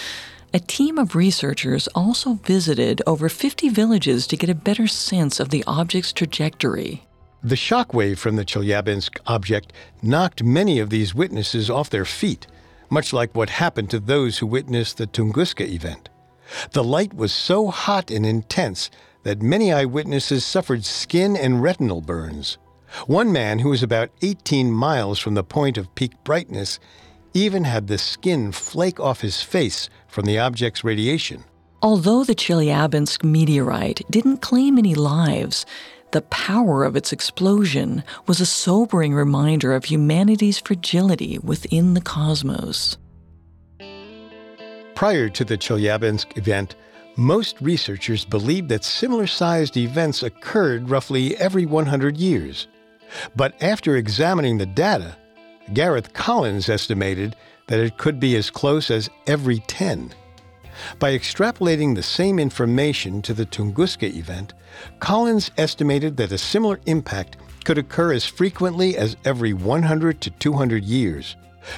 a 0.54 0.60
team 0.60 1.00
of 1.00 1.16
researchers 1.16 1.88
also 1.96 2.36
visited 2.36 3.02
over 3.08 3.30
50 3.30 3.70
villages 3.70 4.28
to 4.28 4.38
get 4.38 4.52
a 4.52 4.56
better 4.56 4.86
sense 4.86 5.40
of 5.40 5.50
the 5.50 5.64
object's 5.66 6.14
trajectory. 6.14 7.08
The 7.46 7.56
shockwave 7.56 8.20
from 8.20 8.38
the 8.38 8.46
Chelyabinsk 8.46 9.18
object 9.28 9.74
knocked 10.02 10.42
many 10.44 10.80
of 10.80 10.90
these 10.90 11.14
witnesses 11.14 11.70
off 11.70 11.90
their 11.90 12.06
feet, 12.06 12.48
much 12.90 13.12
like 13.12 13.36
what 13.36 13.50
happened 13.50 13.90
to 13.90 14.00
those 14.00 14.38
who 14.38 14.48
witnessed 14.48 14.98
the 14.98 15.08
Tunguska 15.08 15.68
event. 15.68 16.08
The 16.72 16.86
light 16.86 17.14
was 17.14 17.34
so 17.34 17.68
hot 17.68 18.10
and 18.10 18.26
intense 18.26 18.90
that 19.24 19.42
many 19.42 19.74
eyewitnesses 19.74 20.46
suffered 20.46 20.86
skin 20.86 21.36
and 21.36 21.62
retinal 21.62 22.00
burns. 22.00 22.58
One 23.08 23.34
man 23.34 23.60
who 23.60 23.70
was 23.70 23.84
about 23.84 24.12
18 24.22 24.72
miles 24.72 25.20
from 25.20 25.34
the 25.34 25.44
point 25.44 25.78
of 25.78 25.94
peak 25.96 26.14
brightness 26.24 26.80
even 27.34 27.66
had 27.66 27.88
the 27.88 27.98
skin 27.98 28.54
flake 28.54 29.02
off 29.02 29.20
his 29.20 29.42
face 29.42 29.90
from 30.08 30.26
the 30.26 30.40
object's 30.40 30.86
radiation. 30.86 31.44
Although 31.82 32.24
the 32.24 32.36
Chelyabinsk 32.36 33.26
meteorite 33.26 34.02
didn't 34.10 34.38
claim 34.38 34.78
any 34.78 34.96
lives, 34.96 35.66
the 36.14 36.22
power 36.22 36.84
of 36.84 36.96
its 36.96 37.12
explosion 37.12 38.04
was 38.28 38.40
a 38.40 38.46
sobering 38.46 39.14
reminder 39.14 39.74
of 39.74 39.86
humanity's 39.86 40.60
fragility 40.60 41.40
within 41.40 41.96
the 41.96 42.02
cosmos. 42.02 42.98
Prior 44.96 45.28
to 45.30 45.44
the 45.44 45.58
Chelyabinsk 45.58 46.38
event, 46.38 46.76
most 47.16 47.60
researchers 47.62 48.26
believed 48.26 48.70
that 48.70 48.84
similar 48.84 49.28
sized 49.28 49.76
events 49.76 50.24
occurred 50.24 50.90
roughly 50.90 51.36
every 51.38 51.66
100 51.66 52.18
years. 52.18 52.68
But 53.36 53.62
after 53.62 53.96
examining 53.96 54.60
the 54.60 54.66
data, 54.68 55.18
Gareth 55.74 56.14
Collins 56.14 56.70
estimated 56.70 57.36
that 57.68 57.80
it 57.80 57.98
could 57.98 58.20
be 58.20 58.36
as 58.36 58.52
close 58.52 58.92
as 58.92 59.10
every 59.26 59.60
10. 59.68 60.14
By 61.00 61.18
extrapolating 61.18 61.96
the 61.96 62.04
same 62.04 62.40
information 62.40 63.22
to 63.24 63.34
the 63.34 63.46
Tunguska 63.46 64.14
event, 64.14 64.54
Collins 65.00 65.52
estimated 65.58 66.18
that 66.18 66.32
a 66.32 66.38
similar 66.38 66.80
impact 66.86 67.38
could 67.64 67.78
occur 67.78 68.14
as 68.14 68.26
frequently 68.26 68.98
as 68.98 69.16
every 69.26 69.54
100 69.54 70.22
to 70.22 70.30
200 70.30 70.84
years. 70.84 71.36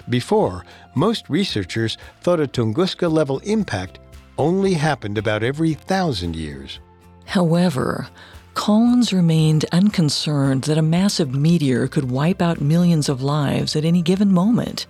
Before, 0.10 0.66
most 0.96 1.30
researchers 1.30 1.98
thought 2.22 2.40
a 2.40 2.48
Tunguska 2.48 3.12
level 3.12 3.40
impact 3.40 4.00
only 4.38 4.74
happened 4.74 5.18
about 5.18 5.44
every 5.44 5.74
thousand 5.74 6.36
years. 6.36 6.80
However, 7.26 8.08
Collins 8.54 9.12
remained 9.12 9.66
unconcerned 9.72 10.64
that 10.64 10.78
a 10.78 10.82
massive 10.82 11.36
meteor 11.36 11.88
could 11.88 12.10
wipe 12.10 12.42
out 12.42 12.62
millions 12.62 13.10
of 13.10 13.22
lives 13.22 13.76
at 13.76 13.86
any 13.86 14.02
given 14.02 14.32
moment. 14.32 14.86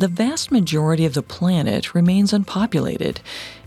The 0.00 0.08
vast 0.08 0.50
majority 0.50 1.04
of 1.04 1.12
the 1.12 1.20
planet 1.20 1.94
remains 1.94 2.32
unpopulated, 2.32 3.20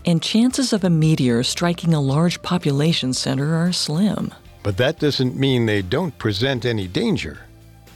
and 0.04 0.20
chances 0.20 0.72
of 0.72 0.82
a 0.82 0.90
meteor 0.90 1.44
striking 1.44 1.94
a 1.94 2.00
large 2.00 2.42
population 2.42 3.12
center 3.12 3.54
are 3.54 3.72
slim. 3.72 4.34
But 4.64 4.76
that 4.78 4.98
doesn't 4.98 5.36
mean 5.36 5.64
they 5.64 5.80
don't 5.80 6.18
present 6.18 6.64
any 6.64 6.88
danger. 6.88 7.46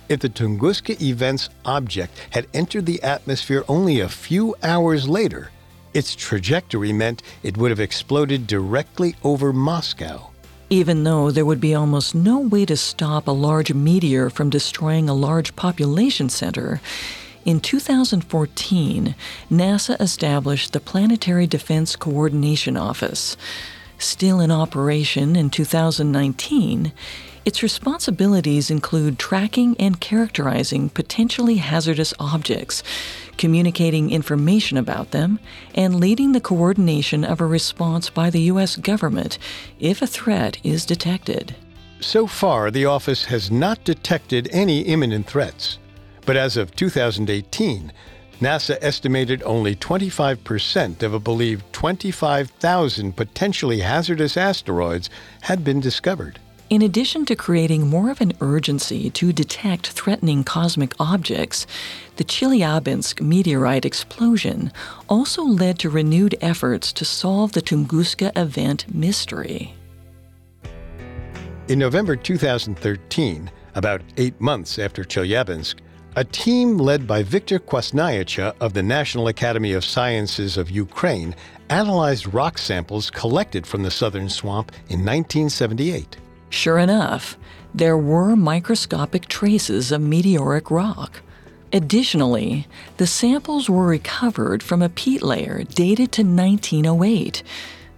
If 0.09 0.21
the 0.21 0.29
Tunguska 0.29 1.03
event's 1.03 1.49
object 1.65 2.17
had 2.31 2.47
entered 2.55 2.87
the 2.87 3.03
atmosphere 3.03 3.65
only 3.67 3.99
a 3.99 4.09
few 4.09 4.55
hours 4.63 5.09
later, 5.09 5.51
its 5.93 6.15
trajectory 6.15 6.93
meant 6.93 7.25
it 7.43 7.57
would 7.57 7.73
have 7.73 7.81
exploded 7.81 8.47
directly 8.47 9.17
over 9.25 9.53
Moscow. 9.53 10.31
Even 10.71 11.03
though 11.03 11.33
there 11.33 11.45
would 11.45 11.61
be 11.61 11.75
almost 11.75 12.15
no 12.15 12.39
way 12.39 12.65
to 12.67 12.77
stop 12.77 13.27
a 13.27 13.33
large 13.33 13.75
meteor 13.75 14.31
from 14.31 14.49
destroying 14.49 15.09
a 15.09 15.15
large 15.15 15.57
population 15.57 16.29
center, 16.29 16.81
in 17.49 17.61
2014, 17.61 19.15
NASA 19.51 19.99
established 20.03 20.75
the 20.75 20.81
Planetary 20.81 21.47
Defense 21.47 21.97
Coordination 21.97 22.77
Office. 22.77 23.39
Still 23.97 24.39
in 24.39 24.51
operation 24.51 25.35
in 25.35 25.49
2019, 25.49 26.93
its 27.47 27.63
responsibilities 27.63 28.71
include 28.71 29.19
tracking 29.19 29.75
and 29.79 29.99
characterizing 29.99 30.91
potentially 30.91 31.57
hazardous 31.57 32.13
objects, 32.21 32.83
communicating 33.39 34.11
information 34.11 34.77
about 34.77 35.13
them, 35.13 35.41
and 35.75 35.99
leading 35.99 36.33
the 36.33 36.43
coordination 36.43 37.25
of 37.25 37.41
a 37.41 37.47
response 37.47 38.11
by 38.11 38.29
the 38.29 38.43
U.S. 38.53 38.77
government 38.77 39.39
if 39.81 40.03
a 40.03 40.07
threat 40.07 40.59
is 40.63 40.85
detected. 40.85 41.57
So 42.01 42.27
far, 42.27 42.71
the 42.71 42.85
office 42.85 43.25
has 43.25 43.51
not 43.51 43.85
detected 43.85 44.51
any 44.53 44.81
imminent 44.83 45.27
threats. 45.27 45.79
But 46.29 46.37
as 46.37 46.59
of 46.59 46.77
2018, 46.77 47.91
NASA 48.43 48.77
estimated 48.83 49.43
only 49.47 49.75
25% 49.75 51.03
of 51.03 51.15
a 51.15 51.19
believed 51.19 51.73
25,000 51.73 53.17
potentially 53.17 53.81
hazardous 53.81 54.37
asteroids 54.37 55.09
had 55.41 55.65
been 55.65 55.81
discovered. 55.81 56.39
In 56.69 56.83
addition 56.83 57.25
to 57.25 57.35
creating 57.35 57.87
more 57.87 58.11
of 58.11 58.21
an 58.21 58.35
urgency 58.43 59.09
to 59.09 59.33
detect 59.33 59.87
threatening 59.87 60.45
cosmic 60.45 60.93
objects, 61.01 61.67
the 62.17 62.25
Chelyabinsk 62.25 63.23
meteorite 63.23 63.87
explosion 63.87 64.71
also 65.09 65.43
led 65.43 65.79
to 65.79 65.89
renewed 65.89 66.35
efforts 66.43 66.93
to 66.93 67.07
solve 67.07 67.53
the 67.53 67.63
Tunguska 67.63 68.37
event 68.37 68.85
mystery. 68.95 69.75
In 71.69 71.79
November 71.79 72.17
2013, 72.17 73.51
about 73.75 74.03
eight 74.19 74.39
months 74.43 74.79
after 74.79 75.05
Chelyabinsk, 75.05 75.77
A 76.19 76.25
team 76.25 76.79
led 76.79 77.07
by 77.07 77.23
Viktor 77.23 77.61
Kwasniewicz 77.61 78.53
of 78.61 78.73
the 78.73 78.83
National 78.83 79.29
Academy 79.29 79.73
of 79.73 79.85
Sciences 79.85 80.57
of 80.57 80.69
Ukraine 80.69 81.33
analyzed 81.71 82.35
rock 82.35 82.59
samples 82.59 83.09
collected 83.09 83.65
from 83.65 83.85
the 83.85 83.91
southern 83.93 84.29
swamp 84.29 84.73
in 84.89 85.05
1978. 85.05 86.17
Sure 86.51 86.81
enough, 86.81 87.39
there 87.73 87.97
were 87.97 88.35
microscopic 88.35 89.29
traces 89.29 89.93
of 89.93 90.01
meteoric 90.01 90.73
rock. 90.73 91.23
Additionally, 91.73 92.67
the 92.97 93.07
samples 93.07 93.71
were 93.71 93.87
recovered 93.87 94.61
from 94.61 94.83
a 94.83 94.89
peat 94.89 95.23
layer 95.23 95.63
dated 95.63 96.11
to 96.11 96.23
1908. 96.23 97.45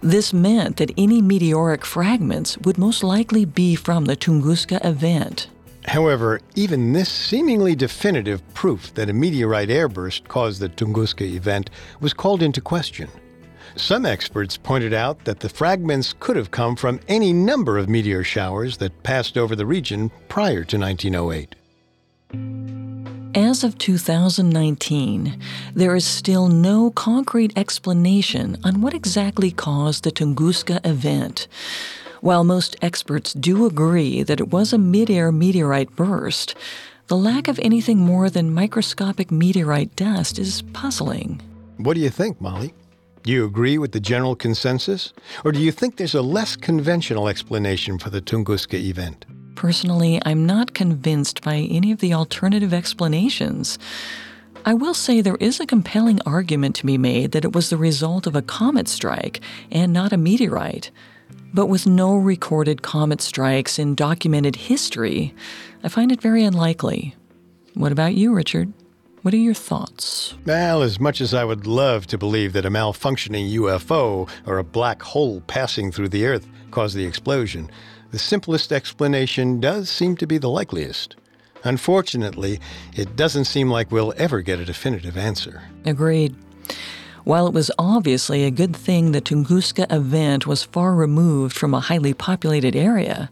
This 0.01 0.31
meant 0.31 0.77
that 0.77 0.93
any 0.95 1.23
meteoric 1.23 1.83
fragments 1.83 2.55
would 2.59 2.77
most 2.77 3.03
likely 3.03 3.45
be 3.45 3.73
from 3.73 4.05
the 4.05 4.15
Tunguska 4.15 4.79
event. 4.85 5.47
However, 5.91 6.39
even 6.55 6.93
this 6.93 7.09
seemingly 7.09 7.75
definitive 7.75 8.41
proof 8.53 8.93
that 8.93 9.09
a 9.09 9.13
meteorite 9.13 9.67
airburst 9.67 10.25
caused 10.29 10.61
the 10.61 10.69
Tunguska 10.69 11.29
event 11.29 11.69
was 11.99 12.13
called 12.13 12.41
into 12.41 12.61
question. 12.61 13.09
Some 13.75 14.05
experts 14.05 14.55
pointed 14.55 14.93
out 14.93 15.25
that 15.25 15.41
the 15.41 15.49
fragments 15.49 16.15
could 16.17 16.37
have 16.37 16.49
come 16.49 16.77
from 16.77 17.01
any 17.09 17.33
number 17.33 17.77
of 17.77 17.89
meteor 17.89 18.23
showers 18.23 18.77
that 18.77 19.03
passed 19.03 19.37
over 19.37 19.53
the 19.53 19.65
region 19.65 20.09
prior 20.29 20.63
to 20.63 20.77
1908. 20.79 21.55
As 23.35 23.65
of 23.65 23.77
2019, 23.77 25.37
there 25.73 25.93
is 25.93 26.05
still 26.05 26.47
no 26.47 26.91
concrete 26.91 27.51
explanation 27.57 28.57
on 28.63 28.79
what 28.79 28.93
exactly 28.93 29.51
caused 29.51 30.05
the 30.05 30.11
Tunguska 30.11 30.79
event. 30.85 31.49
While 32.21 32.43
most 32.43 32.75
experts 32.83 33.33
do 33.33 33.65
agree 33.65 34.21
that 34.21 34.39
it 34.39 34.49
was 34.49 34.73
a 34.73 34.77
mid-air 34.77 35.31
meteorite 35.31 35.95
burst, 35.95 36.53
the 37.07 37.17
lack 37.17 37.47
of 37.47 37.57
anything 37.59 37.97
more 37.97 38.29
than 38.29 38.53
microscopic 38.53 39.31
meteorite 39.31 39.95
dust 39.95 40.37
is 40.37 40.61
puzzling. 40.71 41.41
What 41.77 41.95
do 41.95 41.99
you 41.99 42.11
think, 42.11 42.39
Molly? 42.39 42.75
Do 43.23 43.31
you 43.31 43.43
agree 43.43 43.79
with 43.79 43.91
the 43.91 43.99
general 43.99 44.35
consensus? 44.35 45.13
Or 45.43 45.51
do 45.51 45.59
you 45.59 45.71
think 45.71 45.97
there's 45.97 46.13
a 46.13 46.21
less 46.21 46.55
conventional 46.55 47.27
explanation 47.27 47.97
for 47.97 48.11
the 48.11 48.21
Tunguska 48.21 48.75
event? 48.75 49.25
Personally, 49.55 50.21
I'm 50.23 50.45
not 50.45 50.75
convinced 50.75 51.41
by 51.41 51.55
any 51.55 51.91
of 51.91 52.01
the 52.01 52.13
alternative 52.13 52.71
explanations. 52.71 53.79
I 54.63 54.75
will 54.75 54.93
say 54.93 55.21
there 55.21 55.37
is 55.37 55.59
a 55.59 55.65
compelling 55.65 56.19
argument 56.27 56.75
to 56.75 56.85
be 56.85 56.99
made 56.99 57.31
that 57.31 57.45
it 57.45 57.53
was 57.53 57.71
the 57.71 57.77
result 57.77 58.27
of 58.27 58.35
a 58.35 58.43
comet 58.43 58.87
strike 58.87 59.41
and 59.71 59.91
not 59.91 60.13
a 60.13 60.17
meteorite. 60.17 60.91
But 61.53 61.65
with 61.65 61.85
no 61.85 62.15
recorded 62.15 62.81
comet 62.81 63.21
strikes 63.21 63.77
in 63.77 63.95
documented 63.95 64.55
history, 64.55 65.33
I 65.83 65.89
find 65.89 66.11
it 66.11 66.21
very 66.21 66.43
unlikely. 66.43 67.15
What 67.73 67.91
about 67.91 68.15
you, 68.15 68.33
Richard? 68.33 68.71
What 69.21 69.33
are 69.33 69.37
your 69.37 69.53
thoughts? 69.53 70.33
Well, 70.45 70.81
as 70.81 70.99
much 70.99 71.21
as 71.21 71.33
I 71.33 71.43
would 71.43 71.67
love 71.67 72.07
to 72.07 72.17
believe 72.17 72.53
that 72.53 72.65
a 72.65 72.71
malfunctioning 72.71 73.53
UFO 73.53 74.29
or 74.47 74.57
a 74.57 74.63
black 74.63 75.01
hole 75.03 75.41
passing 75.41 75.91
through 75.91 76.09
the 76.09 76.25
Earth 76.25 76.47
caused 76.71 76.95
the 76.95 77.05
explosion, 77.05 77.69
the 78.11 78.19
simplest 78.19 78.71
explanation 78.71 79.59
does 79.59 79.89
seem 79.89 80.15
to 80.17 80.25
be 80.25 80.37
the 80.37 80.49
likeliest. 80.49 81.17
Unfortunately, 81.63 82.59
it 82.95 83.15
doesn't 83.15 83.45
seem 83.45 83.69
like 83.69 83.91
we'll 83.91 84.13
ever 84.17 84.41
get 84.41 84.59
a 84.59 84.65
definitive 84.65 85.17
answer. 85.17 85.63
Agreed. 85.85 86.35
While 87.23 87.47
it 87.47 87.53
was 87.53 87.71
obviously 87.77 88.43
a 88.43 88.51
good 88.51 88.75
thing 88.75 89.11
the 89.11 89.21
Tunguska 89.21 89.91
event 89.91 90.47
was 90.47 90.63
far 90.63 90.95
removed 90.95 91.55
from 91.55 91.73
a 91.73 91.79
highly 91.79 92.13
populated 92.13 92.75
area, 92.75 93.29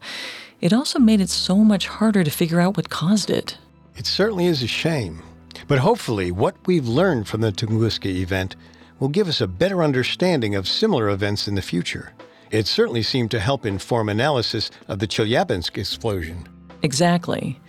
it 0.61 0.73
also 0.73 0.99
made 0.99 1.21
it 1.21 1.29
so 1.29 1.57
much 1.57 1.87
harder 1.87 2.23
to 2.23 2.31
figure 2.31 2.59
out 2.59 2.77
what 2.77 2.89
caused 2.89 3.29
it. 3.29 3.57
It 3.95 4.05
certainly 4.05 4.45
is 4.45 4.61
a 4.61 4.67
shame. 4.67 5.23
But 5.67 5.79
hopefully, 5.79 6.31
what 6.31 6.55
we've 6.65 6.87
learned 6.87 7.27
from 7.27 7.41
the 7.41 7.51
Tunguska 7.51 8.05
event 8.05 8.55
will 8.99 9.09
give 9.09 9.27
us 9.27 9.41
a 9.41 9.47
better 9.47 9.81
understanding 9.81 10.55
of 10.55 10.67
similar 10.67 11.09
events 11.09 11.47
in 11.47 11.55
the 11.55 11.61
future. 11.61 12.13
It 12.51 12.67
certainly 12.67 13.03
seemed 13.03 13.31
to 13.31 13.39
help 13.39 13.65
inform 13.65 14.09
analysis 14.09 14.71
of 14.87 14.99
the 14.99 15.07
Chelyabinsk 15.07 15.77
explosion. 15.77 16.47
Exactly. 16.81 17.59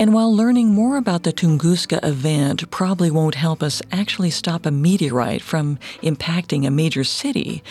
And 0.00 0.14
while 0.14 0.34
learning 0.34 0.68
more 0.68 0.96
about 0.96 1.24
the 1.24 1.32
Tunguska 1.32 1.98
event 2.04 2.70
probably 2.70 3.10
won't 3.10 3.34
help 3.34 3.64
us 3.64 3.82
actually 3.90 4.30
stop 4.30 4.64
a 4.64 4.70
meteorite 4.70 5.42
from 5.42 5.76
impacting 6.02 6.64
a 6.64 6.70
major 6.70 7.02
city, 7.02 7.64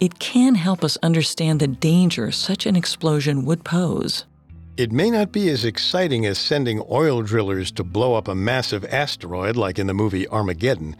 it 0.00 0.18
can 0.18 0.56
help 0.56 0.82
us 0.82 0.98
understand 1.04 1.60
the 1.60 1.68
danger 1.68 2.32
such 2.32 2.66
an 2.66 2.74
explosion 2.74 3.44
would 3.44 3.62
pose. 3.62 4.24
It 4.76 4.90
may 4.90 5.08
not 5.08 5.30
be 5.30 5.48
as 5.50 5.64
exciting 5.64 6.26
as 6.26 6.38
sending 6.38 6.82
oil 6.90 7.22
drillers 7.22 7.70
to 7.72 7.84
blow 7.84 8.14
up 8.14 8.26
a 8.26 8.34
massive 8.34 8.84
asteroid 8.86 9.56
like 9.56 9.78
in 9.78 9.86
the 9.86 9.94
movie 9.94 10.28
Armageddon, 10.28 10.96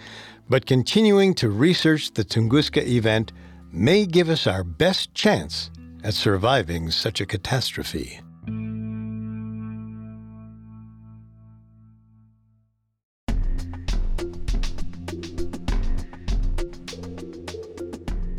but 0.49 0.67
continuing 0.67 1.35
to 1.35 1.51
research 1.51 2.13
the 2.13 2.25
Tunguska 2.25 2.87
event 2.87 3.33
may 3.73 4.07
give 4.07 4.29
us 4.29 4.47
our 4.47 4.63
best 4.63 5.13
chance 5.13 5.71
at 6.05 6.15
surviving 6.15 6.91
such 6.93 7.21
a 7.21 7.27
catastrophe. 7.27 8.21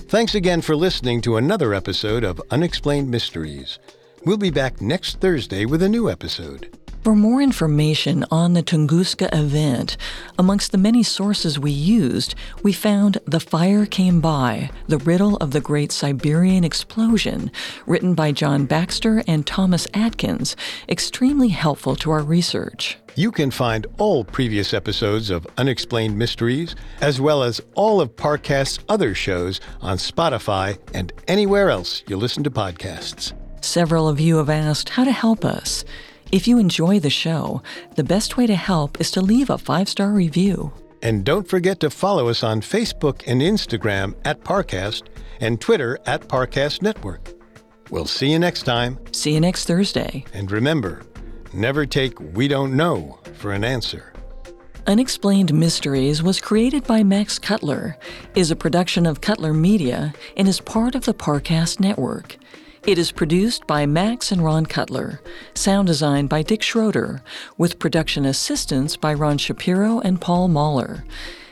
Thanks 0.10 0.34
again 0.34 0.62
for 0.62 0.76
listening 0.76 1.22
to 1.22 1.38
another 1.38 1.72
episode 1.72 2.24
of 2.24 2.42
Unexplained 2.50 3.12
Mysteries. 3.12 3.78
We'll 4.26 4.38
be 4.38 4.50
back 4.50 4.82
next 4.82 5.22
Thursday 5.22 5.66
with 5.66 5.84
a 5.84 5.88
new 5.88 6.10
episode. 6.10 6.79
For 7.10 7.16
more 7.16 7.42
information 7.42 8.24
on 8.30 8.54
the 8.54 8.62
Tunguska 8.62 9.34
event, 9.34 9.98
amongst 10.38 10.72
the 10.72 10.78
many 10.78 11.02
sources 11.02 11.58
we 11.58 11.72
used, 11.72 12.36
we 12.62 12.72
found 12.72 13.18
The 13.26 13.40
Fire 13.40 13.88
Came 13.88 14.22
By, 14.22 14.70
The 14.88 15.00
Riddle 15.00 15.36
of 15.38 15.50
the 15.50 15.60
Great 15.60 15.92
Siberian 15.92 16.64
Explosion, 16.64 17.50
written 17.88 18.14
by 18.14 18.32
John 18.32 18.68
Baxter 18.68 19.24
and 19.26 19.48
Thomas 19.48 19.88
Atkins, 19.96 20.56
extremely 20.88 21.48
helpful 21.48 21.96
to 21.96 22.12
our 22.12 22.22
research. 22.22 23.00
You 23.16 23.32
can 23.32 23.50
find 23.50 23.88
all 23.98 24.24
previous 24.24 24.72
episodes 24.72 25.32
of 25.32 25.48
Unexplained 25.58 26.16
Mysteries, 26.16 26.76
as 27.02 27.20
well 27.20 27.42
as 27.42 27.60
all 27.74 28.02
of 28.02 28.16
Parcast's 28.16 28.84
other 28.88 29.16
shows 29.16 29.60
on 29.82 29.98
Spotify 29.98 30.78
and 30.94 31.12
anywhere 31.28 31.72
else 31.72 32.04
you 32.06 32.18
listen 32.18 32.44
to 32.44 32.52
podcasts. 32.52 33.34
Several 33.62 34.08
of 34.08 34.20
you 34.20 34.38
have 34.38 34.50
asked 34.52 34.90
how 34.90 35.04
to 35.06 35.12
help 35.12 35.44
us. 35.44 35.84
If 36.32 36.48
you 36.48 36.60
enjoy 36.60 37.00
the 37.00 37.10
show, 37.10 37.64
the 37.96 38.04
best 38.04 38.38
way 38.38 38.46
to 38.46 38.56
help 38.56 39.02
is 39.02 39.10
to 39.12 39.22
leave 39.22 39.50
a 39.50 39.58
five 39.58 39.90
star 39.90 40.12
review. 40.12 40.72
And 41.02 41.24
don't 41.24 41.48
forget 41.48 41.80
to 41.80 41.90
follow 41.90 42.28
us 42.28 42.44
on 42.44 42.62
Facebook 42.62 43.24
and 43.26 43.42
Instagram 43.42 44.14
at 44.26 44.44
Parcast 44.44 45.08
and 45.40 45.60
Twitter 45.60 45.98
at 46.06 46.28
Parcast 46.28 46.82
Network. 46.82 47.34
We'll 47.90 48.06
see 48.06 48.32
you 48.32 48.38
next 48.38 48.64
time. 48.64 49.00
See 49.12 49.34
you 49.34 49.40
next 49.40 49.66
Thursday. 49.66 50.26
And 50.34 50.52
remember, 50.52 51.02
never 51.54 51.88
take 51.88 52.20
we 52.36 52.48
don't 52.48 52.76
know 52.78 53.20
for 53.38 53.52
an 53.52 53.64
answer. 53.64 54.14
Unexplained 54.86 55.54
Mysteries 55.54 56.22
was 56.22 56.40
created 56.40 56.84
by 56.86 57.04
Max 57.04 57.40
Cutler, 57.40 57.98
is 58.36 58.52
a 58.52 58.56
production 58.56 59.06
of 59.06 59.22
Cutler 59.22 59.54
Media, 59.54 60.14
and 60.38 60.48
is 60.48 60.62
part 60.62 60.96
of 60.96 61.06
the 61.06 61.14
Parcast 61.14 61.80
Network. 61.80 62.38
It 62.90 62.98
is 62.98 63.12
produced 63.12 63.68
by 63.68 63.86
Max 63.86 64.32
and 64.32 64.44
Ron 64.44 64.66
Cutler, 64.66 65.22
sound 65.54 65.86
design 65.86 66.26
by 66.26 66.42
Dick 66.42 66.64
Schroeder, 66.64 67.22
with 67.56 67.78
production 67.78 68.26
assistance 68.26 68.98
by 68.98 69.14
Ron 69.14 69.38
Shapiro 69.38 70.00
and 70.00 70.20
Paul 70.20 70.48
Mahler. 70.48 71.04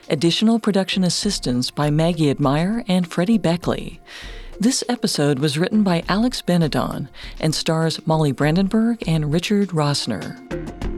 Additional 0.10 0.58
production 0.58 1.04
assistance 1.04 1.70
by 1.70 1.92
Maggie 1.92 2.32
Admire 2.32 2.84
and 2.88 3.08
Freddie 3.08 3.38
Beckley. 3.38 4.02
This 4.60 4.84
episode 4.90 5.38
was 5.38 5.60
written 5.60 5.84
by 5.84 6.04
Alex 6.10 6.42
Benedon 6.42 7.08
and 7.40 7.54
stars 7.54 8.00
Molly 8.08 8.32
Brandenburg 8.32 9.08
and 9.08 9.32
Richard 9.32 9.70
Rossner. 9.70 10.97